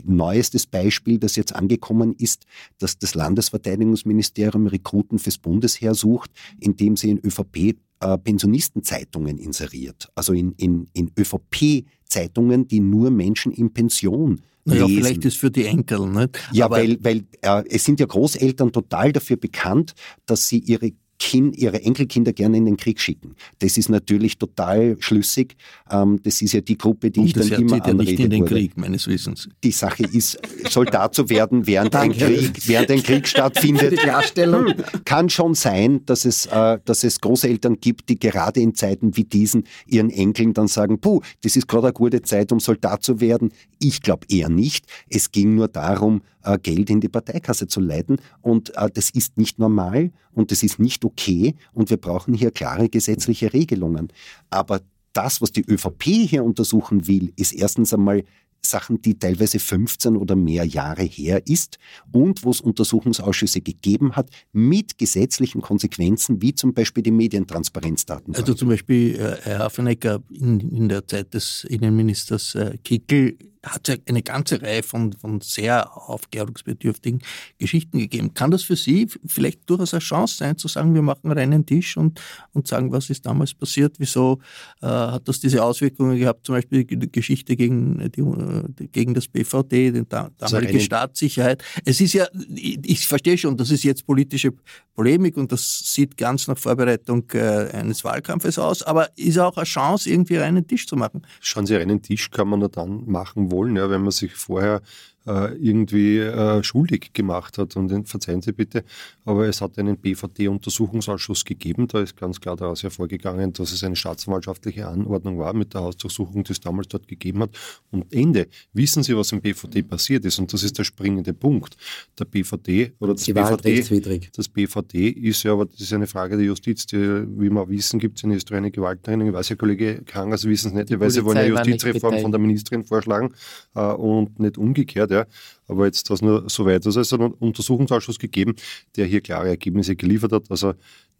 neuestes 0.06 0.68
Beispiel, 0.68 1.20
das 1.20 1.36
jetzt 1.36 1.54
angekommen 1.54 2.16
ist, 2.18 2.46
dass 2.78 2.98
das 2.98 3.14
Landesverteidigungsministerium 3.14 4.68
Rekruten 4.68 5.20
fürs 5.20 5.38
Bundesheer 5.38 5.94
sucht, 5.94 6.32
indem 6.62 6.96
sie 6.96 7.10
in 7.10 7.20
ÖVP 7.20 7.76
äh, 8.00 8.18
Pensionistenzeitungen 8.18 9.38
inseriert. 9.38 10.10
Also 10.16 10.32
in, 10.32 10.54
in, 10.54 10.88
in 10.94 11.12
ÖVP-Zeitungen, 11.20 12.70
die 12.70 12.80
nur 12.80 13.12
Menschen 13.12 13.52
in 13.52 13.74
Pension 13.74 14.42
naja, 14.66 14.86
lesen. 14.86 14.98
vielleicht 14.98 15.26
ist 15.26 15.38
für 15.38 15.52
die 15.52 15.66
Enkel, 15.66 16.08
nicht? 16.08 16.40
Ja, 16.52 16.66
Aber 16.66 16.78
weil, 16.78 16.98
weil 17.02 17.24
äh, 17.42 17.64
es 17.70 17.86
sind 17.86 18.00
ja 18.00 18.06
Großeltern 18.06 18.72
total 18.72 19.12
dafür 19.14 19.38
bekannt, 19.38 19.94
dass 20.26 20.48
sie 20.48 20.60
ihre 20.60 20.92
kind, 21.20 21.58
ihre 21.58 21.82
Enkelkinder 21.82 22.34
gerne 22.34 22.58
in 22.58 22.66
den 22.66 22.78
Krieg 22.78 23.00
schicken. 23.00 23.36
Das 23.60 23.78
ist 23.78 23.90
natürlich 23.90 24.38
total 24.38 24.98
schlüssig. 25.00 25.56
Ähm, 25.90 26.20
das 26.24 26.42
ist 26.42 26.54
ja 26.54 26.62
die 26.62 26.78
Gruppe, 26.78 27.12
die 27.12 27.22
Und 27.22 27.28
ich 27.28 27.34
dann 27.34 27.48
immer 27.48 27.78
ja 27.78 27.94
nicht 27.94 28.20
in 28.20 28.30
den 28.30 28.42
wurde. 28.42 28.54
Krieg, 28.54 28.78
meines 28.78 29.08
Wissens. 29.08 29.48
Die 29.64 29.72
Sache 29.72 30.04
ist, 30.04 30.38
Soldat 30.70 31.16
zu 31.16 31.30
werden, 31.30 31.68
während 31.68 31.96
ein 31.96 32.12
Krieg, 32.12 32.68
während 32.68 32.92
ein 32.92 33.04
Krieg 33.04 33.28
stattfindet. 33.28 33.94
Die 33.94 33.98
Klarstellung. 33.98 34.74
Kann 35.06 35.30
schon 35.30 35.54
sein, 35.56 36.06
dass 36.06 36.26
es, 36.26 36.46
äh, 36.48 36.80
dass 36.84 37.04
es 37.04 37.22
Großeltern 37.22 37.80
gibt, 37.80 38.10
die 38.10 38.20
gerade 38.20 38.60
in 38.60 38.76
Zeiten 38.76 39.16
wie 39.16 39.24
diesen 39.24 39.66
ihren 39.86 40.10
Enkeln 40.10 40.54
dann 40.54 40.68
sagen, 40.68 41.00
puh, 41.00 41.22
das 41.44 41.56
ist 41.56 41.68
gerade 41.68 41.88
eine 41.88 41.94
gute 41.94 42.22
Zeit, 42.22 42.52
um 42.52 42.60
Soldat 42.60 43.04
zu 43.04 43.20
werden. 43.20 43.52
Ich 43.80 44.02
glaube 44.02 44.26
eher 44.30 44.50
nicht. 44.50 44.86
Es 45.10 45.32
ging 45.32 45.56
nur 45.56 45.68
darum, 45.68 46.22
Geld 46.62 46.90
in 46.90 47.02
die 47.02 47.10
Parteikasse 47.10 47.68
zu 47.68 47.80
leiten. 47.80 48.18
Und 48.42 48.76
äh, 48.78 48.90
das 48.94 49.10
ist 49.10 49.38
nicht 49.38 49.60
normal 49.60 50.12
und 50.34 50.52
das 50.52 50.64
ist 50.64 50.80
nicht 50.80 51.06
okay. 51.06 51.56
Und 51.74 51.90
wir 51.90 51.98
brauchen 51.98 52.34
hier 52.34 52.52
klare 52.52 52.90
gesetzliche 52.90 53.54
Regelungen. 53.54 54.10
Aber 54.50 54.82
das, 55.14 55.42
was 55.42 55.52
die 55.52 55.66
ÖVP 55.66 56.04
hier 56.04 56.44
untersuchen 56.44 57.08
will, 57.08 57.32
ist 57.38 57.54
erstens 57.54 57.94
einmal 57.94 58.24
Sachen, 58.66 59.02
die 59.02 59.18
teilweise 59.18 59.60
15 59.60 60.18
oder 60.18 60.36
mehr 60.36 60.66
Jahre 60.66 61.04
her 61.04 61.42
ist 61.48 61.78
und 62.12 62.44
wo 62.44 62.50
es 62.50 62.62
Untersuchungsausschüsse 62.62 63.62
gegeben 63.62 64.16
hat 64.16 64.30
mit 64.52 64.98
gesetzlichen 64.98 65.62
Konsequenzen, 65.62 66.42
wie 66.42 66.54
zum 66.54 66.74
Beispiel 66.74 67.04
die 67.04 67.12
Medientransparenzdaten. 67.12 68.36
Also 68.36 68.54
zum 68.54 68.70
Beispiel 68.70 69.16
äh, 69.16 69.38
Herr 69.44 69.60
Hafenecker 69.60 70.22
in, 70.34 70.60
in 70.60 70.90
der 70.90 71.08
Zeit 71.08 71.34
des 71.34 71.64
Innenministers 71.66 72.56
äh, 72.56 72.78
Kickel 72.84 73.38
hat 73.66 73.88
es 73.88 73.96
ja 73.96 74.02
eine 74.08 74.22
ganze 74.22 74.62
Reihe 74.62 74.84
von, 74.84 75.14
von 75.14 75.42
sehr 75.42 75.96
aufklärungsbedürftigen 76.10 77.22
Geschichten 77.58 78.00
gegeben. 78.00 78.34
Kann 78.34 78.52
das 78.52 78.64
für 78.64 78.76
Sie 78.76 79.08
vielleicht 79.26 79.70
durchaus 79.70 79.94
eine 79.94 80.02
Chance 80.02 80.38
sein, 80.38 80.58
zu 80.58 80.68
sagen, 80.68 80.94
wir 80.94 81.02
machen 81.02 81.32
einen 81.32 81.66
Tisch 81.66 81.98
und, 81.98 82.22
und 82.54 82.68
sagen, 82.68 82.92
was 82.92 83.10
ist 83.10 83.26
damals 83.26 83.54
passiert, 83.54 83.96
wieso 84.00 84.40
äh, 84.82 84.88
hat 84.88 85.28
das 85.28 85.40
diese 85.40 85.64
Auswirkungen 85.64 86.18
gehabt, 86.18 86.46
zum 86.46 86.56
Beispiel 86.56 86.86
die 86.86 87.12
Geschichte 87.12 87.56
gegen, 87.56 88.12
die, 88.12 88.88
gegen 88.88 89.14
das 89.14 89.28
BVD, 89.28 89.92
die 89.92 90.04
damalige 90.08 90.80
Staatssicherheit. 90.80 91.64
Es 91.84 92.02
ist 92.02 92.14
ja, 92.14 92.28
ich, 92.56 93.08
verstehe 93.08 93.38
schon, 93.38 93.58
das 93.58 93.72
ist 93.72 93.84
jetzt 93.84 94.06
politische 94.06 94.54
Polemik 94.94 95.38
und 95.38 95.52
das 95.52 95.94
sieht 95.94 96.18
ganz 96.18 96.48
nach 96.48 96.58
Vorbereitung 96.58 97.26
äh, 97.34 97.70
eines 97.72 98.04
Wahlkampfes 98.04 98.58
aus, 98.58 98.82
aber 98.84 99.10
ist 99.18 99.38
auch 99.38 99.58
eine 99.58 99.66
Chance, 99.66 100.10
irgendwie 100.10 100.40
einen 100.40 100.66
Tisch 100.66 100.88
zu 100.88 100.96
machen. 100.96 101.26
Schauen 101.42 101.66
Sie, 101.66 101.76
einen 101.76 102.02
Tisch 102.02 102.32
kann 102.32 102.48
man 102.48 102.60
nur 102.60 102.70
dann 102.70 103.04
machen, 103.06 103.52
wollen, 103.56 103.78
ja, 103.78 103.90
wenn 103.90 104.02
man 104.02 104.12
sich 104.12 104.34
vorher 104.34 104.82
irgendwie 105.32 106.20
äh, 106.20 106.64
schuldig 106.64 107.14
gemacht 107.14 107.58
hat. 107.58 107.76
Und 107.76 108.08
verzeihen 108.08 108.42
Sie 108.42 108.52
bitte, 108.52 108.84
aber 109.26 109.48
es 109.48 109.62
hat 109.62 109.78
einen 109.78 109.98
BVD-Untersuchungsausschuss 109.98 111.46
gegeben. 111.46 111.88
Da 111.88 112.02
ist 112.02 112.16
ganz 112.16 112.40
klar 112.40 112.56
daraus 112.56 112.84
hervorgegangen, 112.84 113.54
dass 113.54 113.72
es 113.72 113.84
eine 113.84 113.96
staatsanwaltschaftliche 113.96 114.88
Anordnung 114.88 115.40
war 115.40 115.54
mit 115.54 115.74
der 115.74 115.82
Hausdurchsuchung, 115.82 116.44
die 116.44 116.52
es 116.52 116.60
damals 116.60 116.88
dort 116.88 117.08
gegeben 117.08 117.42
hat. 117.42 117.52
Und 117.92 118.14
Ende. 118.14 118.48
Wissen 118.74 119.04
Sie, 119.04 119.16
was 119.16 119.32
im 119.32 119.42
BVD 119.42 119.84
passiert 119.84 120.26
ist? 120.26 120.40
Und 120.40 120.52
das 120.54 120.64
ist 120.64 120.78
der 120.78 120.84
springende 120.84 121.34
Punkt. 121.34 121.76
Der 122.20 122.26
BVD 122.26 122.94
oder 123.00 123.14
das 123.14 123.26
BVD, 123.26 124.30
das 124.36 124.48
BVD 124.48 125.10
ist 125.10 125.44
ja, 125.44 125.54
aber 125.54 125.66
das 125.66 125.80
ist 125.82 125.94
eine 125.94 126.08
Frage 126.08 126.38
der 126.38 126.46
Justiz, 126.46 126.86
die, 126.86 126.98
wie 126.98 127.50
wir 127.50 127.70
wissen, 127.70 128.00
gibt 128.00 128.18
es 128.18 128.24
in 128.24 128.32
Österreich 128.32 128.58
eine 128.58 128.72
Gewalttrennung. 128.72 129.28
Ich 129.28 129.34
weiß 129.34 129.50
ja, 129.50 129.56
Kollege 129.56 130.02
Kang, 130.06 130.36
Sie 130.38 130.50
wissen 130.50 130.70
es 130.70 130.74
nicht, 130.74 131.00
weil 131.00 131.10
Sie 131.10 131.24
wollen 131.24 131.38
eine 131.38 131.48
Justizreform 131.48 132.20
von 132.20 132.32
der 132.32 132.40
Ministerin 132.40 132.84
vorschlagen 132.84 133.34
äh, 133.76 133.82
und 133.82 134.40
nicht 134.40 134.58
umgekehrt. 134.58 135.12
Ja. 135.16 135.26
Aber 135.68 135.86
jetzt 135.86 136.10
das 136.10 136.22
nur 136.22 136.50
so 136.50 136.66
weit. 136.66 136.86
Also 136.86 137.00
es 137.00 137.12
hat 137.12 137.20
einen 137.20 137.34
Untersuchungsausschuss 137.34 138.20
gegeben, 138.20 138.56
der 138.96 139.06
hier 139.06 139.22
klare 139.22 139.48
Ergebnisse 139.50 139.96
geliefert 139.96 140.32
hat. 140.32 140.52
Also 140.52 140.74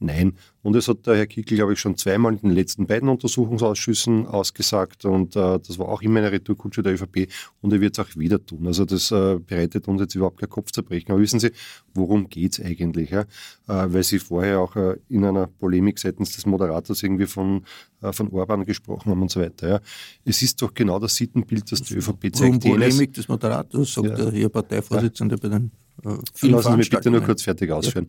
Nein. 0.06 0.34
Und 0.62 0.76
es 0.76 0.88
hat 0.88 1.06
der 1.06 1.16
Herr 1.16 1.28
Kickel, 1.28 1.58
glaube 1.58 1.74
ich, 1.74 1.80
schon 1.80 1.98
zweimal 1.98 2.34
in 2.34 2.40
den 2.40 2.52
letzten 2.52 2.88
beiden 2.88 3.10
Untersuchungsausschüssen 3.10 4.26
ausgesagt 4.28 5.06
und 5.06 5.36
äh, 5.36 5.60
das 5.60 5.78
war 5.78 5.90
auch 5.90 6.02
immer 6.02 6.20
eine 6.20 6.32
Retourkutsche 6.32 6.82
der 6.82 6.94
ÖVP 6.94 7.28
und 7.62 7.74
er 7.74 7.82
wird 7.82 7.98
es 7.98 8.06
auch 8.06 8.16
wieder 8.16 8.44
tun. 8.44 8.68
Also 8.68 8.86
das 8.86 9.12
äh, 9.12 9.40
bereitet 9.40 9.88
uns 9.88 10.02
jetzt 10.02 10.16
überhaupt 10.16 10.40
kein 10.40 10.50
Kopfzerbrechen. 10.50 11.12
Aber 11.12 11.22
wissen 11.22 11.40
Sie, 11.40 11.52
worum 11.94 12.30
geht 12.30 12.54
es 12.54 12.66
eigentlich? 12.66 13.12
Ja? 13.12 13.22
Äh, 13.22 13.26
weil 13.68 14.04
Sie 14.04 14.20
vorher 14.20 14.60
auch 14.60 14.76
äh, 14.76 14.98
in 15.10 15.26
einer 15.26 15.48
Polemik 15.48 16.00
seitens 16.00 16.36
des 16.36 16.46
Moderators 16.46 17.02
irgendwie 17.04 17.28
von, 17.28 17.64
äh, 18.02 18.12
von 18.12 18.30
Orban 18.32 18.66
gesprochen 18.66 19.12
haben 19.12 19.22
und 19.22 19.32
so 19.32 19.42
weiter. 19.42 19.68
Ja? 19.68 19.80
Es 20.24 20.42
ist 20.42 20.62
doch 20.62 20.74
genau 20.74 21.00
das 21.00 21.16
Sittenbild, 21.16 21.72
das 21.72 21.82
die 21.82 21.96
ÖVP 21.96 22.36
zeigt. 22.36 22.40
Warum 22.40 22.60
Polemik 22.60 23.14
des 23.14 23.28
Moderators, 23.28 23.94
sagt 23.94 24.08
ja. 24.08 24.16
der 24.16 24.34
Ihr 24.34 24.50
Parteivorsitzende 24.50 25.38
bei 25.38 25.50
den 25.50 25.72
äh, 26.04 26.48
Lassen 26.48 26.72
Sie 26.72 26.78
mich 26.78 26.90
bitte 26.90 27.10
nur 27.10 27.22
kurz 27.22 27.44
fertig 27.44 27.72
ausführen. 27.72 28.08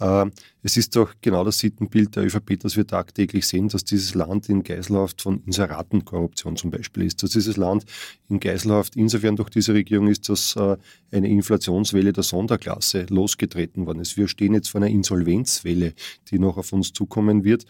Ja. 0.00 0.22
Äh, 0.24 0.30
Es 0.62 0.76
ist 0.76 0.96
doch 0.96 1.14
genau 1.20 1.44
das 1.44 1.60
Sittenbild 1.60 2.16
der 2.16 2.24
ÖVP, 2.24 2.58
das 2.58 2.76
wir 2.76 2.84
tagtäglich 2.84 3.46
sehen, 3.46 3.68
dass 3.68 3.84
dieses 3.84 4.14
Land 4.14 4.48
in 4.48 4.64
Geiselhaft 4.64 5.22
von 5.22 5.40
Inseratenkorruption 5.46 6.56
zum 6.56 6.72
Beispiel 6.72 7.04
ist. 7.04 7.22
Dass 7.22 7.30
dieses 7.30 7.56
Land 7.56 7.84
in 8.28 8.40
Geiselhaft 8.40 8.96
insofern 8.96 9.36
durch 9.36 9.50
diese 9.50 9.74
Regierung 9.74 10.08
ist, 10.08 10.28
dass 10.28 10.56
äh, 10.56 10.76
eine 11.12 11.28
Inflationswelle 11.28 12.12
der 12.12 12.24
Sonderklasse 12.24 13.06
losgetreten 13.10 13.86
worden 13.86 14.00
ist. 14.00 14.16
Wir 14.16 14.26
stehen 14.26 14.54
jetzt 14.54 14.68
vor 14.70 14.80
einer 14.80 14.90
Insolvenzwelle, 14.90 15.94
die 16.32 16.38
noch 16.40 16.56
auf 16.56 16.72
uns 16.72 16.92
zukommen 16.92 17.44
wird, 17.44 17.64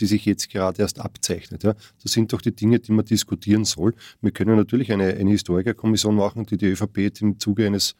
die 0.00 0.06
sich 0.06 0.24
jetzt 0.24 0.48
gerade 0.50 0.80
erst 0.80 0.98
abzeichnet. 0.98 1.62
Das 1.64 1.76
sind 2.04 2.32
doch 2.32 2.40
die 2.40 2.54
Dinge, 2.54 2.80
die 2.80 2.92
man 2.92 3.04
diskutieren 3.04 3.64
soll. 3.64 3.94
Wir 4.22 4.30
können 4.30 4.56
natürlich 4.56 4.92
eine, 4.92 5.14
eine 5.14 5.30
Historikerkommission 5.30 6.14
machen, 6.16 6.46
die 6.46 6.56
die 6.56 6.66
ÖVP 6.66 7.20
im 7.20 7.38
Zuge 7.38 7.66
eines 7.66 7.94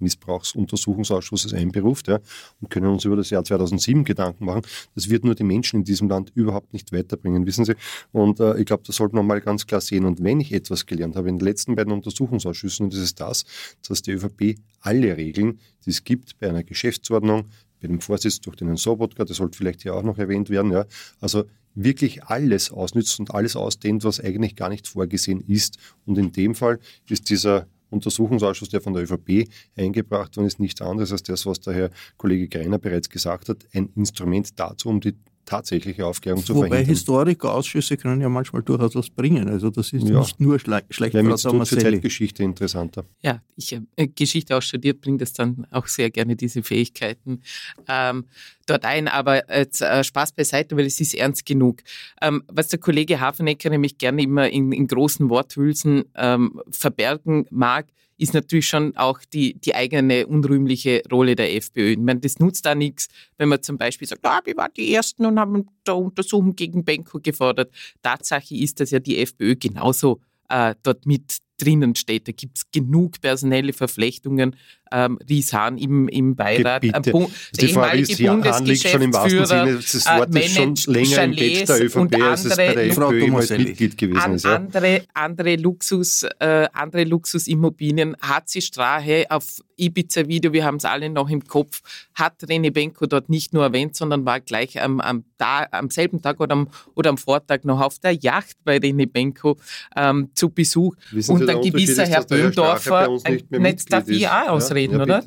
ÖVP-Machtmissbrauchsuntersuchungsausschusses 0.00 1.54
einberuft 1.54 2.08
ja, 2.08 2.18
und 2.60 2.70
können 2.70 2.86
uns 2.86 3.04
über 3.04 3.16
das 3.16 3.30
Jahr 3.30 3.44
2007 3.44 4.04
Gedanken 4.04 4.44
machen. 4.44 4.62
Das 4.94 5.08
wird 5.10 5.24
nur 5.24 5.34
die 5.34 5.44
Menschen 5.44 5.80
in 5.80 5.84
diesem 5.84 6.08
Land 6.08 6.32
überhaupt 6.34 6.72
nicht 6.72 6.92
weiterbringen, 6.92 7.46
wissen 7.46 7.64
Sie. 7.64 7.74
Und 8.12 8.40
äh, 8.40 8.58
ich 8.58 8.66
glaube, 8.66 8.82
das 8.86 8.96
sollte 8.96 9.16
man 9.16 9.26
mal 9.26 9.40
ganz 9.40 9.66
klar 9.66 9.80
sehen. 9.80 10.04
Und 10.04 10.22
wenn 10.22 10.40
ich 10.40 10.52
etwas 10.52 10.86
gelernt 10.86 11.16
habe 11.16 11.28
in 11.28 11.38
den 11.38 11.44
letzten 11.44 11.74
beiden 11.76 11.92
Untersuchungsausschüssen, 11.92 12.84
und 12.84 12.92
das 12.92 13.00
ist 13.00 13.20
das, 13.20 13.44
dass 13.86 14.02
die 14.02 14.12
ÖVP 14.12 14.56
alle 14.80 15.16
Regeln, 15.16 15.58
die 15.84 15.90
es 15.90 16.04
gibt 16.04 16.38
bei 16.38 16.48
einer 16.48 16.62
Geschäftsordnung, 16.62 17.46
bei 17.80 17.88
dem 17.88 18.00
Vorsitz 18.00 18.40
durch 18.40 18.56
den 18.56 18.76
Sobotka, 18.76 19.24
das 19.24 19.36
sollte 19.36 19.56
vielleicht 19.56 19.82
hier 19.82 19.94
auch 19.94 20.02
noch 20.02 20.18
erwähnt 20.18 20.48
werden, 20.48 20.72
ja, 20.72 20.86
also 21.20 21.44
wirklich 21.74 22.24
alles 22.24 22.70
ausnützt 22.70 23.20
und 23.20 23.34
alles 23.34 23.54
ausdehnt, 23.54 24.02
was 24.02 24.18
eigentlich 24.18 24.56
gar 24.56 24.70
nicht 24.70 24.88
vorgesehen 24.88 25.42
ist. 25.46 25.76
Und 26.06 26.16
in 26.16 26.32
dem 26.32 26.54
Fall 26.54 26.78
ist 27.06 27.28
dieser 27.28 27.66
Untersuchungsausschuss, 27.90 28.68
der 28.68 28.80
von 28.80 28.94
der 28.94 29.04
ÖVP 29.04 29.48
eingebracht 29.76 30.36
worden 30.36 30.46
ist, 30.46 30.60
nichts 30.60 30.80
anderes 30.80 31.12
als 31.12 31.22
das, 31.22 31.46
was 31.46 31.60
der 31.60 31.74
Herr 31.74 31.90
Kollege 32.16 32.48
Greiner 32.48 32.78
bereits 32.78 33.08
gesagt 33.10 33.48
hat, 33.48 33.66
ein 33.72 33.90
Instrument 33.94 34.58
dazu, 34.58 34.88
um 34.88 35.00
die 35.00 35.14
tatsächliche 35.46 36.04
Aufklärung 36.04 36.44
zu 36.44 36.54
Wobei 36.54 36.68
verhindern. 36.68 36.90
Historikerausschüsse 36.90 37.96
können 37.96 38.20
ja 38.20 38.28
manchmal 38.28 38.62
durchaus 38.62 38.94
was 38.94 39.08
bringen. 39.08 39.48
Also 39.48 39.70
das 39.70 39.92
ist 39.92 40.06
ja. 40.06 40.18
nicht 40.18 40.40
nur 40.40 40.58
schle 40.58 40.82
schlecht 40.90 41.12
für 41.12 41.20
Institut 41.20 41.68
für 41.68 41.78
Zeitgeschichte 41.78 42.42
interessanter. 42.42 43.04
Ja, 43.22 43.40
ich 43.56 43.72
habe 43.72 43.86
äh, 43.96 44.08
Geschichte 44.08 44.56
auch 44.56 44.62
studiert, 44.62 45.00
bringe 45.00 45.18
das 45.18 45.32
dann 45.32 45.66
auch 45.70 45.86
sehr 45.86 46.10
gerne, 46.10 46.36
diese 46.36 46.62
Fähigkeiten 46.62 47.40
ähm, 47.88 48.24
dort 48.66 48.84
ein. 48.84 49.08
Aber 49.08 49.50
jetzt, 49.56 49.80
äh, 49.80 50.04
Spaß 50.04 50.32
beiseite, 50.32 50.76
weil 50.76 50.86
es 50.86 51.00
ist 51.00 51.14
ernst 51.14 51.46
genug. 51.46 51.78
Ähm, 52.20 52.42
was 52.48 52.68
der 52.68 52.78
Kollege 52.78 53.20
Hafenecker 53.20 53.70
nämlich 53.70 53.96
gerne 53.96 54.22
immer 54.22 54.50
in, 54.50 54.72
in 54.72 54.86
großen 54.86 55.30
Worthülsen 55.30 56.04
ähm, 56.16 56.60
verbergen 56.70 57.46
mag, 57.50 57.86
ist 58.18 58.34
natürlich 58.34 58.68
schon 58.68 58.96
auch 58.96 59.20
die, 59.32 59.54
die 59.54 59.74
eigene 59.74 60.26
unrühmliche 60.26 61.02
Rolle 61.10 61.36
der 61.36 61.54
FPÖ. 61.54 61.92
Ich 61.92 61.98
meine, 61.98 62.20
das 62.20 62.38
nutzt 62.38 62.66
da 62.66 62.74
nichts, 62.74 63.08
wenn 63.38 63.48
man 63.48 63.62
zum 63.62 63.78
Beispiel 63.78 64.08
sagt, 64.08 64.24
ah, 64.24 64.40
wir 64.44 64.56
waren 64.56 64.72
die 64.76 64.94
Ersten 64.94 65.26
und 65.26 65.38
haben 65.38 65.68
da 65.84 65.92
Untersuchungen 65.92 66.56
gegen 66.56 66.84
Benko 66.84 67.20
gefordert. 67.22 67.72
Tatsache 68.02 68.54
ist, 68.54 68.80
dass 68.80 68.90
ja 68.90 68.98
die 68.98 69.18
FPÖ 69.18 69.56
genauso 69.56 70.20
äh, 70.48 70.74
dort 70.82 71.06
mit 71.06 71.38
drinnen 71.56 71.94
steht. 71.94 72.28
Da 72.28 72.32
gibt 72.32 72.58
es 72.58 72.70
genug 72.70 73.20
personelle 73.20 73.72
Verflechtungen. 73.72 74.56
Ähm, 74.92 75.18
Ries 75.28 75.52
Hahn 75.52 75.78
im, 75.78 76.06
im 76.08 76.36
Beirat. 76.36 76.82
Bitte. 76.82 77.00
der 77.00 77.28
die 77.60 77.68
Frau 77.68 77.82
Ries 77.82 78.20
Hahn 78.20 78.66
liegt 78.66 78.88
schon 78.88 79.02
im 79.02 79.12
wahrsten 79.12 79.46
Sinne 79.46 79.74
des 79.76 80.06
Wortes 80.06 80.36
äh, 80.36 80.48
schon 80.48 80.94
länger 80.94 81.24
im 81.24 81.30
Bett 81.34 81.68
der 81.68 81.84
ÖVP, 81.84 82.22
als 82.22 82.44
es 82.44 82.56
bei 82.56 82.74
der 82.74 82.86
FPÖ 82.86 83.20
jemals 83.20 83.50
Mitglied 83.50 83.98
gewesen 83.98 84.20
an, 84.20 84.34
ist. 84.34 84.44
Ja. 84.44 84.56
Andere, 84.56 85.02
andere, 85.12 85.56
Luxus, 85.56 86.22
äh, 86.38 86.68
andere 86.72 87.04
Luxusimmobilien 87.04 88.16
hat 88.20 88.48
sie 88.48 88.62
Strahe 88.62 89.26
auf 89.28 89.60
Ibiza-Video, 89.76 90.52
wir 90.52 90.64
haben 90.64 90.76
es 90.76 90.84
alle 90.84 91.10
noch 91.10 91.28
im 91.28 91.44
Kopf, 91.44 91.82
hat 92.14 92.42
René 92.44 92.70
Benko 92.70 93.06
dort 93.06 93.28
nicht 93.28 93.52
nur 93.52 93.64
erwähnt, 93.64 93.96
sondern 93.96 94.24
war 94.24 94.40
gleich 94.40 94.80
am, 94.80 95.00
am, 95.00 95.24
da, 95.36 95.66
am 95.70 95.90
selben 95.90 96.22
Tag 96.22 96.40
oder 96.40 96.52
am, 96.52 96.68
oder 96.94 97.10
am 97.10 97.18
Vortag 97.18 97.64
noch 97.64 97.80
auf 97.80 97.98
der 97.98 98.12
Yacht 98.12 98.56
bei 98.64 98.76
René 98.76 99.06
Benko 99.10 99.58
ähm, 99.94 100.30
zu 100.34 100.50
Besuch. 100.50 100.94
Wissen 101.10 101.34
und 101.34 101.45
ein 101.48 101.60
gewisser 101.62 102.06
Herr 102.06 102.24
Böhmdorfer, 102.24 103.18
jetzt 103.50 103.92
darf 103.92 104.08
ich 104.08 104.28
auch 104.28 104.48
ausreden, 104.48 104.96
ja, 104.96 105.02
oder? 105.02 105.22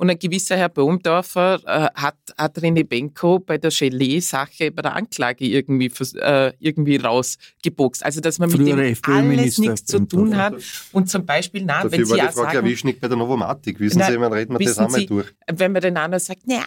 Und 0.00 0.10
ein 0.10 0.18
gewisser 0.18 0.56
Herr 0.56 0.68
Böhmdorfer 0.68 1.60
äh, 1.66 2.00
hat, 2.00 2.14
hat 2.38 2.56
René 2.58 2.84
Benko 2.84 3.40
bei 3.40 3.58
der 3.58 3.72
Gelee-Sache, 3.72 4.70
bei 4.70 4.80
der 4.80 4.94
Anklage 4.94 5.44
irgendwie, 5.44 5.90
äh, 6.20 6.52
irgendwie 6.60 6.98
rausgeboxt. 6.98 8.04
Also, 8.04 8.20
dass 8.20 8.38
man 8.38 8.48
Frühere 8.48 8.76
mit 8.76 9.04
dem 9.04 9.12
alles 9.12 9.58
nichts 9.58 9.86
zu 9.86 9.98
tun 10.06 10.36
hat. 10.36 10.54
Und 10.92 11.10
zum 11.10 11.26
Beispiel, 11.26 11.64
na, 11.64 11.82
Dafür 11.82 11.90
wenn 11.90 12.04
Sie 12.04 12.12
war 12.12 12.18
auch 12.18 12.28
die 12.28 12.32
Frau 12.32 12.42
sagen... 12.44 12.98
Bei 13.00 13.08
der 13.08 13.16
Novomatic. 13.16 13.80
Wissen 13.80 13.98
na, 13.98 14.12
Sie, 14.12 14.18
man 14.18 14.32
reden 14.32 14.56
wir 14.56 14.64
das 14.64 14.78
einmal 14.78 15.04
durch. 15.04 15.26
Wenn 15.52 15.72
man 15.72 15.82
den 15.82 15.96
anderen 15.96 16.22
sagt, 16.22 16.46
naja, 16.46 16.62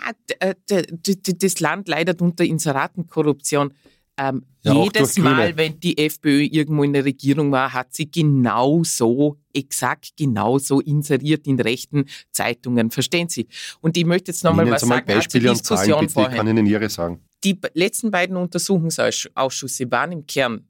das 0.67 1.59
Land 1.61 1.87
leidet 1.87 2.21
unter 2.21 2.43
Inseratenkorruption. 2.43 3.73
Ähm, 4.21 4.45
ja, 4.61 4.73
jedes 4.83 5.17
Mal, 5.17 5.57
wenn 5.57 5.79
die 5.79 5.97
FPÖ 5.97 6.43
irgendwo 6.43 6.83
in 6.83 6.93
der 6.93 7.03
Regierung 7.03 7.51
war, 7.51 7.73
hat 7.73 7.95
sie 7.95 8.11
genauso, 8.11 9.37
exakt 9.51 10.11
genauso 10.15 10.79
inseriert 10.79 11.47
in 11.47 11.59
rechten 11.59 12.05
Zeitungen. 12.31 12.91
Verstehen 12.91 13.29
Sie? 13.29 13.47
Und 13.81 13.97
ich 13.97 14.05
möchte 14.05 14.31
jetzt 14.31 14.43
nochmal 14.43 14.69
was 14.69 14.81
sagen 14.81 15.07
Beispiele 15.07 15.45
zur 15.45 15.53
Diskussion 15.53 15.87
Zahlen, 15.87 15.99
bitte. 16.01 16.13
vorhin. 16.13 16.31
Ich 16.33 16.37
kann 16.37 16.47
Ihnen 16.47 16.65
Ihre 16.67 16.89
sagen. 16.89 17.19
Die 17.43 17.59
letzten 17.73 18.11
beiden 18.11 18.37
Untersuchungsausschüsse 18.37 19.89
waren 19.89 20.11
im 20.11 20.27
Kern 20.27 20.67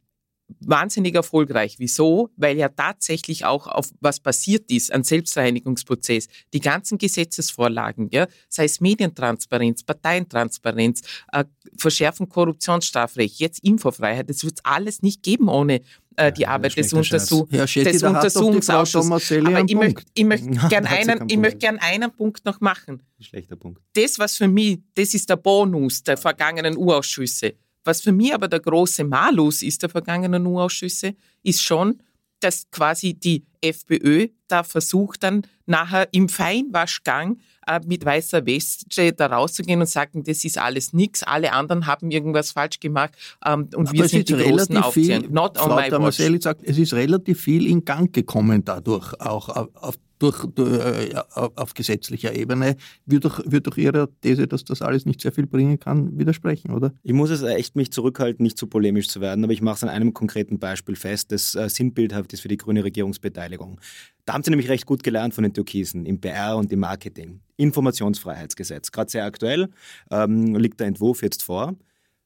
wahnsinnig 0.60 1.16
erfolgreich. 1.16 1.76
Wieso? 1.80 2.30
Weil 2.36 2.58
ja 2.58 2.70
tatsächlich 2.70 3.46
auch 3.46 3.68
auf 3.68 3.90
was 4.00 4.20
passiert 4.20 4.70
ist, 4.72 4.92
ein 4.92 5.04
Selbstreinigungsprozess. 5.04 6.28
Die 6.54 6.60
ganzen 6.60 6.98
Gesetzesvorlagen, 6.98 8.10
ja, 8.12 8.28
sei 8.50 8.66
es 8.66 8.82
Medientransparenz, 8.82 9.84
Parteientransparenz, 9.84 11.02
äh, 11.32 11.46
Verschärfen 11.78 12.30
Korruptionsstrafrecht, 12.30 13.40
jetzt 13.40 13.64
Infofreiheit, 13.64 14.30
das 14.30 14.44
wird 14.44 14.56
es 14.56 14.66
alles 14.66 15.02
nicht 15.02 15.24
geben 15.24 15.48
ohne 15.48 15.82
äh, 16.18 16.32
die 16.32 16.42
ja, 16.42 16.50
Arbeit 16.50 16.78
des, 16.78 16.92
Untersuch 16.94 17.48
ja, 17.52 17.66
des 17.66 18.04
Untersuchungsausschusses. 18.04 19.46
Aber 19.46 19.64
ich 19.66 19.76
möchte, 19.76 20.04
ich 20.14 20.26
möchte 20.26 20.50
gerne 20.70 20.90
einen, 20.90 21.40
möcht 21.40 21.60
gern 21.60 21.80
einen 21.80 22.12
Punkt 22.12 22.46
noch 22.46 22.60
machen. 22.60 23.04
Schlechter 23.20 23.56
Punkt. 23.56 23.82
Das, 23.94 24.20
was 24.20 24.38
für 24.38 24.48
mich, 24.48 24.80
das 24.96 25.14
ist 25.14 25.30
der 25.30 25.38
Bonus 25.38 26.04
der 26.04 26.18
vergangenen 26.18 26.76
U-Ausschüsse. 26.76 27.54
Was 27.84 28.02
für 28.02 28.12
mich 28.12 28.34
aber 28.34 28.48
der 28.48 28.60
große 28.60 29.04
Malus 29.04 29.62
ist 29.64 29.82
der 29.82 29.90
vergangenen 29.90 30.46
U-Ausschüsse, 30.46 31.16
ist 31.44 31.62
schon, 31.62 32.02
dass 32.40 32.70
quasi 32.72 33.14
die 33.14 33.46
FPÖ 33.62 34.28
da 34.48 34.64
versucht 34.64 35.24
dann 35.24 35.44
nachher 35.66 36.10
im 36.12 36.28
Feinwaschgang 36.28 37.38
äh, 37.68 37.80
mit 37.86 38.04
weißer 38.04 38.46
Weste 38.46 39.14
da 39.14 39.28
rauszugehen 39.28 39.80
und 39.80 39.88
sagen, 39.88 40.24
das 40.24 40.44
ist 40.44 40.58
alles 40.58 40.94
nichts, 40.94 41.24
alle 41.24 41.54
anderen 41.54 41.86
haben 41.86 42.12
irgendwas 42.12 42.52
falsch 42.52 42.80
gemacht 42.80 43.14
ähm, 43.46 43.70
und 43.76 43.90
Aber 43.90 43.94
wir 43.94 44.08
sind 44.10 44.28
die 44.28 44.36
großen 44.36 44.78
Aufzählen. 44.78 45.32
Not 45.32 45.60
on 45.60 45.76
my 45.76 45.92
watch. 45.92 46.44
sagt, 46.44 46.64
es 46.64 46.78
ist 46.78 46.94
relativ 46.94 47.42
viel 47.42 47.68
in 47.68 47.86
Gang 47.86 48.12
gekommen 48.12 48.66
dadurch, 48.66 49.14
auch 49.22 49.50
auf 49.76 49.96
durch, 50.22 50.46
durch, 50.54 50.74
äh, 50.80 51.16
auf 51.36 51.74
gesetzlicher 51.74 52.36
Ebene, 52.36 52.76
wird 53.06 53.26
doch, 53.26 53.42
wird 53.46 53.68
doch 53.68 53.78
Ihrer 53.78 54.08
These, 54.22 54.48
dass 54.48 54.64
das 54.64 54.82
alles 54.82 55.06
nicht 55.06 55.22
sehr 55.22 55.32
viel 55.32 55.48
bringen 55.48 55.80
kann, 55.80 56.18
widersprechen, 56.18 56.72
oder? 56.72 56.94
Ich 57.04 57.14
muss 57.14 57.30
es 57.30 57.42
echt 57.42 57.76
mich 57.76 57.92
zurückhalten, 57.92 58.44
nicht 58.44 58.58
zu 58.58 58.68
polemisch 58.68 59.08
zu 59.08 59.22
werden, 59.22 59.44
aber 59.44 59.54
ich 59.54 59.62
mache 59.62 59.78
es 59.78 59.84
an 59.84 59.90
einem 59.90 60.14
konkreten 60.14 60.60
Beispiel 60.60 60.96
fest, 60.96 61.32
das 61.32 61.56
äh, 61.56 61.70
sinnbildhaft 61.70 62.34
ist 62.34 62.42
für 62.42 62.48
die 62.48 62.58
grüne 62.58 62.84
Regierungsbeteiligung. 62.84 63.80
Da 64.26 64.34
haben 64.34 64.44
sie 64.44 64.52
nämlich 64.52 64.70
recht 64.70 64.86
gut 64.86 65.04
gelernt 65.04 65.34
von 65.34 65.44
den 65.44 65.54
Türkisen 65.54 66.06
im 66.06 66.22
PR 66.22 66.58
und 66.58 66.72
im 66.72 66.80
Marketing. 66.80 67.42
Informationsfreiheitsgesetz, 67.58 68.92
gerade 68.92 69.10
sehr 69.10 69.26
aktuell, 69.26 69.70
ähm, 70.12 70.56
liegt 70.56 70.80
der 70.80 70.88
Entwurf 70.88 71.24
jetzt 71.24 71.42
vor. 71.42 71.76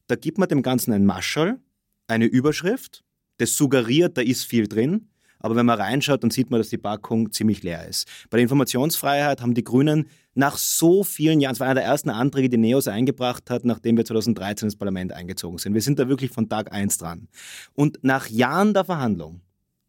Da 0.08 0.16
gibt 0.16 0.38
man 0.38 0.50
dem 0.50 0.62
Ganzen 0.62 0.92
ein 0.92 1.06
Maschall, 1.06 1.60
eine 2.08 2.26
Überschrift, 2.26 3.04
das 3.38 3.56
suggeriert, 3.56 4.18
da 4.18 4.22
ist 4.22 4.44
viel 4.44 4.68
drin. 4.68 5.10
Aber 5.46 5.56
wenn 5.56 5.68
man 5.68 5.80
reinschaut, 5.80 6.24
dann 6.24 6.32
sieht 6.32 6.50
man, 6.50 6.60
dass 6.60 6.70
die 6.70 6.80
Packung 6.80 7.32
ziemlich 7.32 7.62
leer 7.62 7.88
ist. 7.88 8.08
Bei 8.32 8.38
der 8.38 8.42
Informationsfreiheit 8.42 9.44
haben 9.44 9.54
die 9.54 9.64
Grünen 9.64 10.08
nach 10.34 10.58
so 10.58 11.04
vielen 11.04 11.40
Jahren, 11.40 11.54
es 11.54 11.60
war 11.60 11.68
einer 11.68 11.76
der 11.76 11.84
ersten 11.84 12.10
Anträge, 12.10 12.50
die 12.50 12.58
NEOS 12.58 12.88
eingebracht 12.88 13.52
hat, 13.52 13.64
nachdem 13.64 13.96
wir 13.96 14.06
2013 14.06 14.66
ins 14.66 14.76
Parlament 14.76 15.14
eingezogen 15.14 15.60
sind. 15.60 15.76
Wir 15.76 15.84
sind 15.84 16.00
da 16.00 16.10
wirklich 16.10 16.32
von 16.32 16.50
Tag 16.50 16.74
1 16.74 16.98
dran. 16.98 17.28
Und 17.76 18.00
nach 18.02 18.28
Jahren 18.28 18.74
der 18.74 18.86
Verhandlung 18.86 19.42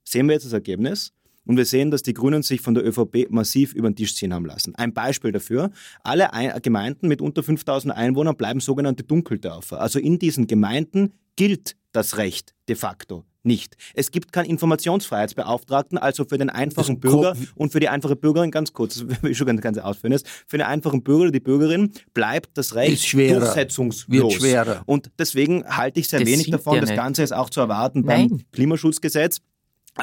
sehen 0.05 0.27
wir 0.27 0.35
jetzt 0.35 0.45
das 0.45 0.53
Ergebnis. 0.53 1.15
Und 1.47 1.57
wir 1.57 1.65
sehen, 1.65 1.91
dass 1.91 2.03
die 2.03 2.13
Grünen 2.13 2.43
sich 2.43 2.61
von 2.61 2.75
der 2.75 2.87
ÖVP 2.87 3.31
massiv 3.31 3.73
über 3.73 3.89
den 3.89 3.97
Tisch 3.97 4.15
ziehen 4.15 4.35
haben 4.35 4.45
lassen. 4.45 4.75
Ein 4.75 4.93
Beispiel 4.93 5.33
dafür, 5.33 5.71
alle 6.03 6.29
Gemeinden 6.61 7.09
mit 7.09 7.23
unter 7.23 7.43
5000 7.43 7.95
Einwohnern 7.97 8.37
bleiben 8.37 8.61
sogenannte 8.61 9.05
Dunkeldörfer. 9.05 9.81
Also 9.81 10.01
in 10.01 10.19
diesen 10.19 10.49
Gemeinden 10.49 11.15
gilt 11.35 11.77
das 11.93 12.19
Recht 12.19 12.55
de 12.69 12.77
facto 12.77 13.25
nicht. 13.47 13.77
Es 13.95 14.11
gibt 14.11 14.33
keinen 14.33 14.47
Informationsfreiheitsbeauftragten, 14.47 15.99
also 15.99 16.25
für 16.25 16.39
den 16.39 16.51
einfachen 16.51 17.01
Bürger 17.01 17.37
und 17.55 17.73
für 17.73 17.81
die 17.81 17.89
einfache 17.89 18.17
Bürgerin, 18.17 18.51
ganz 18.51 18.73
kurz, 18.73 18.95
das 18.95 19.09
will 19.23 19.31
ich 19.31 19.39
schon 19.39 19.47
ganz, 19.47 19.61
ganz 19.61 19.79
ausführen 19.79 20.13
ist, 20.13 20.27
für 20.47 20.59
den 20.59 20.67
einfachen 20.67 21.03
Bürger 21.03 21.23
oder 21.23 21.33
die 21.33 21.41
Bürgerin 21.41 21.93
bleibt 22.13 22.59
das 22.59 22.75
Recht 22.75 23.07
schwerer, 23.07 23.41
durchsetzungslos. 23.41 24.09
Wird 24.09 24.33
schwerer. 24.33 24.83
Und 24.87 25.11
deswegen 25.19 25.65
halte 25.65 26.01
ich 26.01 26.09
sehr 26.09 26.21
das 26.21 26.29
wenig 26.29 26.51
davon, 26.51 26.81
das 26.81 26.95
Ganze 26.95 27.23
ist 27.23 27.33
auch 27.33 27.51
zu 27.51 27.61
erwarten 27.61 28.03
Nein. 28.03 28.29
beim 28.29 28.41
Klimaschutzgesetz, 28.53 29.41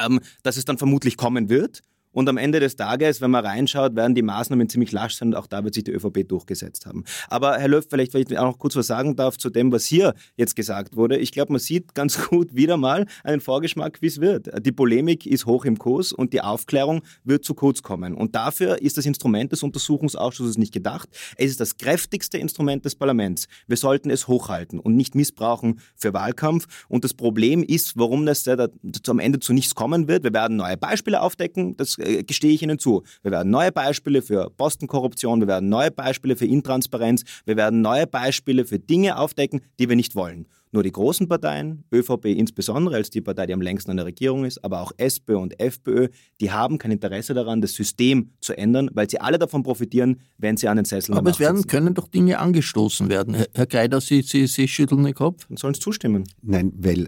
ähm, 0.02 0.20
dass 0.42 0.56
es 0.56 0.64
dann 0.64 0.78
vermutlich 0.78 1.16
kommen 1.16 1.48
wird 1.48 1.82
Und 2.14 2.28
am 2.28 2.36
Ende 2.36 2.60
des 2.60 2.76
Tages, 2.76 3.20
wenn 3.20 3.32
man 3.32 3.44
reinschaut, 3.44 3.96
werden 3.96 4.14
die 4.14 4.22
Maßnahmen 4.22 4.68
ziemlich 4.68 4.92
lasch 4.92 5.16
sein 5.16 5.28
und 5.28 5.34
auch 5.34 5.48
da 5.48 5.64
wird 5.64 5.74
sich 5.74 5.84
die 5.84 5.90
ÖVP 5.90 6.26
durchgesetzt 6.26 6.86
haben. 6.86 7.04
Aber 7.28 7.58
Herr 7.58 7.68
Löw, 7.68 7.84
vielleicht, 7.88 8.14
wenn 8.14 8.22
ich 8.22 8.38
auch 8.38 8.44
noch 8.44 8.58
kurz 8.58 8.76
was 8.76 8.86
sagen 8.86 9.16
darf 9.16 9.36
zu 9.36 9.50
dem, 9.50 9.72
was 9.72 9.84
hier 9.84 10.14
jetzt 10.36 10.54
gesagt 10.54 10.96
wurde. 10.96 11.18
Ich 11.18 11.32
glaube, 11.32 11.52
man 11.52 11.60
sieht 11.60 11.94
ganz 11.94 12.26
gut 12.28 12.54
wieder 12.54 12.76
mal 12.76 13.06
einen 13.24 13.40
Vorgeschmack, 13.40 14.00
wie 14.00 14.06
es 14.06 14.20
wird. 14.20 14.48
Die 14.64 14.72
Polemik 14.72 15.26
ist 15.26 15.46
hoch 15.46 15.64
im 15.64 15.76
Kurs 15.76 16.12
und 16.12 16.32
die 16.32 16.40
Aufklärung 16.40 17.02
wird 17.24 17.44
zu 17.44 17.54
kurz 17.54 17.82
kommen. 17.82 18.14
Und 18.14 18.36
dafür 18.36 18.80
ist 18.80 18.96
das 18.96 19.06
Instrument 19.06 19.50
des 19.50 19.62
Untersuchungsausschusses 19.62 20.56
nicht 20.56 20.72
gedacht. 20.72 21.08
Es 21.36 21.50
ist 21.50 21.60
das 21.60 21.76
kräftigste 21.76 22.38
Instrument 22.38 22.84
des 22.84 22.94
Parlaments. 22.94 23.46
Wir 23.66 23.76
sollten 23.76 24.10
es 24.10 24.28
hochhalten 24.28 24.78
und 24.78 24.94
nicht 24.94 25.16
missbrauchen 25.16 25.80
für 25.96 26.12
Wahlkampf. 26.12 26.66
Und 26.88 27.02
das 27.02 27.14
Problem 27.14 27.64
ist, 27.64 27.96
warum 27.96 28.24
das 28.24 28.46
am 28.46 29.18
Ende 29.18 29.40
zu 29.40 29.52
nichts 29.52 29.74
kommen 29.74 30.06
wird. 30.06 30.22
Wir 30.22 30.32
werden 30.32 30.56
neue 30.56 30.76
Beispiele 30.76 31.20
aufdecken. 31.20 31.76
Das 31.76 31.98
gestehe 32.26 32.52
ich 32.52 32.62
Ihnen 32.62 32.78
zu. 32.78 33.02
Wir 33.22 33.30
werden 33.30 33.50
neue 33.50 33.72
Beispiele 33.72 34.22
für 34.22 34.50
Postenkorruption, 34.50 35.40
wir 35.40 35.48
werden 35.48 35.68
neue 35.68 35.90
Beispiele 35.90 36.36
für 36.36 36.46
Intransparenz, 36.46 37.24
wir 37.44 37.56
werden 37.56 37.80
neue 37.80 38.06
Beispiele 38.06 38.64
für 38.64 38.78
Dinge 38.78 39.18
aufdecken, 39.18 39.60
die 39.78 39.88
wir 39.88 39.96
nicht 39.96 40.14
wollen. 40.14 40.46
Nur 40.74 40.82
die 40.82 40.90
großen 40.90 41.28
Parteien, 41.28 41.84
ÖVP 41.94 42.24
insbesondere 42.24 42.96
als 42.96 43.08
die 43.08 43.20
Partei, 43.20 43.46
die 43.46 43.52
am 43.52 43.62
längsten 43.62 43.92
an 43.92 43.96
der 43.96 44.06
Regierung 44.06 44.44
ist, 44.44 44.64
aber 44.64 44.80
auch 44.80 44.90
SPÖ 44.96 45.36
und 45.36 45.60
FPÖ, 45.60 46.08
die 46.40 46.50
haben 46.50 46.78
kein 46.78 46.90
Interesse 46.90 47.32
daran, 47.32 47.60
das 47.60 47.74
System 47.74 48.32
zu 48.40 48.58
ändern, 48.58 48.90
weil 48.92 49.08
sie 49.08 49.20
alle 49.20 49.38
davon 49.38 49.62
profitieren, 49.62 50.20
wenn 50.36 50.56
sie 50.56 50.66
an 50.66 50.74
den 50.74 50.84
Sesseln 50.84 51.16
Aber 51.16 51.30
es 51.30 51.38
werden, 51.38 51.68
können 51.68 51.94
doch 51.94 52.08
Dinge 52.08 52.40
angestoßen 52.40 53.08
werden. 53.08 53.36
Herr 53.54 53.66
Greider, 53.66 54.00
Sie, 54.00 54.22
Sie, 54.22 54.48
Sie 54.48 54.66
schütteln 54.66 55.04
den 55.04 55.14
Kopf? 55.14 55.46
Dann 55.46 55.58
sollen 55.58 55.74
Sie 55.74 55.80
zustimmen. 55.80 56.24
Nein, 56.42 56.72
weil 56.76 57.06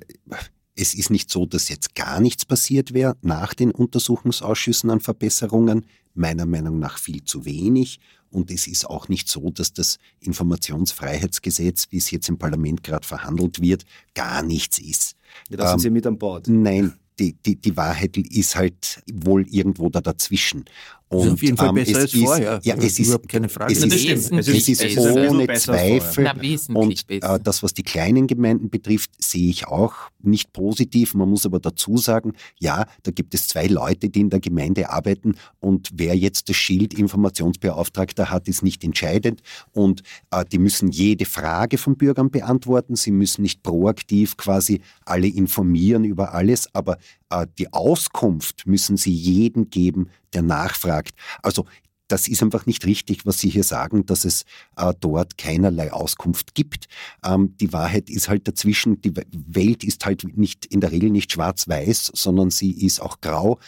es 0.76 0.94
ist 0.94 1.10
nicht 1.10 1.30
so, 1.30 1.46
dass 1.46 1.68
jetzt 1.68 1.94
gar 1.94 2.20
nichts 2.20 2.44
passiert 2.44 2.92
wäre 2.92 3.16
nach 3.22 3.54
den 3.54 3.70
Untersuchungsausschüssen 3.70 4.90
an 4.90 5.00
Verbesserungen. 5.00 5.86
Meiner 6.14 6.46
Meinung 6.46 6.78
nach 6.78 6.98
viel 6.98 7.24
zu 7.24 7.44
wenig. 7.44 7.98
Und 8.30 8.50
es 8.50 8.66
ist 8.66 8.84
auch 8.84 9.08
nicht 9.08 9.28
so, 9.28 9.50
dass 9.50 9.72
das 9.72 9.98
Informationsfreiheitsgesetz, 10.20 11.86
wie 11.90 11.96
es 11.96 12.10
jetzt 12.10 12.28
im 12.28 12.38
Parlament 12.38 12.82
gerade 12.82 13.06
verhandelt 13.06 13.60
wird, 13.60 13.84
gar 14.14 14.42
nichts 14.42 14.78
ist. 14.78 15.16
Ja, 15.48 15.56
da 15.56 15.68
sind 15.68 15.78
ähm, 15.78 15.80
Sie 15.80 15.90
mit 15.90 16.06
an 16.06 16.18
Bord. 16.18 16.46
Nein, 16.48 16.94
die, 17.18 17.32
die, 17.32 17.56
die 17.56 17.76
Wahrheit 17.76 18.16
ist 18.16 18.56
halt 18.56 19.02
wohl 19.10 19.46
irgendwo 19.48 19.88
da 19.88 20.00
dazwischen. 20.00 20.64
Und, 21.08 21.26
ist 21.26 21.32
auf 21.34 21.42
jeden 21.42 21.56
Fall 21.56 21.68
ähm, 21.68 21.74
besser 21.76 21.98
als 21.98 22.12
vorher. 22.12 22.60
Ja, 22.64 22.74
es 22.74 22.98
ist, 22.98 23.06
überhaupt 23.06 23.28
keine 23.28 23.48
Frage. 23.48 23.72
Es 23.72 23.82
ist, 23.82 23.92
es 23.94 24.48
ist, 24.48 24.68
es 24.68 24.80
ist 24.80 24.98
ohne 24.98 25.46
Zweifel. 25.54 26.30
Und 26.74 27.08
äh, 27.08 27.20
das, 27.40 27.62
was 27.62 27.74
die 27.74 27.84
kleinen 27.84 28.26
Gemeinden 28.26 28.70
betrifft, 28.70 29.10
sehe 29.18 29.48
ich 29.48 29.68
auch 29.68 29.94
nicht 30.20 30.52
positiv. 30.52 31.14
Man 31.14 31.30
muss 31.30 31.46
aber 31.46 31.60
dazu 31.60 31.96
sagen, 31.96 32.32
ja, 32.58 32.86
da 33.04 33.12
gibt 33.12 33.34
es 33.34 33.46
zwei 33.46 33.66
Leute, 33.66 34.08
die 34.08 34.20
in 34.20 34.30
der 34.30 34.40
Gemeinde 34.40 34.90
arbeiten 34.90 35.36
und 35.60 35.90
wer 35.94 36.16
jetzt 36.16 36.48
das 36.48 36.56
Schild 36.56 36.94
Informationsbeauftragter 36.94 38.30
hat, 38.30 38.48
ist 38.48 38.62
nicht 38.62 38.82
entscheidend 38.82 39.42
und 39.72 40.02
äh, 40.30 40.44
die 40.44 40.58
müssen 40.58 40.88
jede 40.88 41.24
Frage 41.24 41.78
von 41.78 41.96
Bürgern 41.96 42.30
beantworten. 42.30 42.96
Sie 42.96 43.12
müssen 43.12 43.42
nicht 43.42 43.62
proaktiv 43.62 44.36
quasi 44.36 44.80
alle 45.04 45.28
informieren 45.28 46.04
über 46.04 46.34
alles, 46.34 46.68
aber 46.74 46.98
die 47.58 47.72
Auskunft 47.72 48.66
müssen 48.66 48.96
sie 48.96 49.12
jedem 49.12 49.70
geben, 49.70 50.10
der 50.32 50.42
nachfragt. 50.42 51.12
Also 51.42 51.66
das 52.08 52.28
ist 52.28 52.42
einfach 52.42 52.66
nicht 52.66 52.86
richtig, 52.86 53.26
was 53.26 53.40
Sie 53.40 53.48
hier 53.48 53.64
sagen, 53.64 54.06
dass 54.06 54.24
es 54.24 54.44
äh, 54.76 54.92
dort 55.00 55.38
keinerlei 55.38 55.92
Auskunft 55.92 56.54
gibt. 56.54 56.86
Ähm, 57.24 57.56
die 57.58 57.72
Wahrheit 57.72 58.10
ist 58.10 58.28
halt 58.28 58.46
dazwischen. 58.46 59.00
Die 59.00 59.12
Welt 59.32 59.82
ist 59.82 60.04
halt 60.06 60.36
nicht 60.36 60.66
in 60.66 60.80
der 60.80 60.92
Regel 60.92 61.10
nicht 61.10 61.32
schwarz-weiß, 61.32 62.12
sondern 62.14 62.50
sie 62.50 62.70
ist 62.70 63.00
auch 63.00 63.20
grau 63.20 63.58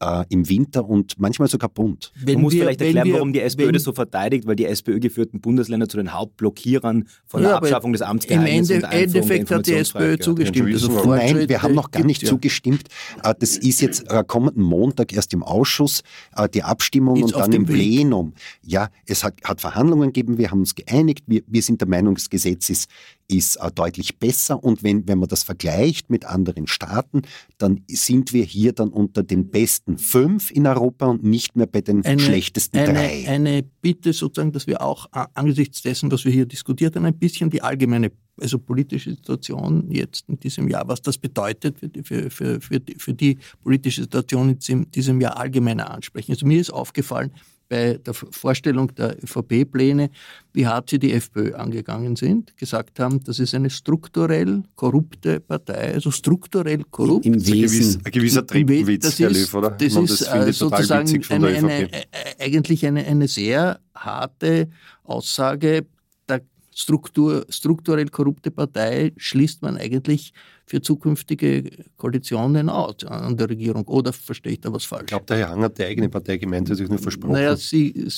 äh, 0.00 0.24
im 0.28 0.48
Winter 0.48 0.88
und 0.88 1.18
manchmal 1.18 1.48
sogar 1.48 1.68
bunt. 1.68 2.12
Wenn 2.14 2.34
Man 2.34 2.42
muss 2.42 2.52
wir, 2.52 2.62
vielleicht 2.62 2.80
erklären, 2.80 3.06
wir, 3.06 3.14
warum 3.14 3.32
die 3.32 3.40
SPÖ 3.40 3.72
das 3.72 3.82
so 3.82 3.92
verteidigt, 3.92 4.46
weil 4.46 4.56
die 4.56 4.66
SPÖ-geführten 4.66 5.40
Bundesländer 5.40 5.88
zu 5.88 5.96
den 5.96 6.12
Hauptblockierern 6.12 7.08
von 7.26 7.42
ja, 7.42 7.48
der 7.48 7.56
Abschaffung 7.58 7.92
des 7.92 8.02
Amtsgeheimnisses 8.02 8.70
Im 8.70 8.84
Ende, 8.84 8.96
Endeffekt 8.96 9.50
hat 9.50 9.66
die 9.66 9.74
SPÖ 9.74 10.18
zugestimmt. 10.18 10.72
Also 10.72 11.04
Nein, 11.06 11.48
wir 11.48 11.62
haben 11.62 11.74
noch 11.74 11.90
gar 11.90 12.04
nicht 12.04 12.22
ja. 12.22 12.28
zugestimmt. 12.28 12.84
Äh, 13.22 13.34
das 13.38 13.56
ist 13.56 13.80
jetzt 13.80 14.10
äh, 14.10 14.24
kommenden 14.26 14.62
Montag 14.62 15.12
erst 15.12 15.32
im 15.34 15.42
Ausschuss 15.42 16.02
äh, 16.36 16.48
die 16.48 16.62
Abstimmung 16.62 17.16
ist 17.16 17.34
und 17.34 17.40
dann 17.40 17.52
im 17.52 17.66
Plenum. 17.66 18.34
Ja, 18.62 18.88
es 19.06 19.24
hat, 19.24 19.34
hat, 19.44 19.60
Verhandlungen 19.60 20.12
gegeben, 20.12 20.38
wir 20.38 20.50
haben 20.50 20.60
uns 20.60 20.74
geeinigt, 20.74 21.24
wir, 21.26 21.42
wir 21.46 21.62
sind 21.62 21.80
der 21.80 21.88
Meinung, 21.88 22.14
das 22.14 22.30
Gesetz 22.30 22.70
ist, 22.70 22.88
ist 23.30 23.58
deutlich 23.74 24.18
besser 24.18 24.62
und 24.62 24.82
wenn, 24.82 25.06
wenn 25.06 25.18
man 25.18 25.28
das 25.28 25.42
vergleicht 25.42 26.08
mit 26.08 26.24
anderen 26.24 26.66
Staaten, 26.66 27.22
dann 27.58 27.84
sind 27.88 28.32
wir 28.32 28.44
hier 28.44 28.72
dann 28.72 28.88
unter 28.88 29.22
den 29.22 29.50
besten 29.50 29.98
fünf 29.98 30.50
in 30.50 30.66
Europa 30.66 31.06
und 31.06 31.22
nicht 31.22 31.54
mehr 31.54 31.66
bei 31.66 31.82
den 31.82 32.04
eine, 32.04 32.20
schlechtesten 32.20 32.78
eine, 32.78 32.92
drei. 32.92 33.28
Eine 33.28 33.62
Bitte 33.62 34.12
sozusagen, 34.14 34.52
dass 34.52 34.66
wir 34.66 34.80
auch 34.80 35.06
angesichts 35.34 35.82
dessen, 35.82 36.10
was 36.10 36.24
wir 36.24 36.32
hier 36.32 36.46
diskutiert 36.46 36.96
haben, 36.96 37.04
ein 37.04 37.18
bisschen 37.18 37.50
die 37.50 37.62
allgemeine 37.62 38.10
also 38.40 38.58
politische 38.58 39.10
Situation 39.10 39.90
jetzt 39.90 40.28
in 40.28 40.38
diesem 40.38 40.68
Jahr, 40.68 40.86
was 40.86 41.02
das 41.02 41.18
bedeutet 41.18 41.78
für 41.78 41.88
die, 41.88 42.02
für, 42.02 42.30
für, 42.30 42.60
für 42.60 42.80
die, 42.80 42.94
für 42.94 43.12
die 43.12 43.38
politische 43.62 44.02
Situation 44.02 44.56
in 44.66 44.90
diesem 44.90 45.20
Jahr 45.20 45.36
allgemeiner 45.36 45.90
ansprechen. 45.90 46.32
Also 46.32 46.46
mir 46.46 46.60
ist 46.60 46.70
aufgefallen, 46.70 47.32
bei 47.68 47.98
der 47.98 48.14
Vorstellung 48.14 48.94
der 48.94 49.16
ÖVP-Pläne, 49.22 50.10
wie 50.52 50.66
hart 50.66 50.90
sie 50.90 50.98
die 50.98 51.12
FPÖ 51.12 51.54
angegangen 51.54 52.16
sind, 52.16 52.56
gesagt 52.56 52.98
haben, 52.98 53.22
das 53.24 53.38
ist 53.38 53.54
eine 53.54 53.70
strukturell 53.70 54.62
korrupte 54.74 55.40
Partei, 55.40 55.94
also 55.94 56.10
strukturell 56.10 56.82
korrupt. 56.90 57.26
Im 57.26 57.46
Wesen. 57.46 58.00
Ein 58.04 58.12
gewisser 58.12 58.46
Treppenwitz, 58.46 59.18
Herr 59.18 59.30
Löw, 59.30 59.54
oder? 59.54 59.70
Das 59.70 59.94
ist, 59.94 60.22
das 60.22 60.48
äh, 60.48 60.52
sozusagen 60.52 61.22
eine, 61.28 61.48
eine, 61.48 61.90
eigentlich 62.38 62.86
eine, 62.86 63.04
eine 63.04 63.28
sehr 63.28 63.80
harte 63.94 64.68
Aussage. 65.04 65.86
Der 66.28 66.40
Struktur, 66.74 67.44
strukturell 67.48 68.08
korrupte 68.08 68.50
Partei 68.50 69.12
schließt 69.16 69.62
man 69.62 69.76
eigentlich 69.76 70.32
für 70.68 70.82
zukünftige 70.82 71.64
Koalitionen 71.96 72.68
aus 72.68 73.04
an 73.04 73.36
der 73.36 73.48
Regierung. 73.48 73.84
Oder 73.86 74.12
verstehe 74.12 74.52
ich 74.52 74.60
da 74.60 74.72
was 74.72 74.84
falsch? 74.84 75.02
Ich 75.02 75.06
glaube, 75.08 75.24
der 75.26 75.38
Herr 75.38 75.50
Hanger 75.50 75.64
hat 75.64 75.78
die 75.78 75.84
eigene 75.84 76.08
Partei 76.08 76.36
gemeint, 76.36 76.68
hat 76.68 76.76
sich 76.76 76.88
nur 76.88 76.98
versprochen. 76.98 77.32
Naja, 77.32 77.56
Sie, 77.56 78.08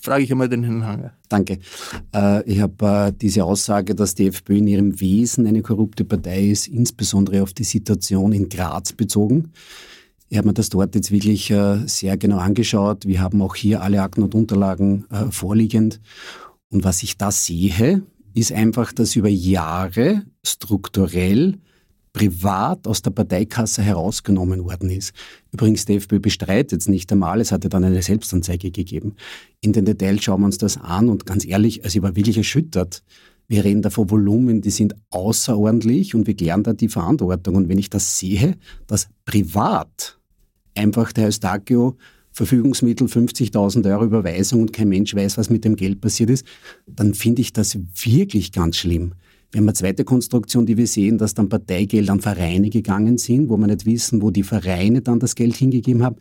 frage 0.00 0.24
ich 0.24 0.32
einmal 0.32 0.48
den 0.48 0.64
Herrn 0.64 0.86
Hanger. 0.86 1.12
Danke. 1.28 1.58
Äh, 2.14 2.50
ich 2.50 2.60
habe 2.60 2.86
äh, 2.86 3.12
diese 3.12 3.44
Aussage, 3.44 3.94
dass 3.94 4.14
die 4.14 4.28
FPÖ 4.28 4.56
in 4.56 4.66
ihrem 4.66 5.00
Wesen 5.00 5.46
eine 5.46 5.62
korrupte 5.62 6.04
Partei 6.04 6.48
ist, 6.48 6.66
insbesondere 6.66 7.42
auf 7.42 7.52
die 7.52 7.64
Situation 7.64 8.32
in 8.32 8.48
Graz 8.48 8.92
bezogen. 8.92 9.52
Ich 10.28 10.38
habe 10.38 10.48
mir 10.48 10.54
das 10.54 10.70
dort 10.70 10.94
jetzt 10.94 11.10
wirklich 11.10 11.50
äh, 11.50 11.86
sehr 11.86 12.16
genau 12.16 12.38
angeschaut. 12.38 13.06
Wir 13.06 13.20
haben 13.20 13.42
auch 13.42 13.54
hier 13.54 13.82
alle 13.82 14.00
Akten 14.00 14.22
und 14.22 14.34
Unterlagen 14.34 15.04
vorliegend. 15.30 16.00
Und 16.70 16.84
was 16.84 17.02
ich 17.02 17.18
da 17.18 17.30
sehe, 17.30 18.02
ist 18.32 18.50
einfach, 18.50 18.92
dass 18.94 19.14
über 19.14 19.28
Jahre 19.28 20.22
strukturell 20.42 21.58
privat 22.12 22.86
aus 22.86 23.02
der 23.02 23.10
Parteikasse 23.10 23.82
herausgenommen 23.82 24.64
worden 24.64 24.90
ist. 24.90 25.14
Übrigens, 25.50 25.86
die 25.86 25.96
FPÖ 25.96 26.20
bestreitet 26.20 26.80
es 26.80 26.88
nicht 26.88 27.10
einmal, 27.10 27.40
es 27.40 27.52
hatte 27.52 27.68
dann 27.68 27.84
eine 27.84 28.02
Selbstanzeige 28.02 28.70
gegeben. 28.70 29.14
In 29.60 29.72
den 29.72 29.84
Details 29.84 30.22
schauen 30.22 30.40
wir 30.40 30.46
uns 30.46 30.58
das 30.58 30.76
an 30.76 31.08
und 31.08 31.26
ganz 31.26 31.46
ehrlich, 31.46 31.84
also 31.84 31.98
ich 31.98 32.02
war 32.02 32.14
wirklich 32.14 32.36
erschüttert. 32.36 33.02
Wir 33.48 33.64
reden 33.64 33.82
da 33.82 33.90
von 33.90 34.10
Volumen, 34.10 34.60
die 34.60 34.70
sind 34.70 34.94
außerordentlich 35.10 36.14
und 36.14 36.26
wir 36.26 36.34
klären 36.34 36.62
da 36.62 36.72
die 36.72 36.88
Verantwortung. 36.88 37.56
Und 37.56 37.68
wenn 37.68 37.78
ich 37.78 37.90
das 37.90 38.18
sehe, 38.18 38.56
dass 38.86 39.08
privat 39.24 40.18
einfach 40.74 41.12
der 41.12 41.26
Eustachio 41.26 41.96
Verfügungsmittel 42.30 43.08
50.000 43.08 43.90
Euro 43.90 44.04
Überweisung 44.06 44.62
und 44.62 44.72
kein 44.72 44.88
Mensch 44.88 45.14
weiß, 45.14 45.36
was 45.36 45.50
mit 45.50 45.64
dem 45.64 45.76
Geld 45.76 46.00
passiert 46.00 46.30
ist, 46.30 46.46
dann 46.86 47.12
finde 47.12 47.42
ich 47.42 47.52
das 47.52 47.78
wirklich 47.94 48.52
ganz 48.52 48.76
schlimm. 48.76 49.12
Wir 49.52 49.58
haben 49.58 49.68
eine 49.68 49.74
zweite 49.74 50.04
Konstruktion, 50.04 50.64
die 50.64 50.78
wir 50.78 50.86
sehen, 50.86 51.18
dass 51.18 51.34
dann 51.34 51.50
Parteigeld 51.50 52.08
an 52.08 52.20
Vereine 52.20 52.70
gegangen 52.70 53.18
sind, 53.18 53.50
wo 53.50 53.58
wir 53.58 53.66
nicht 53.66 53.84
wissen, 53.84 54.22
wo 54.22 54.30
die 54.30 54.44
Vereine 54.44 55.02
dann 55.02 55.20
das 55.20 55.34
Geld 55.34 55.54
hingegeben 55.56 56.02
haben. 56.02 56.16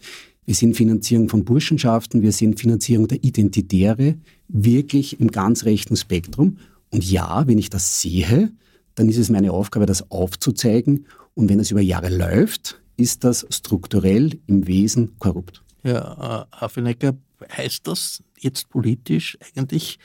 Wir 0.45 0.53
sehen 0.53 0.73
Finanzierung 0.73 1.29
von 1.29 1.45
Burschenschaften, 1.45 2.21
wir 2.21 2.33
sehen 2.33 2.57
Finanzierung 2.57 3.07
der 3.07 3.23
Identitäre, 3.23 4.15
wirklich 4.49 5.21
im 5.21 5.31
ganz 5.31 5.63
rechten 5.63 5.95
Spektrum. 5.95 6.57
Und 6.89 7.09
ja, 7.09 7.47
wenn 7.47 7.57
ich 7.57 7.69
das 7.69 8.01
sehe, 8.01 8.51
dann 8.95 9.07
ist 9.07 9.17
es 9.17 9.29
meine 9.29 9.53
Aufgabe, 9.53 9.85
das 9.85 10.11
aufzuzeigen. 10.11 11.05
Und 11.33 11.47
wenn 11.47 11.61
es 11.61 11.71
über 11.71 11.79
Jahre 11.79 12.09
läuft, 12.09 12.81
ist 12.97 13.23
das 13.23 13.47
strukturell 13.49 14.39
im 14.47 14.67
Wesen 14.67 15.17
korrupt. 15.19 15.63
Äh, 15.83 15.93
Hafenecker, 15.93 17.15
heißt 17.49 17.87
das 17.87 18.21
jetzt 18.37 18.69
politisch 18.69 19.37
eigentlich, 19.55 19.99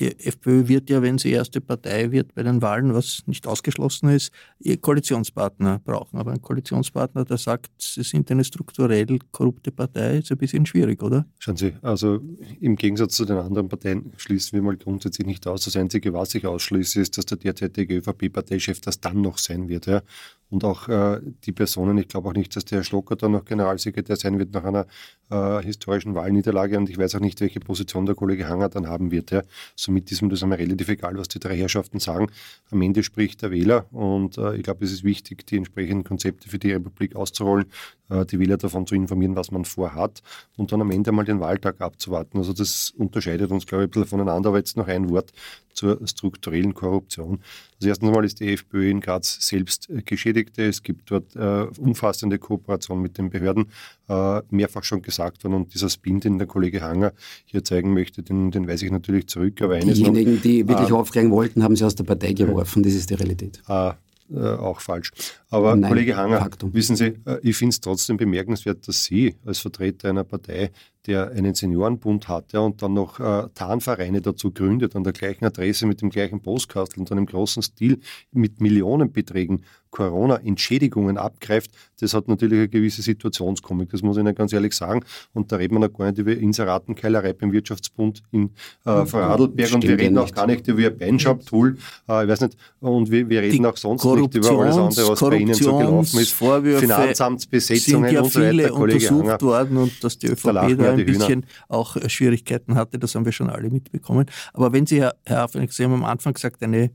die 0.00 0.18
FPÖ 0.18 0.66
wird 0.66 0.90
ja, 0.90 1.02
wenn 1.02 1.18
sie 1.18 1.30
erste 1.30 1.60
Partei 1.60 2.10
wird 2.10 2.34
bei 2.34 2.42
den 2.42 2.60
Wahlen, 2.62 2.94
was 2.94 3.22
nicht 3.26 3.46
ausgeschlossen 3.46 4.08
ist, 4.08 4.32
ihr 4.58 4.76
Koalitionspartner 4.76 5.80
brauchen. 5.84 6.18
Aber 6.18 6.32
ein 6.32 6.42
Koalitionspartner, 6.42 7.24
der 7.24 7.38
sagt, 7.38 7.70
sie 7.78 8.02
sind 8.02 8.30
eine 8.30 8.42
strukturell 8.44 9.06
korrupte 9.30 9.70
Partei, 9.70 10.18
ist 10.18 10.32
ein 10.32 10.38
bisschen 10.38 10.66
schwierig, 10.66 11.02
oder? 11.02 11.26
Schauen 11.38 11.56
Sie, 11.56 11.74
also 11.82 12.20
im 12.60 12.76
Gegensatz 12.76 13.16
zu 13.16 13.24
den 13.24 13.36
anderen 13.36 13.68
Parteien 13.68 14.12
schließen 14.16 14.56
wir 14.56 14.62
mal 14.62 14.76
grundsätzlich 14.76 15.26
nicht 15.26 15.46
aus. 15.46 15.64
Das 15.64 15.76
Einzige, 15.76 16.12
was 16.12 16.34
ich 16.34 16.46
ausschließe, 16.46 17.00
ist, 17.00 17.16
dass 17.16 17.26
der 17.26 17.38
derzeitige 17.38 17.96
ÖVP-Parteichef 17.98 18.80
das 18.80 19.00
dann 19.00 19.20
noch 19.20 19.38
sein 19.38 19.68
wird. 19.68 19.86
Ja. 19.86 20.02
Und 20.48 20.64
auch 20.64 20.88
äh, 20.88 21.20
die 21.44 21.52
Personen, 21.52 21.98
ich 21.98 22.08
glaube 22.08 22.28
auch 22.28 22.32
nicht, 22.32 22.54
dass 22.54 22.64
der 22.64 22.78
Herr 22.78 22.84
Stocker 22.84 23.16
dann 23.16 23.32
noch 23.32 23.44
Generalsekretär 23.44 24.16
sein 24.16 24.38
wird 24.38 24.52
nach 24.52 24.64
einer 24.64 24.86
äh, 25.30 25.62
historischen 25.62 26.14
Wahlniederlage 26.14 26.78
und 26.78 26.88
ich 26.88 26.98
weiß 26.98 27.16
auch 27.16 27.20
nicht, 27.20 27.40
welche 27.40 27.58
Position 27.58 28.06
der 28.06 28.14
Kollege 28.14 28.48
Hanger 28.48 28.68
dann 28.68 28.86
haben 28.86 29.10
wird. 29.10 29.32
Ja. 29.32 29.42
Somit 29.74 30.10
ist 30.12 30.22
mir 30.22 30.28
das 30.28 30.42
einmal 30.42 30.58
relativ 30.58 30.88
egal, 30.88 31.16
was 31.16 31.28
die 31.28 31.40
drei 31.40 31.56
Herrschaften 31.56 31.98
sagen. 31.98 32.28
Am 32.70 32.80
Ende 32.80 33.02
spricht 33.02 33.42
der 33.42 33.50
Wähler 33.50 33.86
und 33.92 34.38
äh, 34.38 34.54
ich 34.56 34.62
glaube, 34.62 34.84
es 34.84 34.92
ist 34.92 35.02
wichtig, 35.02 35.46
die 35.46 35.56
entsprechenden 35.56 36.04
Konzepte 36.04 36.48
für 36.48 36.58
die 36.58 36.72
Republik 36.72 37.16
auszurollen, 37.16 37.66
äh, 38.08 38.24
die 38.24 38.38
Wähler 38.38 38.56
davon 38.56 38.86
zu 38.86 38.94
informieren, 38.94 39.34
was 39.34 39.50
man 39.50 39.64
vorhat 39.64 40.22
und 40.56 40.70
dann 40.70 40.80
am 40.80 40.92
Ende 40.92 41.10
mal 41.10 41.24
den 41.24 41.40
Wahltag 41.40 41.80
abzuwarten. 41.80 42.38
Also 42.38 42.52
das 42.52 42.92
unterscheidet 42.96 43.50
uns, 43.50 43.66
glaube 43.66 43.84
ich, 43.84 43.88
ein 43.88 43.90
bisschen 43.90 44.06
voneinander, 44.06 44.50
aber 44.50 44.58
jetzt 44.58 44.76
noch 44.76 44.86
ein 44.86 45.10
Wort 45.10 45.32
zur 45.74 46.00
strukturellen 46.06 46.72
Korruption. 46.74 47.40
Also 47.78 47.88
erstens 47.88 48.08
einmal 48.08 48.24
ist 48.24 48.40
die 48.40 48.52
FPÖ 48.52 48.90
in 48.90 49.00
Graz 49.00 49.38
selbst 49.40 49.90
äh, 49.90 50.02
Geschädigte. 50.02 50.64
Es 50.64 50.82
gibt 50.82 51.10
dort 51.10 51.36
äh, 51.36 51.66
umfassende 51.78 52.38
Kooperation 52.38 53.00
mit 53.00 53.18
den 53.18 53.30
Behörden, 53.30 53.66
äh, 54.08 54.40
mehrfach 54.50 54.84
schon 54.84 55.02
gesagt 55.02 55.44
worden. 55.44 55.54
Und 55.54 55.74
dieser 55.74 55.90
Spin, 55.90 56.20
den 56.20 56.38
der 56.38 56.46
Kollege 56.46 56.80
Hanger 56.80 57.12
hier 57.44 57.64
zeigen 57.64 57.92
möchte, 57.92 58.22
den, 58.22 58.50
den 58.50 58.66
weise 58.66 58.86
ich 58.86 58.92
natürlich 58.92 59.26
zurück. 59.28 59.60
Aber 59.62 59.78
Diejenigen, 59.78 60.36
noch, 60.36 60.42
die 60.42 60.66
wirklich 60.66 60.90
äh, 60.90 60.94
aufklären 60.94 61.30
wollten, 61.30 61.62
haben 61.62 61.76
sie 61.76 61.84
aus 61.84 61.94
der 61.94 62.04
Partei 62.04 62.32
geworfen. 62.32 62.82
Das 62.82 62.94
ist 62.94 63.10
die 63.10 63.14
Realität. 63.14 63.62
Äh, 63.68 63.92
äh, 64.34 64.40
auch 64.40 64.80
falsch. 64.80 65.12
Aber 65.50 65.76
Nein, 65.76 65.88
Kollege 65.88 66.16
Hanger, 66.16 66.38
Faktum. 66.40 66.74
wissen 66.74 66.96
Sie, 66.96 67.14
äh, 67.26 67.38
ich 67.42 67.56
finde 67.56 67.70
es 67.70 67.80
trotzdem 67.80 68.16
bemerkenswert, 68.16 68.86
dass 68.88 69.04
Sie 69.04 69.36
als 69.44 69.60
Vertreter 69.60 70.10
einer 70.10 70.24
Partei, 70.24 70.72
der 71.06 71.30
einen 71.30 71.54
Seniorenbund 71.54 72.28
hat 72.28 72.52
ja, 72.52 72.60
und 72.60 72.82
dann 72.82 72.94
noch 72.94 73.20
äh, 73.20 73.48
Tarnvereine 73.54 74.20
dazu 74.20 74.50
gründet, 74.50 74.96
an 74.96 75.04
der 75.04 75.12
gleichen 75.12 75.44
Adresse 75.44 75.86
mit 75.86 76.00
dem 76.00 76.10
gleichen 76.10 76.40
Postkastel 76.40 77.00
und 77.00 77.12
einem 77.12 77.26
großen 77.26 77.62
Stil 77.62 78.00
mit 78.32 78.60
Millionenbeträgen 78.60 79.64
Corona-Entschädigungen 79.96 81.16
abgreift, 81.16 81.70
das 82.00 82.12
hat 82.12 82.28
natürlich 82.28 82.58
eine 82.58 82.68
gewisse 82.68 83.00
Situationskomik, 83.00 83.88
das 83.90 84.02
muss 84.02 84.18
ich 84.18 84.20
Ihnen 84.20 84.34
ganz 84.34 84.52
ehrlich 84.52 84.74
sagen. 84.74 85.00
Und 85.32 85.50
da 85.50 85.56
reden 85.56 85.76
wir 85.76 85.88
noch 85.88 85.96
gar 85.96 86.10
nicht 86.10 86.18
über 86.18 86.32
Inseratenkeilerei 86.32 87.32
beim 87.32 87.50
Wirtschaftsbund 87.52 88.22
in 88.30 88.50
äh, 88.84 89.06
Vorarlberg 89.06 89.72
und 89.72 89.82
wir 89.88 89.98
reden 89.98 90.18
auch 90.18 90.30
gar 90.30 90.46
nicht 90.46 90.68
über 90.68 90.86
ein 90.86 90.98
Beinshop-Tool, 90.98 91.78
äh, 92.08 92.24
ich 92.24 92.28
weiß 92.28 92.42
nicht, 92.42 92.58
und 92.80 93.10
wir, 93.10 93.28
wir 93.28 93.40
reden 93.40 93.62
Die 93.62 93.66
auch 93.66 93.76
sonst 93.76 94.04
nicht 94.04 94.34
über 94.34 94.50
alles 94.50 94.76
andere, 94.76 95.08
was 95.08 95.20
bei 95.20 95.36
Ihnen 95.36 95.54
so 95.54 95.78
gelaufen 95.78 96.20
ist. 96.20 96.32
Vorwürfe 96.32 96.80
Finanzamtsbesetzungen 96.80 98.12
ja 98.12 98.20
und 98.20 98.32
so 98.32 98.40
weiter. 98.40 98.68
Kollege 98.68 99.08
Hanger, 99.08 99.40
worden 99.40 99.76
und 99.78 100.04
dass 100.04 100.18
die 100.18 100.26
ÖVP 100.26 100.52
da, 100.52 100.68
da 100.68 100.95
ein 100.98 101.06
bisschen 101.06 101.42
Hühner. 101.42 101.52
auch 101.68 101.96
Schwierigkeiten 102.08 102.74
hatte, 102.74 102.98
das 102.98 103.14
haben 103.14 103.24
wir 103.24 103.32
schon 103.32 103.50
alle 103.50 103.70
mitbekommen. 103.70 104.26
Aber 104.52 104.72
wenn 104.72 104.86
Sie, 104.86 105.00
Herr 105.00 105.14
Haffenig, 105.28 105.72
Sie 105.72 105.84
haben 105.84 105.94
am 105.94 106.04
Anfang 106.04 106.34
gesagt, 106.34 106.62
eine 106.62 106.90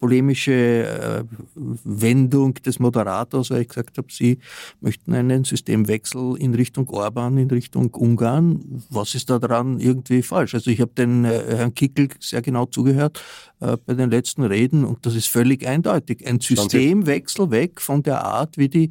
polemische 0.00 0.52
äh, 0.52 1.24
Wendung 1.54 2.54
des 2.54 2.78
Moderators, 2.78 3.50
weil 3.50 3.62
ich 3.62 3.68
gesagt 3.68 3.98
habe, 3.98 4.08
Sie 4.10 4.38
möchten 4.80 5.14
einen 5.14 5.44
Systemwechsel 5.44 6.36
in 6.38 6.54
Richtung 6.54 6.88
Orban, 6.88 7.36
in 7.36 7.50
Richtung 7.50 7.94
Ungarn. 7.94 8.82
Was 8.88 9.14
ist 9.14 9.28
da 9.28 9.38
dran 9.38 9.78
irgendwie 9.78 10.22
falsch? 10.22 10.54
Also 10.54 10.70
ich 10.70 10.80
habe 10.80 10.92
den 10.96 11.24
äh, 11.26 11.56
Herrn 11.56 11.74
Kickel 11.74 12.08
sehr 12.18 12.40
genau 12.40 12.64
zugehört 12.64 13.22
äh, 13.60 13.76
bei 13.84 13.94
den 13.94 14.10
letzten 14.10 14.42
Reden 14.42 14.84
und 14.84 15.04
das 15.04 15.14
ist 15.14 15.28
völlig 15.28 15.66
eindeutig. 15.66 16.26
Ein 16.26 16.40
Systemwechsel 16.40 17.50
weg 17.50 17.80
von 17.80 18.02
der 18.02 18.24
Art, 18.24 18.56
wie 18.56 18.70
die 18.70 18.90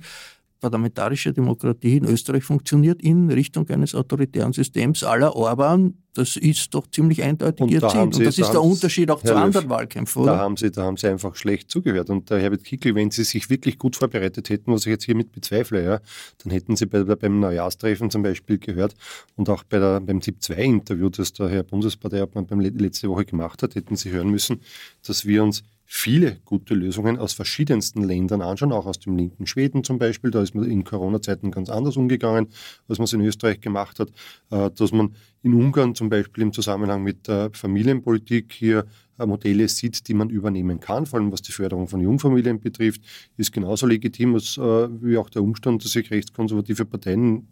parlamentarische 0.59 1.33
Demokratie 1.33 1.97
in 1.97 2.05
Österreich 2.05 2.43
funktioniert 2.43 3.01
in 3.01 3.29
Richtung 3.29 3.67
eines 3.69 3.95
autoritären 3.95 4.53
Systems 4.53 5.03
aller 5.03 5.35
Orban. 5.35 5.95
Das 6.13 6.35
ist 6.35 6.73
doch 6.73 6.87
ziemlich 6.87 7.23
eindeutig 7.23 7.61
und 7.61 7.71
ihr 7.71 7.87
Ziel. 7.87 7.99
und 8.01 8.19
das 8.25 8.37
ist 8.37 8.51
der 8.51 8.61
Unterschied 8.61 9.09
auch 9.11 9.23
Herr 9.23 9.33
zu 9.33 9.37
anderen 9.37 9.69
Wahlkämpfen, 9.69 10.23
oder? 10.23 10.33
Da 10.33 10.37
haben, 10.39 10.57
Sie, 10.57 10.71
da 10.71 10.83
haben 10.83 10.97
Sie 10.97 11.07
einfach 11.07 11.35
schlecht 11.35 11.71
zugehört. 11.71 12.09
Und 12.09 12.29
der 12.29 12.39
Herbert 12.39 12.63
Kickl, 12.63 12.95
wenn 12.95 13.11
Sie 13.11 13.23
sich 13.23 13.49
wirklich 13.49 13.77
gut 13.77 13.95
vorbereitet 13.95 14.49
hätten, 14.49 14.73
was 14.73 14.81
ich 14.81 14.91
jetzt 14.91 15.05
hiermit 15.05 15.31
bezweifle, 15.31 15.83
ja, 15.83 15.99
dann 16.43 16.51
hätten 16.51 16.75
Sie 16.75 16.87
bei, 16.87 17.03
beim 17.03 17.39
Neujahrstreffen 17.39 18.09
zum 18.09 18.23
Beispiel 18.23 18.57
gehört 18.57 18.95
und 19.35 19.49
auch 19.49 19.63
bei 19.63 19.79
der, 19.79 20.01
beim 20.01 20.21
ZIP-2-Interview, 20.21 21.09
das 21.09 21.31
der 21.33 21.49
Herr 21.49 21.63
Bundesparteiobmann 21.63 22.47
beim 22.47 22.59
letzte 22.59 23.07
Woche 23.07 23.25
gemacht 23.25 23.63
hat, 23.63 23.75
hätten 23.75 23.95
Sie 23.95 24.09
hören 24.09 24.29
müssen, 24.29 24.61
dass 25.05 25.25
wir 25.25 25.43
uns 25.43 25.63
viele 25.91 26.37
gute 26.45 26.75
Lösungen 26.75 27.17
aus 27.17 27.33
verschiedensten 27.33 28.03
Ländern 28.03 28.43
anschauen, 28.43 28.71
auch 28.71 28.85
aus 28.85 28.99
dem 28.99 29.17
linken 29.17 29.47
Schweden 29.47 29.83
zum 29.83 29.97
Beispiel. 29.97 30.29
Da 30.29 30.43
ist 30.43 30.53
man 30.53 30.69
in 30.69 30.83
Corona-Zeiten 30.83 31.49
ganz 31.49 31.69
anders 31.69 31.97
umgegangen, 31.97 32.47
als 32.87 32.99
man 32.99 33.05
es 33.05 33.13
in 33.13 33.21
Österreich 33.21 33.59
gemacht 33.59 33.99
hat. 33.99 34.09
Äh, 34.51 34.69
dass 34.69 34.91
man 34.91 35.15
in 35.41 35.55
Ungarn 35.55 35.95
zum 35.95 36.09
Beispiel 36.09 36.43
im 36.43 36.53
Zusammenhang 36.53 37.01
mit 37.01 37.27
Familienpolitik 37.53 38.53
hier 38.53 38.85
äh, 39.19 39.25
Modelle 39.25 39.67
sieht, 39.67 40.07
die 40.07 40.13
man 40.13 40.29
übernehmen 40.29 40.79
kann, 40.79 41.05
vor 41.05 41.19
allem 41.19 41.31
was 41.31 41.41
die 41.41 41.51
Förderung 41.51 41.87
von 41.87 41.99
Jungfamilien 42.01 42.59
betrifft, 42.59 43.01
ist 43.37 43.51
genauso 43.51 43.85
legitim 43.85 44.35
äh, 44.35 44.39
wie 44.39 45.17
auch 45.17 45.29
der 45.29 45.43
Umstand, 45.43 45.83
dass 45.83 45.91
sich 45.91 46.09
rechtskonservative 46.09 46.85
Parteien 46.85 47.47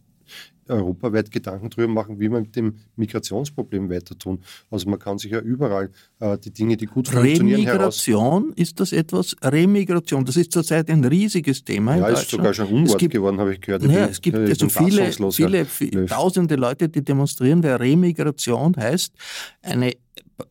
europaweit 0.69 1.32
Gedanken 1.32 1.69
darüber 1.69 1.93
machen, 1.93 2.19
wie 2.19 2.30
wir 2.30 2.39
mit 2.39 2.55
dem 2.55 2.75
Migrationsproblem 2.95 3.89
weiter 3.89 4.17
tun. 4.17 4.39
Also 4.69 4.89
man 4.89 4.99
kann 4.99 5.17
sich 5.17 5.32
ja 5.32 5.39
überall 5.39 5.91
äh, 6.19 6.38
die 6.38 6.51
Dinge, 6.51 6.78
die 6.78 6.86
gut 6.86 7.07
funktionieren, 7.07 7.61
Remigration, 7.61 8.53
ist 8.55 8.80
das 8.80 8.91
etwas? 8.91 9.36
Remigration, 9.41 10.25
das 10.25 10.36
ist 10.36 10.51
zurzeit 10.51 10.89
ein 10.89 11.03
riesiges 11.03 11.63
Thema 11.63 11.97
ja, 11.97 12.07
ist 12.09 12.30
sogar 12.30 12.53
schon 12.53 12.67
Unwort 12.67 12.99
gibt, 12.99 13.13
geworden, 13.13 13.39
habe 13.39 13.53
ich 13.53 13.61
gehört. 13.61 13.84
Ich 13.84 13.91
ja, 13.91 14.01
bin, 14.01 14.11
es 14.11 14.21
gibt 14.21 14.38
also 14.38 14.69
viele, 14.69 15.11
viele, 15.32 15.65
viele 15.65 16.05
tausende 16.05 16.55
Leute, 16.55 16.89
die 16.89 17.03
demonstrieren, 17.03 17.63
weil 17.63 17.75
Remigration 17.75 18.75
heißt, 18.75 19.13
eine 19.61 19.93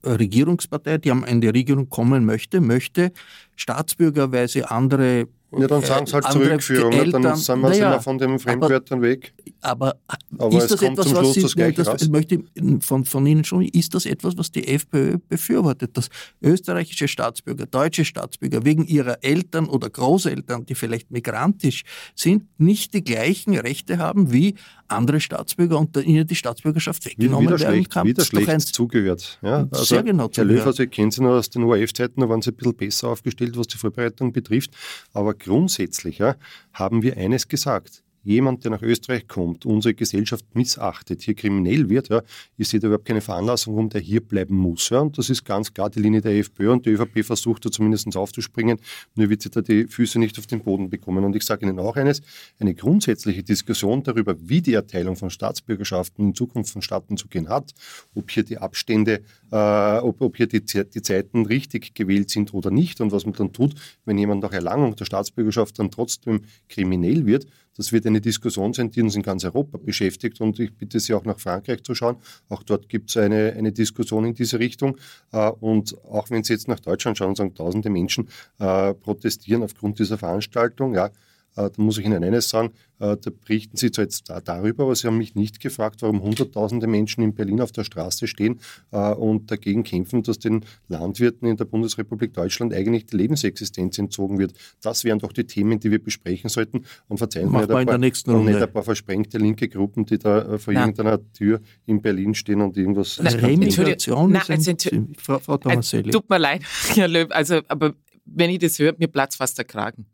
Regierungspartei, 0.05 0.99
die 0.99 1.11
am 1.11 1.25
Ende 1.25 1.47
der 1.47 1.55
Regierung 1.55 1.89
kommen 1.89 2.25
möchte, 2.25 2.61
möchte 2.61 3.13
staatsbürgerweise 3.55 4.71
andere 4.71 5.29
ja, 5.53 5.67
dann 5.69 5.83
sagen 5.83 6.07
sie 6.07 6.13
halt 6.15 6.25
Zurückführung, 6.25 6.93
Eltern, 6.93 7.23
dann 7.23 7.37
sind 7.37 7.61
wir, 7.61 7.69
naja, 7.69 8.01
von 8.01 8.19
den 8.19 8.39
Fremdwörtern 8.39 9.01
weg. 9.01 9.33
Aber, 9.61 9.97
aber 10.39 10.59
ist 10.59 10.71
das 10.71 10.83
etwas, 10.83 11.15
was 11.15 11.35
Sie, 11.35 11.73
das, 11.73 11.87
das 11.87 12.09
möchte 12.09 12.43
von, 12.81 13.05
von 13.05 13.27
Ihnen 13.27 13.45
schon, 13.45 13.63
ist 13.63 13.95
das 13.95 14.07
etwas, 14.07 14.37
was 14.37 14.51
die 14.51 14.67
FPÖ 14.67 15.19
befürwortet, 15.29 15.97
dass 15.97 16.09
österreichische 16.43 17.07
Staatsbürger, 17.07 17.67
deutsche 17.67 18.05
Staatsbürger 18.05 18.65
wegen 18.65 18.85
ihrer 18.87 19.23
Eltern 19.23 19.67
oder 19.67 19.89
Großeltern, 19.89 20.67
die 20.67 20.75
vielleicht 20.75 21.11
migrantisch 21.11 21.85
sind, 22.15 22.45
nicht 22.59 22.93
die 22.95 23.05
gleichen 23.05 23.57
Rechte 23.57 23.99
haben 23.99 24.33
wie 24.33 24.57
andere 24.89 25.21
Staatsbürger 25.21 25.79
und 25.79 25.97
ihnen 25.97 26.27
die 26.27 26.35
Staatsbürgerschaft 26.35 27.05
weggenommen 27.05 27.49
wieder 27.49 27.61
werden 27.61 27.75
schlecht, 27.75 27.91
kann? 27.91 28.07
Wieder 28.07 28.25
schlecht 28.25 28.49
ein, 28.49 28.61
zugehört. 28.61 29.39
Ja, 29.43 29.69
also 29.71 29.85
sehr 29.85 30.03
genau 30.03 30.29
Herr 30.35 30.45
Löw, 30.45 30.65
also 30.67 30.83
ich 30.83 30.91
kenne 30.91 31.11
Sie 31.13 31.23
noch 31.23 31.31
aus 31.31 31.51
den 31.51 31.65
ORF-Zeiten, 31.65 32.21
da 32.21 32.29
waren 32.29 32.43
Sie 32.43 32.51
ein 32.51 32.57
bisschen 32.57 32.77
besser 32.77 33.09
aufgestellt, 33.09 33.57
was 33.57 33.67
die 33.69 33.79
Vorbereitung 33.79 34.33
betrifft. 34.33 34.71
Aber 35.13 35.35
grundsätzlich 35.35 36.19
ja, 36.19 36.37
haben 36.73 37.03
wir 37.03 37.17
eines 37.17 37.49
gesagt 37.49 38.03
jemand, 38.27 38.65
der 38.65 38.73
nach 38.73 38.83
Österreich 38.83 39.29
kommt, 39.29 39.65
unsere 39.65 39.95
Gesellschaft 39.95 40.45
missachtet, 40.55 41.23
hier 41.23 41.35
kriminell 41.35 41.89
wird, 41.89 42.09
ja, 42.09 42.23
ich 42.57 42.69
sehe 42.69 42.81
da 42.81 42.89
überhaupt 42.89 43.05
keine 43.05 43.21
Veranlassung, 43.21 43.75
warum 43.75 43.89
der 43.89 44.01
hier 44.01 44.21
bleiben 44.21 44.57
muss. 44.57 44.91
Ja, 44.91 45.01
und 45.01 45.17
das 45.17 45.31
ist 45.31 45.45
ganz 45.45 45.73
klar 45.73 45.91
die 45.91 46.01
Linie 46.01 46.21
der 46.21 46.37
FPÖ 46.37 46.73
und 46.73 46.85
die 46.85 46.91
ÖVP 46.91 47.25
versucht 47.25 47.65
da 47.65 47.71
zumindest 47.71 48.15
aufzuspringen, 48.17 48.79
nur 49.15 49.31
wird 49.31 49.43
sie 49.43 49.51
da 49.51 49.61
die 49.61 49.85
Füße 49.85 50.19
nicht 50.19 50.39
auf 50.39 50.47
den 50.47 50.61
Boden 50.61 50.91
bekommen. 50.91 51.25
Und 51.25 51.37
ich 51.37 51.45
sage 51.45 51.67
Ihnen 51.67 51.79
auch 51.79 51.97
eines, 51.97 52.21
eine 52.59 52.75
grundsätzliche 52.75 53.43
Diskussion 53.43 54.03
darüber, 54.03 54.35
wie 54.41 54.61
die 54.61 54.75
Erteilung 54.75 55.17
von 55.17 55.31
Staatsbürgerschaften 55.31 56.29
in 56.29 56.35
Zukunft 56.35 56.73
vonstatten 56.73 57.17
zu 57.17 57.29
gehen 57.29 57.49
hat, 57.49 57.73
ob 58.15 58.31
hier 58.31 58.43
die 58.43 58.59
Abstände, 58.59 59.23
äh, 59.53 59.99
ob, 59.99 60.21
ob 60.21 60.37
hier 60.37 60.49
die, 60.49 60.63
die 60.63 61.03
Zeiten 61.03 61.47
richtig 61.47 61.95
gewählt 61.95 62.31
sind 62.31 62.53
oder 62.55 62.71
nicht 62.71 63.01
und 63.01 63.13
was 63.13 63.25
man 63.25 63.35
dann 63.35 63.53
tut, 63.53 63.75
wenn 64.05 64.19
jemand 64.19 64.43
nach 64.43 64.53
Erlangung 64.53 64.97
der 64.97 65.05
Staatsbürgerschaft 65.05 65.79
dann 65.79 65.91
trotzdem 65.91 66.43
kriminell 66.69 67.27
wird, 67.27 67.47
das 67.77 67.93
wird 67.93 68.07
eine 68.07 68.21
Diskussion 68.21 68.73
sein, 68.73 68.91
die 68.91 69.03
uns 69.03 69.17
in 69.17 69.23
ganz 69.23 69.45
Europa 69.45 69.79
beschäftigt 69.79 70.41
und 70.41 70.59
ich 70.59 70.75
bitte 70.75 71.01
Sie 71.01 71.15
auch 71.15 71.25
nach 71.25 71.39
Frankreich 71.39 71.83
zu 71.83 71.95
schauen. 71.95 72.17
Auch 72.49 72.63
dort 72.63 72.89
gibt 72.89 73.11
es 73.11 73.17
eine, 73.17 73.53
eine 73.57 73.73
Diskussion 73.73 74.25
in 74.25 74.35
diese 74.35 74.59
Richtung. 74.59 74.97
Äh, 75.33 75.51
und 75.51 75.97
auch 76.05 76.31
wenn 76.31 76.45
Sie 76.45 76.53
jetzt 76.53 76.69
nach 76.69 76.81
Deutschland 76.81 77.19
schauen 77.19 77.31
und 77.31 77.37
sagen, 77.37 77.55
tausende 77.55 77.91
Menschen 77.91 78.29
äh, 78.59 78.95
protestieren 78.95 79.63
aufgrund 79.63 79.99
dieser 79.99 80.19
Veranstaltung, 80.19 80.95
ja, 80.95 81.11
da 81.57 81.71
muss 81.79 81.99
ich 81.99 82.05
Ihnen 82.05 82.23
eines 82.23 82.49
sagen, 82.49 82.71
äh, 82.99 83.17
da 83.17 83.31
berichten 83.31 83.77
Sie 83.77 83.91
zwar 83.91 84.05
jetzt 84.05 84.31
darüber, 84.45 84.85
aber 84.85 84.95
Sie 84.95 85.07
haben 85.07 85.19
mich 85.19 85.35
nicht 85.35 85.61
gefragt, 85.61 86.03
warum 86.03 86.23
Hunderttausende 86.23 86.87
Menschen 86.87 87.23
in 87.23 87.35
Berlin 87.35 87.61
auf 87.61 87.73
der 87.73 87.85
Straße 87.85 88.27
stehen 88.27 88.61
äh, 88.93 89.13
und 89.13 89.51
dagegen 89.51 89.83
kämpfen, 89.83 90.23
dass 90.23 90.39
den 90.39 90.65
Landwirten 90.89 91.49
in 91.49 91.57
der 91.57 91.65
Bundesrepublik 91.65 92.35
Deutschland 92.35 92.73
eigentlich 92.75 93.07
die 93.07 93.17
Lebensexistenz 93.17 93.99
entzogen 93.99 94.39
wird. 94.39 94.53
Das 94.83 95.05
wären 95.05 95.19
doch 95.19 95.33
die 95.33 95.45
Themen, 95.45 95.81
die 95.81 95.91
wir 95.91 96.03
besprechen 96.03 96.49
sollten. 96.49 96.85
Und 97.09 97.19
verzeihen 97.19 97.49
Sie 97.49 97.53
mir 97.53 97.63
ein 97.63 97.87
paar, 97.87 97.99
nicht 97.99 98.29
ein 98.29 98.73
paar 98.73 98.83
versprengte 98.83 99.39
linke 99.39 99.69
Gruppen, 99.69 100.07
die 100.07 100.19
da 100.19 100.59
vor 100.59 100.73
Nein. 100.73 100.91
irgendeiner 100.91 101.33
Tür 101.33 101.61
in 101.87 102.01
Berlin 102.01 102.35
stehen 102.35 102.61
und 102.61 102.77
irgendwas... 102.77 103.21
Remigration 103.21 104.35
ist 104.35 104.51
ein, 104.51 104.57
also, 104.57 105.07
Frau, 105.19 105.39
Frau 105.39 105.57
Tomaselli. 105.59 106.11
Tut 106.11 106.29
mir 106.29 106.39
leid, 106.39 106.63
Herr 106.95 107.09
Löw, 107.09 107.31
also, 107.31 107.61
aber 107.69 107.95
wenn 108.25 108.51
ich 108.51 108.59
das 108.59 108.79
höre, 108.79 108.95
mir 108.99 109.09
platzt 109.09 109.37
fast 109.37 109.59
der 109.59 109.65
Kragen. 109.65 110.07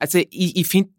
Also 0.00 0.18
ich, 0.18 0.56
ich 0.56 0.66
finde, 0.66 0.90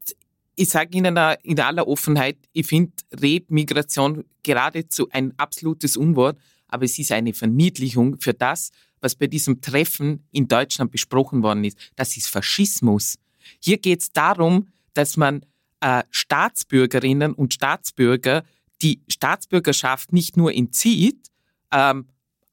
ich 0.55 0.69
sage 0.69 0.97
Ihnen 0.97 1.17
in 1.43 1.59
aller 1.59 1.87
Offenheit, 1.87 2.37
ich 2.53 2.67
finde 2.67 2.93
Remigration 3.11 4.23
geradezu 4.43 5.09
ein 5.09 5.33
absolutes 5.37 5.97
Unwort, 5.97 6.37
aber 6.67 6.85
es 6.85 6.97
ist 6.97 7.11
eine 7.11 7.33
Verniedlichung 7.33 8.17
für 8.21 8.33
das, 8.33 8.71
was 9.01 9.15
bei 9.15 9.27
diesem 9.27 9.59
Treffen 9.59 10.25
in 10.31 10.47
Deutschland 10.47 10.91
besprochen 10.91 11.43
worden 11.43 11.63
ist. 11.63 11.77
Das 11.95 12.15
ist 12.15 12.29
Faschismus. 12.29 13.17
Hier 13.59 13.77
geht 13.77 14.01
es 14.01 14.11
darum, 14.11 14.67
dass 14.93 15.17
man 15.17 15.45
äh, 15.79 16.03
Staatsbürgerinnen 16.11 17.33
und 17.33 17.55
Staatsbürger 17.55 18.43
die 18.83 19.01
Staatsbürgerschaft 19.07 20.13
nicht 20.13 20.37
nur 20.37 20.53
entzieht, 20.53 21.27
ähm, 21.71 22.07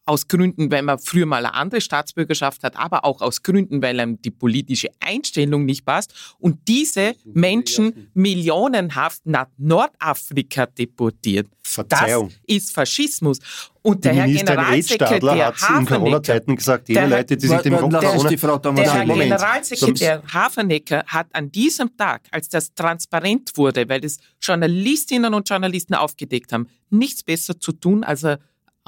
aus 0.08 0.26
Gründen, 0.26 0.70
weil 0.70 0.82
man 0.82 0.98
früher 0.98 1.26
mal 1.26 1.44
eine 1.44 1.54
andere 1.54 1.80
Staatsbürgerschaft 1.80 2.64
hat, 2.64 2.76
aber 2.76 3.04
auch 3.04 3.20
aus 3.20 3.42
Gründen, 3.42 3.82
weil 3.82 4.00
einem 4.00 4.20
die 4.22 4.30
politische 4.30 4.88
Einstellung 5.00 5.64
nicht 5.64 5.84
passt. 5.84 6.14
Und 6.38 6.66
diese 6.66 7.14
Menschen 7.24 8.10
millionenhaft 8.14 9.26
nach 9.26 9.46
Nordafrika 9.58 10.66
deportiert. 10.66 11.48
Verzeihung. 11.62 12.28
Das 12.28 12.56
ist 12.56 12.72
Faschismus. 12.72 13.38
Und 13.82 14.04
der 14.04 14.12
Die 14.12 14.18
Herr 14.18 14.26
Generalsekretär 14.28 15.16
Edstadler 15.16 15.46
hat 15.54 15.80
in 15.80 15.86
Corona-Zeiten 15.86 16.56
gesagt, 16.56 16.88
jene 16.88 17.00
der- 17.00 17.08
Leute, 17.10 17.36
die 17.36 17.46
sich 17.46 17.60
dem 17.60 17.76
Corona... 17.76 18.28
die 18.28 18.36
Frau 18.38 18.58
Thomas 18.58 18.82
der 18.84 18.94
Herr. 18.94 19.06
Moment. 19.06 19.30
Generalsekretär 19.30 20.22
Hafernecker 20.32 21.04
hat 21.06 21.26
an 21.32 21.52
diesem 21.52 21.94
Tag, 21.96 22.22
als 22.30 22.48
das 22.48 22.72
transparent 22.74 23.52
wurde, 23.56 23.88
weil 23.88 24.00
das 24.00 24.18
Journalistinnen 24.40 25.34
und 25.34 25.48
Journalisten 25.48 25.94
aufgedeckt 25.94 26.52
haben, 26.52 26.68
nichts 26.90 27.22
besser 27.22 27.58
zu 27.60 27.72
tun, 27.72 28.02
als 28.02 28.24
eine 28.24 28.38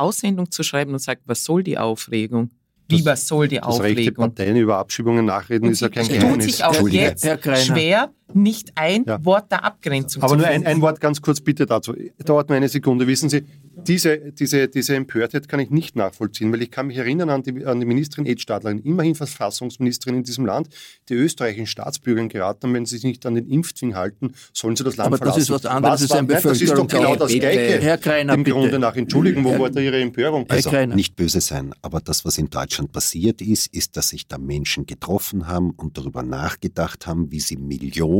Aussendung 0.00 0.50
zu 0.50 0.62
schreiben 0.62 0.92
und 0.92 0.98
sagt, 1.00 1.22
was 1.26 1.44
soll 1.44 1.62
die 1.62 1.78
Aufregung? 1.78 2.50
Wie, 2.88 3.04
was 3.04 3.26
soll 3.28 3.46
die 3.46 3.58
Das 3.58 3.78
rechte 3.80 4.00
Aufregung? 4.00 4.34
Parteien 4.34 4.56
über 4.56 4.78
Abschiebungen 4.78 5.24
nachreden, 5.24 5.66
Und 5.66 5.72
ist 5.72 5.80
ja 5.80 5.88
kein 5.88 6.08
Geheimnis. 6.08 6.44
sich 6.44 6.64
auch 6.64 6.88
jetzt 6.88 7.22
schwer, 7.22 8.12
nicht 8.34 8.72
ein 8.76 9.04
Ja. 9.06 9.24
Wort 9.24 9.50
der 9.50 9.64
Abgrenzung 9.64 10.22
Aber 10.22 10.32
zu 10.32 10.38
nur 10.38 10.46
ein, 10.46 10.66
ein 10.66 10.80
Wort 10.80 11.00
ganz 11.00 11.20
kurz 11.22 11.40
bitte 11.40 11.66
dazu. 11.66 11.94
Dauert 12.24 12.48
nur 12.48 12.56
eine 12.56 12.68
Sekunde. 12.68 13.06
Wissen 13.06 13.28
Sie, 13.30 13.44
diese, 13.86 14.18
diese, 14.32 14.68
diese 14.68 14.94
Empörtheit 14.94 15.48
kann 15.48 15.58
ich 15.60 15.70
nicht 15.70 15.96
nachvollziehen, 15.96 16.52
weil 16.52 16.60
ich 16.62 16.70
kann 16.70 16.88
mich 16.88 16.98
erinnern 16.98 17.30
an 17.30 17.42
die, 17.42 17.64
an 17.64 17.80
die 17.80 17.86
Ministerin 17.86 18.26
Edstadlerin, 18.26 18.78
immerhin 18.80 19.14
Verfassungsministerin 19.14 20.16
in 20.18 20.22
diesem 20.24 20.44
Land, 20.46 20.68
die 21.08 21.14
österreichischen 21.14 21.66
Staatsbürgern 21.66 22.28
geraten 22.28 22.66
haben, 22.66 22.74
wenn 22.74 22.84
sie 22.86 22.96
sich 22.96 23.04
nicht 23.04 23.24
an 23.26 23.34
den 23.36 23.48
Impfzwing 23.48 23.94
halten, 23.94 24.34
sollen 24.52 24.76
sie 24.76 24.84
das 24.84 24.96
Land 24.96 25.06
Aber 25.06 25.16
das 25.18 25.34
verlassen. 25.34 25.40
ist 25.42 25.50
was 25.50 25.66
anderes, 25.66 26.00
das 26.00 26.10
ist 26.10 26.12
ein 26.12 26.26
nein, 26.26 26.40
Das 26.42 26.60
ist 26.60 26.70
doch 26.72 26.86
genau 26.86 27.16
das 27.16 27.32
Bitte, 27.32 27.40
Gleiche. 27.50 27.80
Herr 27.80 27.96
Greiner, 27.98 28.34
Im 28.34 28.42
bitte. 28.44 28.56
Grunde 28.56 28.78
nach. 28.78 28.96
Entschuldigen, 28.96 29.44
wo 29.44 29.50
Herr- 29.52 29.60
war 29.60 29.70
da 29.70 29.80
Ihre 29.80 30.00
Empörung? 30.00 30.44
Herr 30.48 30.56
Also 30.56 30.94
nicht 30.94 31.16
böse 31.16 31.40
sein, 31.40 31.72
aber 31.80 32.00
das, 32.00 32.24
was 32.26 32.36
in 32.36 32.50
Deutschland 32.50 32.92
passiert 32.92 33.40
ist, 33.40 33.72
ist, 33.74 33.96
dass 33.96 34.08
sich 34.10 34.26
da 34.26 34.36
Menschen 34.36 34.84
getroffen 34.84 35.46
haben 35.48 35.70
und 35.70 35.96
darüber 35.96 36.22
nachgedacht 36.22 37.06
haben, 37.06 37.30
wie 37.32 37.40
sie 37.40 37.56
Millionen 37.56 38.19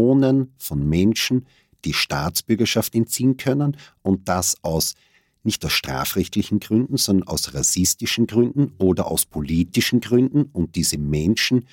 von 0.58 0.88
Menschen 0.88 1.46
die 1.84 1.92
Staatsbürgerschaft 1.92 2.94
entziehen 2.94 3.36
können 3.36 3.76
und 4.02 4.28
das 4.28 4.56
aus 4.62 4.94
nicht 5.42 5.64
aus 5.64 5.72
strafrechtlichen 5.72 6.60
Gründen, 6.60 6.98
sondern 6.98 7.28
aus 7.28 7.54
rassistischen 7.54 8.26
Gründen 8.26 8.72
oder 8.78 9.06
aus 9.06 9.24
politischen 9.24 10.00
Gründen 10.00 10.50
und 10.52 10.76
diese 10.76 10.98
Menschen 10.98 11.66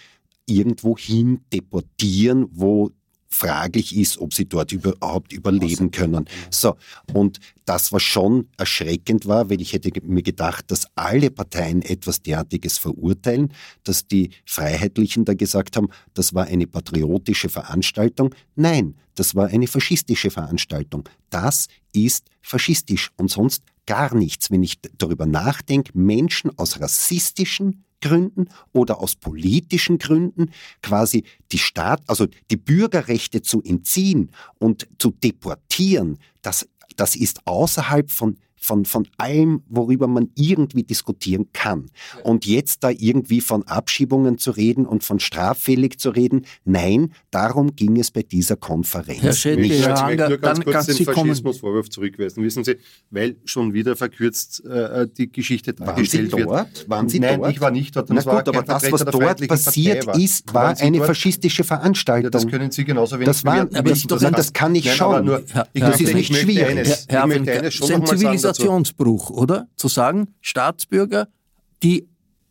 irgendwo 0.46 0.98
hin 0.98 1.42
deportieren, 1.52 2.48
wo 2.52 2.92
fraglich 3.38 3.96
ist, 3.96 4.18
ob 4.18 4.34
sie 4.34 4.46
dort 4.46 4.72
überhaupt 4.72 5.32
überleben 5.32 5.92
können. 5.92 6.26
So, 6.50 6.76
und 7.14 7.40
das, 7.66 7.92
was 7.92 8.02
schon 8.04 8.48
erschreckend 8.58 9.28
war, 9.28 9.50
weil 9.50 9.62
ich 9.62 9.74
hätte 9.74 9.92
mir 10.04 10.24
gedacht, 10.24 10.72
dass 10.72 10.88
alle 10.96 11.30
Parteien 11.30 11.82
etwas 11.82 12.22
derartiges 12.22 12.78
verurteilen, 12.78 13.54
dass 13.84 14.08
die 14.08 14.32
Freiheitlichen 14.46 15.26
da 15.26 15.34
gesagt 15.34 15.78
haben, 15.78 15.90
das 16.14 16.34
war 16.34 16.46
eine 16.46 16.66
patriotische 16.66 17.50
Veranstaltung. 17.50 18.34
Nein, 18.56 18.96
das 19.16 19.36
war 19.36 19.48
eine 19.48 19.68
faschistische 19.68 20.32
Veranstaltung. 20.32 21.08
Das 21.30 21.68
ist 21.94 22.26
faschistisch 22.42 23.12
und 23.18 23.30
sonst 23.30 23.64
gar 23.86 24.16
nichts. 24.16 24.50
Wenn 24.50 24.64
ich 24.64 24.80
darüber 24.98 25.26
nachdenke, 25.26 25.92
Menschen 25.94 26.58
aus 26.58 26.80
rassistischen 26.80 27.84
Gründen 28.02 28.50
oder 28.74 29.00
aus 29.00 29.16
politischen 29.16 29.98
Gründen 29.98 30.52
quasi 30.82 31.24
die 31.52 31.58
Staat, 31.58 32.02
also 32.08 32.28
die 32.52 32.58
Bürgerrechte 32.58 33.42
zu 33.42 33.62
entziehen 33.64 34.32
und 34.60 34.88
zu 35.00 35.12
deportieren, 35.12 36.18
das, 36.42 36.68
das 36.96 37.16
ist 37.16 37.46
außerhalb 37.46 38.12
von 38.12 38.38
von, 38.60 38.86
von 38.86 39.08
allem, 39.18 39.62
worüber 39.70 40.08
man 40.08 40.30
irgendwie 40.36 40.84
diskutieren 40.84 41.48
kann. 41.54 41.90
Und 42.24 42.46
jetzt 42.46 42.84
da 42.84 42.90
irgendwie 42.90 43.42
von 43.42 43.64
Abschiebungen 43.68 44.38
zu 44.38 44.52
reden 44.52 44.86
und 44.86 45.04
von 45.04 45.20
straffällig 45.20 46.00
zu 46.00 46.10
reden, 46.10 46.46
nein, 46.66 47.14
darum 47.32 47.76
ging 47.76 47.98
es 48.00 48.12
bei 48.12 48.24
dieser 48.24 48.56
Konferenz. 48.56 49.22
Herr 49.22 49.34
Schädel, 49.34 49.66
Ich 49.66 49.72
möchte 49.86 49.94
Hanger, 50.02 50.30
nur 50.30 50.38
ganz 50.40 50.60
dann 50.60 50.66
kurz 50.74 50.86
den 50.88 50.96
Sie 50.96 51.06
kommen. 51.06 51.16
Faschismusvorwurf 51.30 51.90
zurückweisen. 51.90 52.44
Wissen 52.44 52.64
Sie, 52.64 52.78
weil 53.12 53.38
schon 53.46 53.74
wieder 53.74 53.96
verkürzt 53.96 54.66
äh, 54.66 55.08
die 55.18 55.32
Geschichte 55.32 55.72
Waren 55.80 55.86
Sie 56.06 56.18
dargestellt 56.18 56.32
wird. 56.34 56.48
dort? 56.50 56.90
Waren 56.90 57.10
Sie 57.10 57.20
Nein, 57.20 57.40
dort? 57.40 57.52
ich 57.54 57.62
war 57.62 57.72
nicht 57.72 57.96
dort. 57.96 58.10
Na 58.10 58.22
gut, 58.22 58.48
aber 58.48 58.64
das, 58.64 58.92
was 58.92 59.06
dort 59.06 59.48
passiert 59.48 60.06
ist, 60.18 60.54
war 60.54 60.78
eine 60.80 60.98
dort? 60.98 61.08
faschistische 61.08 61.64
Veranstaltung. 61.64 62.26
Ja, 62.26 62.30
das 62.32 62.48
können 62.48 62.72
Sie 62.72 62.84
genauso 62.86 63.16
wenig 63.16 63.28
Das 63.28 63.46
war- 63.46 63.66
doch- 63.66 64.22
nein, 64.22 64.34
das 64.34 64.54
kann 64.54 64.76
ich 64.76 64.86
Nein, 64.86 64.96
schon. 64.96 65.26
Nur, 65.26 65.44
ich 65.74 65.82
das 65.82 66.02
ist 66.02 66.14
nicht 66.14 66.36
schwierig. 66.36 66.66
Eines, 66.68 67.06
Herr, 67.08 67.22
ich 67.22 67.28
möchte 67.28 67.52
eines 67.52 67.74
schon 67.74 67.88
das 67.88 67.90
ist 67.90 67.96
ein 67.96 68.02
noch 68.02 68.08
mal 68.24 68.38
sagen 68.38 68.57
dazu. 68.58 68.64
Zivilisationsbruch, 68.64 69.30
oder? 69.30 69.68
Zu 69.76 69.88
sagen, 69.88 70.34
Staatsbürger, 70.42 71.28
die 71.84 72.08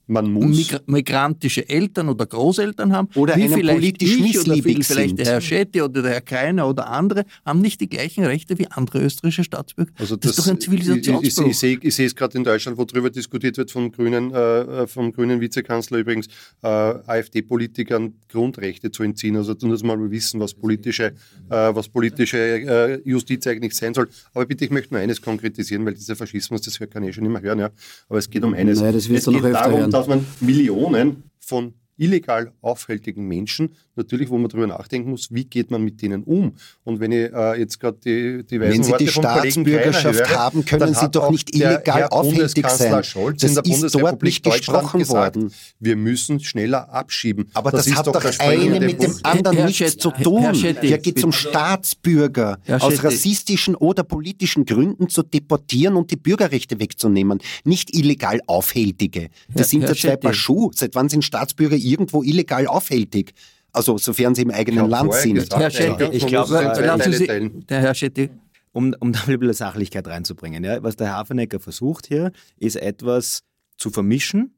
Man 0.08 0.30
muss 0.30 0.56
migra 0.56 0.80
migrantische 0.86 1.68
Eltern 1.68 2.08
oder 2.08 2.26
Großeltern 2.26 2.92
haben, 2.92 3.08
Oder 3.14 3.36
wie 3.36 3.48
vielleicht 3.48 3.76
politisch 3.76 4.16
ich 4.16 4.38
oder 4.38 4.54
vielleicht 4.54 4.86
sind. 4.86 5.18
der 5.18 5.26
Herr 5.26 5.40
Schetti 5.40 5.82
oder 5.82 6.02
der 6.02 6.12
Herr 6.12 6.20
Kreiner 6.20 6.68
oder 6.68 6.88
andere, 6.88 7.24
haben 7.44 7.60
nicht 7.60 7.80
die 7.80 7.88
gleichen 7.88 8.24
Rechte 8.24 8.58
wie 8.58 8.68
andere 8.68 9.02
österreichische 9.02 9.44
Staatsbürger. 9.44 9.92
Also 9.98 10.16
das, 10.16 10.38
ist 10.38 10.46
doch 10.46 10.52
ein 10.52 10.58
Ich, 10.60 11.08
ich, 11.08 11.38
ich, 11.38 11.58
sehe, 11.58 11.78
ich 11.80 11.94
sehe 11.94 12.06
es 12.06 12.14
gerade 12.14 12.38
in 12.38 12.44
Deutschland, 12.44 12.78
wo 12.78 12.84
darüber 12.84 13.10
diskutiert 13.10 13.56
wird 13.56 13.70
vom 13.70 13.90
grünen, 13.90 14.32
äh, 14.32 14.86
vom 14.86 15.12
grünen 15.12 15.40
Vizekanzler 15.40 15.98
übrigens, 15.98 16.28
äh, 16.62 16.68
AfD-Politikern 16.68 18.14
Grundrechte 18.28 18.90
zu 18.90 19.02
entziehen. 19.02 19.36
Also 19.36 19.54
dass 19.54 19.82
wir 19.82 19.96
mal 19.96 20.10
wissen, 20.10 20.38
was 20.40 20.54
politische, 20.54 21.06
äh, 21.06 21.14
was 21.50 21.88
politische 21.88 22.38
äh, 22.38 23.00
Justiz 23.04 23.46
eigentlich 23.46 23.74
sein 23.74 23.94
soll. 23.94 24.08
Aber 24.34 24.46
bitte, 24.46 24.64
ich 24.64 24.70
möchte 24.70 24.94
nur 24.94 25.02
eines 25.02 25.20
konkretisieren, 25.20 25.84
weil 25.84 25.94
dieser 25.94 26.16
Faschismus, 26.16 26.62
das 26.62 26.78
kann 26.90 27.02
ich 27.02 27.14
schon 27.14 27.24
immer 27.24 27.40
hören, 27.40 27.58
ja. 27.58 27.70
Aber 28.08 28.18
es 28.18 28.30
geht 28.30 28.44
um 28.44 28.54
eines. 28.54 28.80
Naja, 28.80 28.92
das 28.92 29.08
wirst 29.08 29.18
es 29.18 29.24
du 29.24 29.30
noch 29.32 29.44
öfter 29.44 29.52
darum, 29.52 29.80
hören. 29.80 29.90
Dass 29.96 30.06
man 30.06 30.26
Millionen 30.40 31.30
von 31.40 31.74
illegal 31.98 32.52
aufhältigen 32.60 33.26
Menschen, 33.26 33.70
natürlich, 33.94 34.28
wo 34.28 34.36
man 34.38 34.48
darüber 34.50 34.66
nachdenken 34.66 35.10
muss, 35.10 35.28
wie 35.32 35.44
geht 35.44 35.70
man 35.70 35.82
mit 35.82 36.02
denen 36.02 36.22
um? 36.24 36.54
Und 36.84 37.00
wenn 37.00 37.12
ich 37.12 37.32
äh, 37.32 37.58
jetzt 37.58 37.80
gerade 37.80 37.98
die, 38.04 38.44
die 38.44 38.60
weisen 38.60 38.72
Wenn 38.74 38.82
Sie 38.82 38.90
Worte 38.92 39.04
die 39.04 39.10
Staatsbürgerschaft 39.10 40.18
höre, 40.28 40.28
haben, 40.38 40.64
können 40.64 40.94
Sie 40.94 41.08
doch 41.10 41.30
nicht 41.30 41.54
illegal 41.54 42.00
Herr 42.00 42.12
aufhältig 42.12 42.68
sein. 42.68 43.02
Scholz 43.02 43.40
Das 43.40 43.50
in 43.50 43.54
der 43.54 43.64
ist 43.86 43.94
dort 43.94 44.22
nicht 44.22 44.42
gesprochen 44.44 44.98
gesagt, 45.00 45.36
worden. 45.36 45.52
wir 45.80 45.96
müssen 45.96 46.40
schneller 46.40 46.90
abschieben. 46.92 47.48
Aber 47.54 47.70
das, 47.70 47.86
ist 47.86 47.96
hat 47.96 48.06
doch 48.06 48.20
der 48.20 48.40
eine 48.40 48.80
mit 48.80 49.02
dem 49.02 49.14
anderen 49.22 49.56
Herr 49.56 49.66
nichts 49.66 49.78
Schett- 49.92 50.00
zu 50.00 50.10
tun. 50.10 50.52
Hier 50.52 50.98
geht 50.98 51.16
es 51.18 51.24
um. 51.24 51.32
Staatsbürger 51.32 52.58
Herr 52.64 52.82
aus 52.82 53.02
rassistischen 53.02 53.74
oder 53.74 54.02
politischen 54.04 54.64
Gründen 54.64 55.08
zu 55.08 55.22
deportieren 55.22 55.96
und 55.96 56.10
die 56.10 56.16
Bürgerrechte 56.16 56.78
wegzunehmen. 56.80 57.38
Nicht 57.64 57.94
illegal 57.96 58.40
Aufhältige. 58.46 59.28
Das 59.48 59.56
Herr- 59.58 59.64
sind 59.64 59.82
ja 59.82 59.94
zwei. 59.94 60.16
Paar 60.16 60.32
Schuhe. 60.34 60.70
Seit 60.74 60.94
wann 60.94 61.08
sind 61.08 61.24
Staatsbürger 61.24 61.76
irgendwo 61.86 62.22
illegal 62.22 62.66
aufhältig? 62.66 63.32
Also 63.72 63.98
sofern 63.98 64.34
sie 64.34 64.42
im 64.42 64.50
eigenen 64.50 64.88
Land 64.88 65.12
sind. 65.14 65.34
gesagt, 65.34 65.60
Herr 65.62 65.70
Schetti, 65.70 66.04
ja, 66.04 66.12
ich 66.12 66.26
glaube, 66.26 66.58
äh, 66.58 67.26
teilen. 67.26 67.66
der 67.66 67.80
Herr 67.82 67.94
Schetti, 67.94 68.30
um, 68.72 68.94
um 69.00 69.12
da 69.12 69.20
ein 69.26 69.38
bisschen 69.38 69.54
Sachlichkeit 69.54 70.06
reinzubringen. 70.06 70.64
Ja? 70.64 70.82
Was 70.82 70.96
der 70.96 71.12
Hafenecker 71.12 71.60
versucht 71.60 72.06
hier, 72.06 72.32
ist 72.58 72.76
etwas 72.76 73.42
zu 73.76 73.90
vermischen 73.90 74.54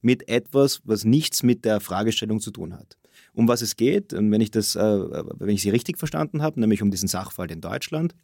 mit 0.00 0.28
etwas, 0.28 0.80
was 0.84 1.04
nichts 1.04 1.42
mit 1.42 1.64
der 1.64 1.80
Fragestellung 1.80 2.40
zu 2.40 2.50
tun 2.50 2.74
hat. 2.74 2.98
Um 3.32 3.48
was 3.48 3.62
es 3.62 3.76
geht, 3.76 4.12
und 4.12 4.30
wenn 4.30 4.40
ich, 4.40 4.50
das, 4.50 4.74
äh, 4.74 4.80
wenn 4.80 5.50
ich 5.50 5.62
Sie 5.62 5.70
richtig 5.70 5.98
verstanden 5.98 6.42
habe, 6.42 6.60
nämlich 6.60 6.82
um 6.82 6.90
diesen 6.90 7.08
Sachverhalt 7.08 7.52
in 7.52 7.60
Deutschland, 7.60 8.14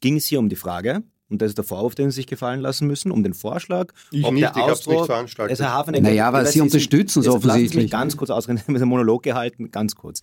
ging 0.00 0.16
es 0.16 0.26
hier 0.26 0.40
um 0.40 0.48
die 0.48 0.56
Frage, 0.56 1.02
und 1.30 1.40
das 1.40 1.50
ist 1.50 1.58
der 1.58 1.64
Vorwurf, 1.64 1.94
den 1.94 2.10
Sie 2.10 2.16
sich 2.16 2.26
gefallen 2.26 2.60
lassen 2.60 2.86
müssen, 2.86 3.10
um 3.12 3.22
den 3.22 3.34
Vorschlag, 3.34 3.92
Ich 4.10 4.24
ob 4.24 4.34
nicht, 4.34 4.42
der 4.44 4.50
ich 4.50 4.56
hab's 4.56 4.70
Ausdruck, 4.86 4.94
nicht 4.94 5.08
Hafenecker, 5.72 6.02
Naja, 6.02 6.28
aber 6.28 6.44
Sie 6.44 6.60
unterstützen 6.60 7.20
es 7.20 7.24
Sie 7.24 7.30
mich 7.30 7.36
offensichtlich. 7.36 7.90
ganz 7.90 8.16
kurz 8.16 8.30
ausreden, 8.30 8.60
mit 8.66 8.76
einem 8.76 8.88
Monolog 8.88 9.22
gehalten, 9.22 9.70
ganz 9.70 9.94
kurz. 9.94 10.20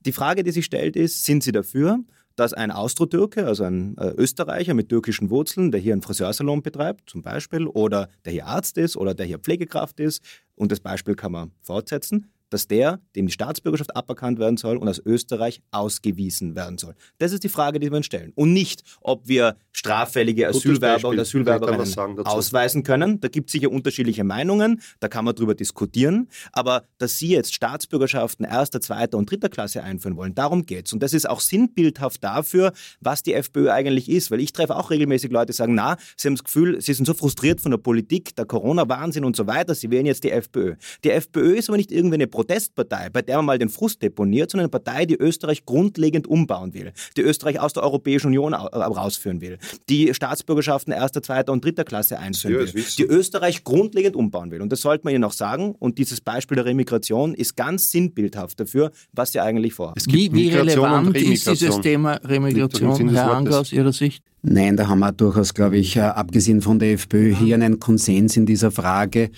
Die 0.00 0.12
Frage, 0.12 0.42
die 0.42 0.50
sich 0.50 0.64
stellt, 0.64 0.96
ist, 0.96 1.24
sind 1.24 1.42
Sie 1.42 1.52
dafür, 1.52 2.00
dass 2.36 2.52
ein 2.54 2.70
Austro-Türke, 2.70 3.46
also 3.46 3.64
ein 3.64 3.96
äh, 3.98 4.08
Österreicher 4.16 4.74
mit 4.74 4.88
türkischen 4.88 5.30
Wurzeln, 5.30 5.70
der 5.70 5.80
hier 5.80 5.92
einen 5.92 6.02
Friseursalon 6.02 6.62
betreibt, 6.62 7.08
zum 7.10 7.22
Beispiel, 7.22 7.66
oder 7.66 8.08
der 8.24 8.32
hier 8.32 8.46
Arzt 8.46 8.78
ist 8.78 8.96
oder 8.96 9.14
der 9.14 9.26
hier 9.26 9.38
Pflegekraft 9.38 10.00
ist, 10.00 10.22
und 10.54 10.72
das 10.72 10.80
Beispiel 10.80 11.14
kann 11.14 11.32
man 11.32 11.52
fortsetzen, 11.60 12.31
dass 12.52 12.66
der, 12.68 13.00
dem 13.16 13.26
die 13.26 13.32
Staatsbürgerschaft 13.32 13.96
aberkannt 13.96 14.38
werden 14.38 14.56
soll 14.56 14.76
und 14.76 14.88
aus 14.88 15.00
Österreich 15.04 15.62
ausgewiesen 15.70 16.54
werden 16.54 16.78
soll. 16.78 16.94
Das 17.18 17.32
ist 17.32 17.44
die 17.44 17.48
Frage, 17.48 17.80
die 17.80 17.90
wir 17.90 17.96
uns 17.96 18.06
stellen. 18.06 18.32
Und 18.34 18.52
nicht, 18.52 18.82
ob 19.00 19.26
wir 19.28 19.56
straffällige 19.72 20.48
Asylwerber 20.48 21.08
und 21.08 21.18
Asylwerberinnen 21.18 22.26
ausweisen 22.26 22.82
können. 22.82 23.20
Da 23.20 23.28
gibt 23.28 23.48
es 23.48 23.52
sicher 23.52 23.70
unterschiedliche 23.70 24.24
Meinungen, 24.24 24.80
da 25.00 25.08
kann 25.08 25.24
man 25.24 25.34
drüber 25.34 25.54
diskutieren. 25.54 26.28
Aber 26.52 26.84
dass 26.98 27.18
Sie 27.18 27.28
jetzt 27.28 27.54
Staatsbürgerschaften 27.54 28.44
erster, 28.44 28.80
zweiter 28.80 29.18
und 29.18 29.30
dritter 29.30 29.48
Klasse 29.48 29.82
einführen 29.82 30.16
wollen, 30.16 30.34
darum 30.34 30.66
geht's. 30.66 30.92
Und 30.92 31.02
das 31.02 31.12
ist 31.12 31.28
auch 31.28 31.40
sinnbildhaft 31.40 32.22
dafür, 32.22 32.72
was 33.00 33.22
die 33.22 33.34
FPÖ 33.34 33.70
eigentlich 33.70 34.08
ist. 34.08 34.30
Weil 34.30 34.40
ich 34.40 34.52
treffe 34.52 34.76
auch 34.76 34.90
regelmäßig 34.90 35.30
Leute, 35.30 35.46
die 35.46 35.52
sagen, 35.56 35.74
na, 35.74 35.96
sie 36.16 36.28
haben 36.28 36.34
das 36.34 36.44
Gefühl, 36.44 36.80
sie 36.80 36.94
sind 36.94 37.06
so 37.06 37.14
frustriert 37.14 37.60
von 37.60 37.70
der 37.70 37.78
Politik, 37.78 38.36
der 38.36 38.44
Corona-Wahnsinn 38.44 39.24
und 39.24 39.36
so 39.36 39.46
weiter, 39.46 39.74
sie 39.74 39.90
wählen 39.90 40.06
jetzt 40.06 40.24
die 40.24 40.30
FPÖ. 40.30 40.76
Die 41.04 41.10
FPÖ 41.10 41.54
ist 41.54 41.68
aber 41.68 41.76
nicht 41.76 41.92
irgendeine 41.92 42.26
Protestpartei, 42.42 43.08
bei 43.10 43.22
der 43.22 43.36
man 43.36 43.46
mal 43.46 43.58
den 43.58 43.68
Frust 43.68 44.02
deponiert, 44.02 44.50
sondern 44.50 44.64
eine 44.64 44.70
Partei, 44.70 45.06
die 45.06 45.16
Österreich 45.16 45.64
grundlegend 45.64 46.26
umbauen 46.26 46.74
will, 46.74 46.92
die 47.16 47.22
Österreich 47.22 47.60
aus 47.60 47.72
der 47.72 47.84
Europäischen 47.84 48.28
Union 48.28 48.52
rausführen 48.52 49.40
will, 49.40 49.58
die 49.88 50.12
Staatsbürgerschaften 50.12 50.92
erster, 50.92 51.22
zweiter 51.22 51.52
und 51.52 51.64
dritter 51.64 51.84
Klasse 51.84 52.18
einführen 52.18 52.74
will, 52.74 52.84
die 52.98 53.04
Österreich 53.04 53.62
grundlegend 53.62 54.16
umbauen 54.16 54.50
will. 54.50 54.60
Und 54.60 54.72
das 54.72 54.80
sollte 54.80 55.04
man 55.04 55.14
ihnen 55.14 55.24
auch 55.24 55.32
sagen. 55.32 55.74
Und 55.78 55.98
dieses 55.98 56.20
Beispiel 56.20 56.56
der 56.56 56.64
Remigration 56.64 57.34
ist 57.34 57.56
ganz 57.56 57.90
sinnbildhaft 57.90 58.58
dafür, 58.58 58.90
was 59.12 59.32
sie 59.32 59.40
eigentlich 59.40 59.74
vorhaben. 59.74 60.00
Wie, 60.08 60.32
wie 60.32 60.48
relevant 60.48 61.16
ist 61.16 61.46
dieses 61.46 61.80
Thema 61.80 62.14
Remigration, 62.24 63.08
Herr 63.10 63.36
Anger, 63.36 63.60
aus 63.60 63.72
Ihrer 63.72 63.92
Sicht? 63.92 64.24
Nein, 64.44 64.76
da 64.76 64.88
haben 64.88 64.98
wir 64.98 65.12
durchaus, 65.12 65.54
glaube 65.54 65.78
ich, 65.78 65.96
äh, 65.96 66.00
abgesehen 66.00 66.62
von 66.62 66.80
der 66.80 66.94
FPÖ 66.94 67.32
hier 67.32 67.54
einen 67.54 67.78
Konsens 67.78 68.36
in 68.36 68.44
dieser 68.44 68.72
Frage. 68.72 69.30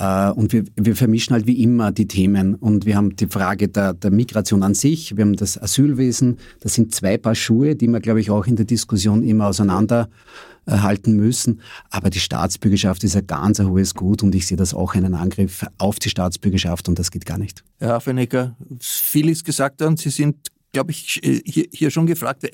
Äh, 0.00 0.30
und 0.30 0.52
wir, 0.52 0.64
wir 0.76 0.96
vermischen 0.96 1.34
halt 1.34 1.46
wie 1.46 1.62
immer 1.62 1.92
die 1.92 2.08
Themen. 2.08 2.54
Und 2.54 2.86
wir 2.86 2.96
haben 2.96 3.14
die 3.16 3.26
Frage 3.26 3.68
der, 3.68 3.92
der 3.92 4.10
Migration 4.10 4.62
an 4.62 4.74
sich, 4.74 5.16
wir 5.16 5.24
haben 5.24 5.36
das 5.36 5.60
Asylwesen. 5.60 6.38
Das 6.60 6.74
sind 6.74 6.94
zwei 6.94 7.18
Paar 7.18 7.34
Schuhe, 7.34 7.76
die 7.76 7.86
wir, 7.86 8.00
glaube 8.00 8.20
ich, 8.20 8.30
auch 8.30 8.46
in 8.46 8.56
der 8.56 8.64
Diskussion 8.64 9.22
immer 9.22 9.48
auseinanderhalten 9.48 11.16
müssen. 11.16 11.60
Aber 11.90 12.08
die 12.08 12.18
Staatsbürgerschaft 12.18 13.04
ist 13.04 13.14
ein 13.14 13.26
ganz 13.26 13.60
ein 13.60 13.68
hohes 13.68 13.94
Gut 13.94 14.22
und 14.22 14.34
ich 14.34 14.46
sehe 14.46 14.56
das 14.56 14.72
auch 14.72 14.94
einen 14.94 15.14
Angriff 15.14 15.66
auf 15.76 15.98
die 15.98 16.08
Staatsbürgerschaft 16.08 16.88
und 16.88 16.98
das 16.98 17.10
geht 17.10 17.26
gar 17.26 17.38
nicht. 17.38 17.62
Herr 17.78 17.96
Affenecker, 17.96 18.56
viel 18.80 19.28
ist 19.28 19.44
gesagt 19.44 19.82
worden. 19.82 19.98
Sie 19.98 20.10
sind 20.10 20.50
glaube 20.72 20.92
ich, 20.92 21.20
hier, 21.22 21.66
hier 21.72 21.90
schon 21.90 22.06
gefragt. 22.06 22.46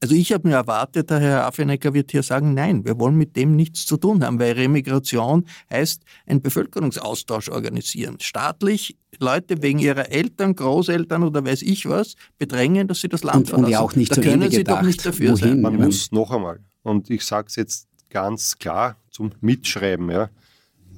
Also 0.00 0.14
ich 0.14 0.32
habe 0.32 0.48
mir 0.48 0.54
erwartet, 0.54 1.08
der 1.08 1.20
Herr 1.20 1.46
Affenecker 1.46 1.94
wird 1.94 2.10
hier 2.10 2.22
sagen, 2.22 2.52
nein, 2.52 2.84
wir 2.84 2.98
wollen 2.98 3.16
mit 3.16 3.36
dem 3.36 3.56
nichts 3.56 3.86
zu 3.86 3.96
tun 3.96 4.22
haben, 4.22 4.38
weil 4.38 4.52
Remigration 4.52 5.46
heißt 5.70 6.02
ein 6.26 6.42
Bevölkerungsaustausch 6.42 7.48
organisieren. 7.48 8.18
Staatlich 8.20 8.98
Leute 9.18 9.62
wegen 9.62 9.78
ihrer 9.78 10.10
Eltern, 10.10 10.54
Großeltern 10.54 11.22
oder 11.22 11.44
weiß 11.44 11.62
ich 11.62 11.88
was 11.88 12.16
bedrängen, 12.38 12.86
dass 12.86 13.00
sie 13.00 13.08
das 13.08 13.22
Land 13.22 13.36
und, 13.36 13.46
verlassen. 13.46 13.64
Und 13.64 13.72
ja 13.72 13.80
auch 13.80 13.96
nicht 13.96 14.10
da 14.10 14.16
zu 14.16 14.20
können 14.20 14.50
sie 14.50 14.58
gedacht, 14.58 14.78
doch 14.78 14.86
nicht 14.86 15.06
dafür 15.06 15.32
wohin? 15.32 15.36
sein. 15.36 15.60
Man 15.62 15.76
muss 15.76 16.12
noch 16.12 16.30
einmal, 16.30 16.60
und 16.82 17.08
ich 17.08 17.24
sage 17.24 17.46
es 17.48 17.56
jetzt 17.56 17.88
ganz 18.10 18.58
klar 18.58 18.96
zum 19.10 19.30
Mitschreiben, 19.40 20.10
ja, 20.10 20.28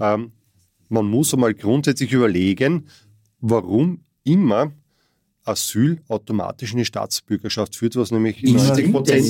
ähm, 0.00 0.32
man 0.88 1.06
muss 1.06 1.32
einmal 1.32 1.54
grundsätzlich 1.54 2.12
überlegen, 2.12 2.88
warum 3.40 4.00
immer 4.24 4.72
Asyl 5.46 6.00
automatisch 6.08 6.72
in 6.72 6.78
die 6.78 6.84
Staatsbürgerschaft 6.84 7.76
führt, 7.76 7.96
was 7.96 8.10
nämlich 8.10 8.42
in 8.42 8.56
90 8.56 8.92
Prozent, 8.92 9.24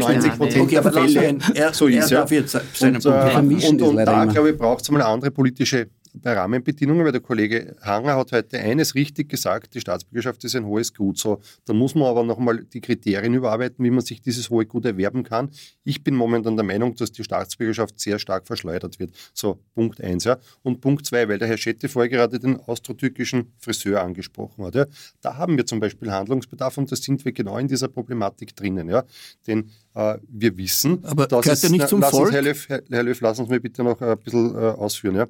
90 0.00 0.36
Prozent 0.36 0.72
der 0.72 0.82
Fälle 0.82 1.38
so 1.72 1.86
ist. 1.86 2.10
Ja. 2.10 2.22
Und, 2.22 3.04
äh, 3.04 3.36
und, 3.68 3.82
und 3.82 3.96
da, 3.96 4.24
glaube 4.24 4.50
ich, 4.50 4.56
braucht 4.58 4.82
es 4.82 4.90
mal 4.90 5.02
andere 5.02 5.30
politische 5.30 5.88
bei 6.14 6.32
Rahmenbedingungen, 6.32 7.04
weil 7.04 7.12
der 7.12 7.20
Kollege 7.20 7.76
Hanger 7.82 8.16
hat 8.16 8.32
heute 8.32 8.58
eines 8.58 8.94
richtig 8.94 9.28
gesagt, 9.28 9.74
die 9.74 9.80
Staatsbürgerschaft 9.80 10.42
ist 10.44 10.56
ein 10.56 10.64
hohes 10.64 10.94
Gut. 10.94 11.18
So, 11.18 11.40
da 11.64 11.72
muss 11.72 11.94
man 11.94 12.08
aber 12.08 12.24
nochmal 12.24 12.64
die 12.64 12.80
Kriterien 12.80 13.34
überarbeiten, 13.34 13.84
wie 13.84 13.90
man 13.90 14.00
sich 14.00 14.20
dieses 14.20 14.50
hohe 14.50 14.66
Gut 14.66 14.84
erwerben 14.84 15.22
kann. 15.22 15.50
Ich 15.84 16.02
bin 16.02 16.14
momentan 16.14 16.56
der 16.56 16.64
Meinung, 16.64 16.94
dass 16.94 17.12
die 17.12 17.24
Staatsbürgerschaft 17.24 17.98
sehr 17.98 18.18
stark 18.18 18.46
verschleudert 18.46 18.98
wird. 18.98 19.12
So, 19.32 19.58
Punkt 19.74 20.00
eins. 20.00 20.24
Ja. 20.24 20.38
Und 20.62 20.80
Punkt 20.80 21.06
zwei, 21.06 21.28
weil 21.28 21.38
der 21.38 21.48
Herr 21.48 21.56
Schette 21.58 21.88
vorher 21.88 22.08
gerade 22.08 22.38
den 22.38 22.60
austro-türkischen 22.60 23.52
Friseur 23.58 24.02
angesprochen 24.02 24.64
hat. 24.64 24.74
Ja. 24.74 24.86
Da 25.20 25.36
haben 25.36 25.56
wir 25.56 25.66
zum 25.66 25.80
Beispiel 25.80 26.10
Handlungsbedarf 26.10 26.78
und 26.78 26.90
da 26.90 26.96
sind 26.96 27.24
wir 27.24 27.32
genau 27.32 27.58
in 27.58 27.68
dieser 27.68 27.88
Problematik 27.88 28.54
drinnen. 28.54 28.88
Ja. 28.88 29.04
Denn 29.46 29.70
äh, 29.94 30.18
wir 30.28 30.56
wissen, 30.56 31.04
aber 31.04 31.26
dass 31.26 31.46
es, 31.46 31.62
ja 31.62 31.68
nicht 31.70 31.88
zum 31.88 32.00
na, 32.00 32.08
Volk? 32.08 32.32
Herr 32.32 32.42
Löw, 32.42 32.68
Herr 32.68 33.02
Löw, 33.02 33.20
lassen 33.20 33.46
Sie 33.46 33.50
mich 33.50 33.62
bitte 33.62 33.82
noch 33.82 34.00
ein 34.00 34.18
bisschen 34.18 34.54
äh, 34.54 34.58
ausführen. 34.58 35.16
Ja. 35.16 35.26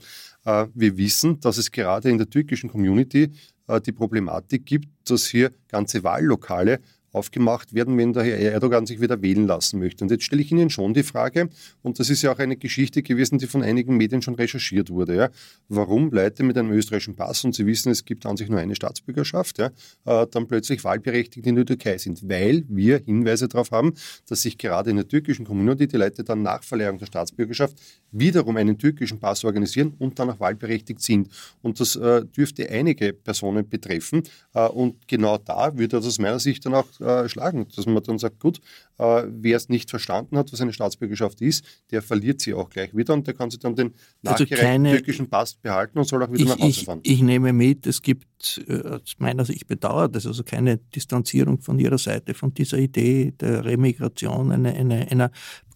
Äh, 0.48 0.66
wir 0.74 0.96
wissen, 0.96 1.40
dass 1.40 1.58
es 1.58 1.70
gerade 1.70 2.08
in 2.08 2.16
der 2.16 2.30
türkischen 2.30 2.70
Community 2.70 3.30
äh, 3.66 3.80
die 3.82 3.92
Problematik 3.92 4.64
gibt, 4.64 4.88
dass 5.04 5.26
hier 5.26 5.52
ganze 5.68 6.02
Wahllokale 6.02 6.80
aufgemacht 7.18 7.74
werden, 7.74 7.98
wenn 7.98 8.12
der 8.12 8.22
Herr 8.22 8.52
Erdogan 8.52 8.86
sich 8.86 9.00
wieder 9.00 9.20
wählen 9.20 9.46
lassen 9.46 9.78
möchte. 9.78 10.04
Und 10.04 10.10
jetzt 10.10 10.24
stelle 10.24 10.42
ich 10.42 10.52
Ihnen 10.52 10.70
schon 10.70 10.94
die 10.94 11.02
Frage, 11.02 11.48
und 11.82 11.98
das 11.98 12.08
ist 12.10 12.22
ja 12.22 12.32
auch 12.32 12.38
eine 12.38 12.56
Geschichte 12.56 13.02
gewesen, 13.02 13.38
die 13.38 13.46
von 13.46 13.62
einigen 13.62 13.96
Medien 13.96 14.22
schon 14.22 14.34
recherchiert 14.34 14.90
wurde, 14.90 15.16
ja, 15.16 15.30
warum 15.68 16.10
Leute 16.10 16.42
mit 16.42 16.56
einem 16.56 16.72
österreichischen 16.72 17.16
Pass, 17.16 17.44
und 17.44 17.54
Sie 17.54 17.66
wissen, 17.66 17.90
es 17.90 18.04
gibt 18.04 18.24
an 18.26 18.36
sich 18.36 18.48
nur 18.48 18.60
eine 18.60 18.74
Staatsbürgerschaft, 18.74 19.58
ja, 19.58 19.70
äh, 20.06 20.26
dann 20.30 20.46
plötzlich 20.46 20.84
wahlberechtigt 20.84 21.46
in 21.46 21.56
der 21.56 21.66
Türkei 21.66 21.98
sind, 21.98 22.28
weil 22.28 22.64
wir 22.68 22.98
Hinweise 23.04 23.48
darauf 23.48 23.70
haben, 23.70 23.94
dass 24.28 24.42
sich 24.42 24.56
gerade 24.56 24.90
in 24.90 24.96
der 24.96 25.08
türkischen 25.08 25.44
Community 25.44 25.88
die 25.88 25.96
Leute 25.96 26.24
dann 26.24 26.42
nach 26.42 26.62
Verleihung 26.62 26.98
der 26.98 27.06
Staatsbürgerschaft 27.06 27.76
wiederum 28.10 28.56
einen 28.56 28.78
türkischen 28.78 29.18
Pass 29.18 29.44
organisieren 29.44 29.94
und 29.98 30.18
dann 30.18 30.30
auch 30.30 30.40
wahlberechtigt 30.40 31.02
sind. 31.02 31.28
Und 31.62 31.80
das 31.80 31.96
äh, 31.96 32.24
dürfte 32.24 32.68
einige 32.70 33.12
Personen 33.12 33.68
betreffen. 33.68 34.22
Äh, 34.54 34.68
und 34.68 35.06
genau 35.08 35.38
da 35.38 35.76
würde 35.76 35.96
das 35.96 36.06
aus 36.06 36.18
meiner 36.18 36.38
Sicht 36.38 36.64
dann 36.66 36.74
auch 36.74 36.88
äh, 37.08 37.28
schlagen, 37.28 37.66
dass 37.74 37.86
man 37.86 38.02
dann 38.02 38.18
sagt, 38.18 38.40
gut, 38.40 38.60
äh, 38.98 39.24
wer 39.28 39.56
es 39.56 39.68
nicht 39.68 39.90
verstanden 39.90 40.36
hat, 40.36 40.52
was 40.52 40.60
eine 40.60 40.72
Staatsbürgerschaft 40.72 41.40
ist, 41.40 41.64
der 41.90 42.02
verliert 42.02 42.40
sie 42.40 42.54
auch 42.54 42.70
gleich 42.70 42.94
wieder 42.94 43.14
und 43.14 43.26
der 43.26 43.34
kann 43.34 43.50
sich 43.50 43.60
dann 43.60 43.74
den 43.74 43.94
also 44.24 44.44
nachgereichten 44.44 44.84
türkischen 44.84 45.28
Pass 45.28 45.54
behalten 45.54 45.98
und 45.98 46.04
soll 46.04 46.22
auch 46.22 46.30
wieder 46.30 46.42
ich, 46.42 46.48
nach 46.48 46.58
Hause 46.58 46.84
fahren. 46.84 47.00
Ich, 47.02 47.12
ich 47.12 47.22
nehme 47.22 47.52
mit, 47.52 47.86
es 47.86 48.02
gibt 48.02 48.62
äh, 48.68 48.80
aus 48.82 49.16
meiner 49.18 49.44
Sicht, 49.44 49.62
ich 49.62 49.66
bedauere 49.66 50.08
das, 50.08 50.26
also 50.26 50.44
keine 50.44 50.78
Distanzierung 50.78 51.60
von 51.60 51.78
Ihrer 51.78 51.98
Seite 51.98 52.34
von 52.34 52.54
dieser 52.54 52.78
Idee 52.78 53.32
der 53.40 53.64
Remigration, 53.64 54.52
eine, 54.52 54.72
eine, 54.74 55.10
einer 55.10 55.30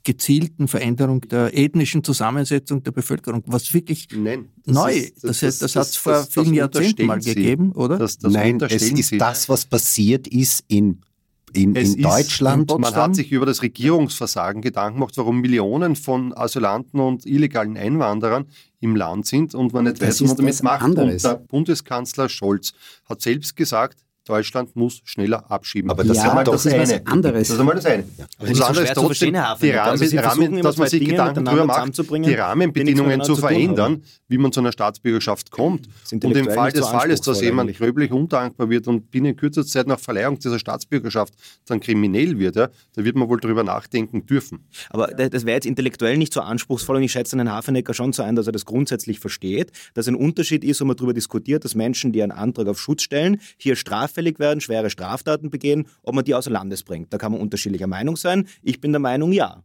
gezielten 0.05 0.69
Veränderung 0.69 1.21
der 1.23 1.57
ethnischen 1.57 2.03
Zusammensetzung 2.03 2.83
der 2.83 2.93
Bevölkerung, 2.93 3.43
was 3.47 3.73
wirklich 3.73 4.09
Nein, 4.15 4.49
neu 4.67 4.93
ist. 4.93 5.25
Das, 5.25 5.41
das, 5.41 5.41
das, 5.41 5.59
das 5.59 5.77
hat 5.77 5.87
es 5.87 5.97
vor 5.97 6.25
vielen 6.25 6.55
Jahrzehnten 6.55 7.07
mal 7.07 7.21
gegeben, 7.21 7.73
oder? 7.73 8.09
Nein, 8.23 8.61
es 8.61 8.91
ist 8.91 9.09
Sie. 9.09 9.19
das, 9.19 9.49
was 9.49 9.65
passiert 9.65 10.27
ist 10.29 10.65
in 10.69 11.01
in, 11.55 11.75
in 11.75 12.03
Deutschland. 12.03 12.71
In 12.71 12.81
man 12.81 12.95
hat 12.95 13.15
sich 13.15 13.33
über 13.33 13.47
das 13.47 13.63
Regierungsversagen 13.63 14.63
Gedanken 14.63 14.99
gemacht, 14.99 15.17
warum 15.17 15.41
Millionen 15.41 15.97
von 15.97 16.37
Asylanten 16.37 17.01
und 17.01 17.27
illegalen 17.27 17.77
Einwanderern 17.77 18.47
im 18.81 18.97
Land 18.97 19.27
sind 19.27 19.55
und 19.55 19.73
man 19.73 19.85
nicht 19.85 20.01
das 20.01 20.21
weiß, 20.21 20.23
was 20.23 20.29
man 20.29 20.37
damit 20.39 20.63
macht. 20.63 20.83
Anderes. 20.83 21.25
Und 21.25 21.31
der 21.31 21.37
Bundeskanzler 21.39 22.29
Scholz 22.29 22.73
hat 23.09 23.21
selbst 23.23 23.57
gesagt, 23.57 24.03
Deutschland 24.25 24.77
muss 24.77 25.01
schneller 25.05 25.51
abschieben. 25.51 25.91
Aber 25.91 26.05
das 26.05 26.17
ja, 26.17 26.23
ist 26.23 26.29
einmal 26.29 26.45
das, 26.45 26.55
das, 26.55 26.67
ist 26.67 26.73
eine. 26.75 26.83
was 26.83 27.07
anderes. 27.07 27.49
Das 27.49 27.51
ist 27.51 27.61
einmal 27.61 27.75
das 27.75 27.87
eine. 27.87 28.05
Aber 28.39 28.49
und 28.49 28.59
das 28.59 28.69
andere 28.69 28.85
ist 28.85 28.95
trotzdem, 28.95 29.33
die 29.33 29.71
Rahmen, 29.71 30.01
also 30.01 30.17
Rahmen 30.19 30.63
dass 30.63 30.77
man 30.77 30.89
sich 30.89 31.05
Gedanken 31.05 31.45
darüber 31.45 31.65
macht, 31.65 31.99
die 31.99 32.35
Rahmenbedingungen 32.35 33.23
zu 33.23 33.37
verändern, 33.37 34.03
wie 34.29 34.39
man 34.39 34.53
zu 34.53 34.61
einer 34.61 34.73
Staatsbürgerschaft 34.73 35.51
kommt. 35.51 35.89
Und 36.11 36.25
im 36.25 36.51
Fall 36.51 36.73
des 36.73 36.87
Falles, 36.87 37.21
dass 37.21 37.41
jemand 37.41 37.77
gröblich 37.77 38.13
undankbar 38.13 38.71
wird 38.71 38.87
und 38.89 39.11
binnen 39.11 39.37
kürzester 39.37 39.81
Zeit 39.81 39.87
nach 39.87 39.99
Verleihung 40.01 40.39
dieser 40.39 40.59
Staatsbürgerschaft 40.59 41.35
dann 41.67 41.81
kriminell 41.81 42.39
wird, 42.39 42.57
ja, 42.57 42.69
da 42.95 43.05
wird 43.05 43.17
man 43.17 43.29
wohl 43.29 43.41
darüber 43.41 43.65
nachdenken 43.65 44.27
dürfen. 44.27 44.69
Aber 44.91 45.09
das 45.09 45.45
wäre 45.45 45.57
jetzt 45.57 45.67
intellektuell 45.67 46.17
nicht 46.17 46.33
so 46.33 46.41
anspruchsvoll 46.41 46.97
und 46.97 47.03
ich 47.03 47.13
schätze 47.13 47.37
den 47.37 47.51
Hafenecker 47.51 47.95
schon 47.95 48.13
so 48.13 48.23
ein, 48.23 48.37
dass 48.37 48.47
er 48.47 48.53
das 48.53 48.65
grundsätzlich 48.65 49.19
versteht, 49.19 49.73
dass 49.95 50.09
ein 50.09 50.15
Unterschied 50.15 50.65
ist, 50.65 50.81
wo 50.81 50.85
man 50.85 50.97
darüber 50.97 51.15
diskutiert, 51.15 51.65
dass 51.65 51.75
Menschen, 51.75 52.13
die 52.13 52.23
einen 52.23 52.33
Antrag 52.33 52.69
auf 52.69 52.81
Schutz 52.81 53.03
stellen, 53.03 53.41
hier 53.57 53.77
straffällig 54.23 54.39
werden, 54.39 54.61
schwere 54.61 54.91
Straftaten 54.91 55.51
begehen, 55.51 55.87
ob 56.03 56.15
man 56.15 56.25
die 56.25 56.35
außer 56.35 56.51
Landes 56.51 56.83
bringt. 56.83 57.13
Da 57.13 57.19
kann 57.19 57.33
man 57.33 57.41
unterschiedlicher 57.41 57.87
Meinung 57.87 58.17
sein. 58.17 58.47
Ich 58.63 58.81
bin 58.81 58.93
der 58.93 59.01
Meinung, 59.01 59.33
ja. 59.33 59.63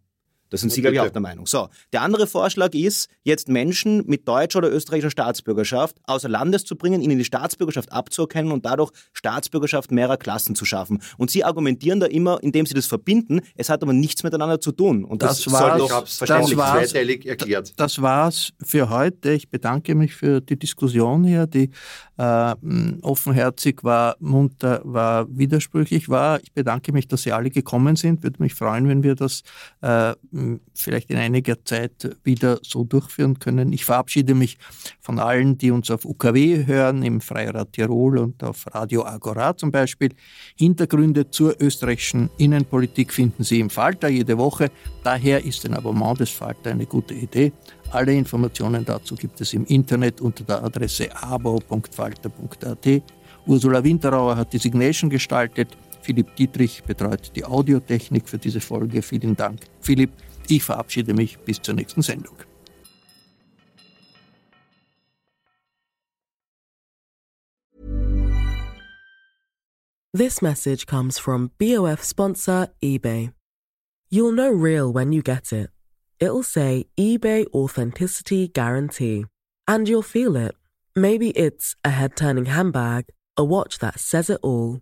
Da 0.49 0.57
sind 0.57 0.71
Sie, 0.71 0.81
glaube 0.81 0.95
ich, 0.95 1.01
auch 1.01 1.09
der 1.09 1.21
Meinung. 1.21 1.45
So, 1.45 1.69
der 1.93 2.01
andere 2.01 2.27
Vorschlag 2.27 2.73
ist, 2.73 3.09
jetzt 3.23 3.49
Menschen 3.49 4.03
mit 4.05 4.27
deutscher 4.27 4.59
oder 4.59 4.71
österreichischer 4.71 5.11
Staatsbürgerschaft 5.11 5.97
außer 6.03 6.29
Landes 6.29 6.63
zu 6.63 6.75
bringen, 6.75 7.01
ihnen 7.01 7.17
die 7.17 7.25
Staatsbürgerschaft 7.25 7.91
abzuerkennen 7.91 8.51
und 8.51 8.65
dadurch 8.65 8.91
Staatsbürgerschaft 9.13 9.91
mehrerer 9.91 10.17
Klassen 10.17 10.55
zu 10.55 10.65
schaffen. 10.65 11.01
Und 11.17 11.31
Sie 11.31 11.43
argumentieren 11.43 11.99
da 11.99 12.05
immer, 12.05 12.41
indem 12.41 12.65
Sie 12.65 12.73
das 12.73 12.85
verbinden, 12.85 13.41
es 13.55 13.69
hat 13.69 13.83
aber 13.83 13.93
nichts 13.93 14.23
miteinander 14.23 14.61
zu 14.61 14.71
tun. 14.71 15.03
Und 15.03 15.21
das, 15.21 15.43
das 15.43 15.53
war 15.53 15.77
doch 15.77 16.07
verständlich 16.07 16.57
war's, 16.57 16.89
zweiteilig 16.89 17.25
erklärt. 17.25 17.73
Das 17.77 18.01
war's 18.01 18.53
für 18.63 18.89
heute. 18.89 19.31
Ich 19.31 19.49
bedanke 19.49 19.95
mich 19.95 20.15
für 20.15 20.41
die 20.41 20.57
Diskussion 20.57 21.23
hier, 21.23 21.47
die 21.47 21.71
äh, 22.17 22.55
offenherzig 23.01 23.83
war, 23.83 24.15
munter 24.19 24.81
war, 24.83 25.27
widersprüchlich 25.29 26.09
war. 26.09 26.41
Ich 26.41 26.53
bedanke 26.53 26.91
mich, 26.91 27.07
dass 27.07 27.23
Sie 27.23 27.31
alle 27.31 27.49
gekommen 27.49 27.95
sind. 27.95 28.23
Würde 28.23 28.41
mich 28.41 28.53
freuen, 28.53 28.87
wenn 28.87 29.03
wir 29.03 29.15
das 29.15 29.41
äh, 29.81 30.13
vielleicht 30.73 31.09
in 31.09 31.17
einiger 31.17 31.63
Zeit 31.63 32.17
wieder 32.23 32.59
so 32.61 32.83
durchführen 32.83 33.39
können. 33.39 33.73
Ich 33.73 33.85
verabschiede 33.85 34.35
mich 34.35 34.57
von 35.01 35.19
allen, 35.19 35.57
die 35.57 35.71
uns 35.71 35.89
auf 35.91 36.05
UKW 36.05 36.65
hören, 36.65 37.03
im 37.03 37.21
Freirad 37.21 37.73
Tirol 37.73 38.17
und 38.17 38.43
auf 38.43 38.65
Radio 38.73 39.05
Agora 39.05 39.55
zum 39.55 39.71
Beispiel. 39.71 40.09
Hintergründe 40.55 41.29
zur 41.29 41.55
österreichischen 41.59 42.29
Innenpolitik 42.37 43.13
finden 43.13 43.43
Sie 43.43 43.59
im 43.59 43.69
Falter 43.69 44.09
jede 44.09 44.37
Woche. 44.37 44.71
Daher 45.03 45.43
ist 45.43 45.65
ein 45.65 45.73
Abonnement 45.73 46.19
des 46.19 46.29
Falter 46.29 46.71
eine 46.71 46.85
gute 46.85 47.13
Idee. 47.13 47.51
Alle 47.91 48.13
Informationen 48.13 48.83
dazu 48.83 49.15
gibt 49.15 49.39
es 49.39 49.53
im 49.53 49.65
Internet 49.65 50.19
unter 50.19 50.43
der 50.43 50.63
Adresse 50.63 51.09
abo.falter.at. 51.15 53.03
Ursula 53.45 53.83
Winterauer 53.83 54.35
hat 54.35 54.51
die 54.51 54.57
Signation 54.57 55.09
gestaltet. 55.09 55.69
Philipp 56.01 56.35
Dietrich 56.35 56.83
betreut 56.83 57.31
die 57.35 57.45
Audiotechnik 57.45 58.27
für 58.27 58.37
diese 58.37 58.59
Folge. 58.59 59.01
Vielen 59.01 59.35
Dank, 59.35 59.61
Philipp. 59.81 60.11
Ich 60.49 60.63
verabschiede 60.63 61.13
mich 61.13 61.37
bis 61.39 61.61
zur 61.61 61.75
nächsten 61.75 62.01
Sendung. 62.01 62.35
This 70.13 70.41
message 70.41 70.87
comes 70.87 71.19
from 71.19 71.51
BOF 71.59 72.03
sponsor 72.03 72.69
eBay. 72.81 73.33
You'll 74.09 74.31
know 74.31 74.49
real 74.49 74.91
when 74.91 75.11
you 75.11 75.21
get 75.21 75.51
it. 75.51 75.69
It'll 76.19 76.43
say 76.43 76.85
eBay 76.97 77.45
Authenticity 77.53 78.47
Guarantee. 78.47 79.25
And 79.67 79.87
you'll 79.87 80.01
feel 80.01 80.35
it. 80.35 80.55
Maybe 80.95 81.29
it's 81.31 81.75
a 81.83 81.91
head 81.91 82.15
turning 82.15 82.45
handbag, 82.45 83.05
a 83.35 83.43
watch 83.43 83.77
that 83.79 83.99
says 83.99 84.31
it 84.31 84.39
all, 84.41 84.81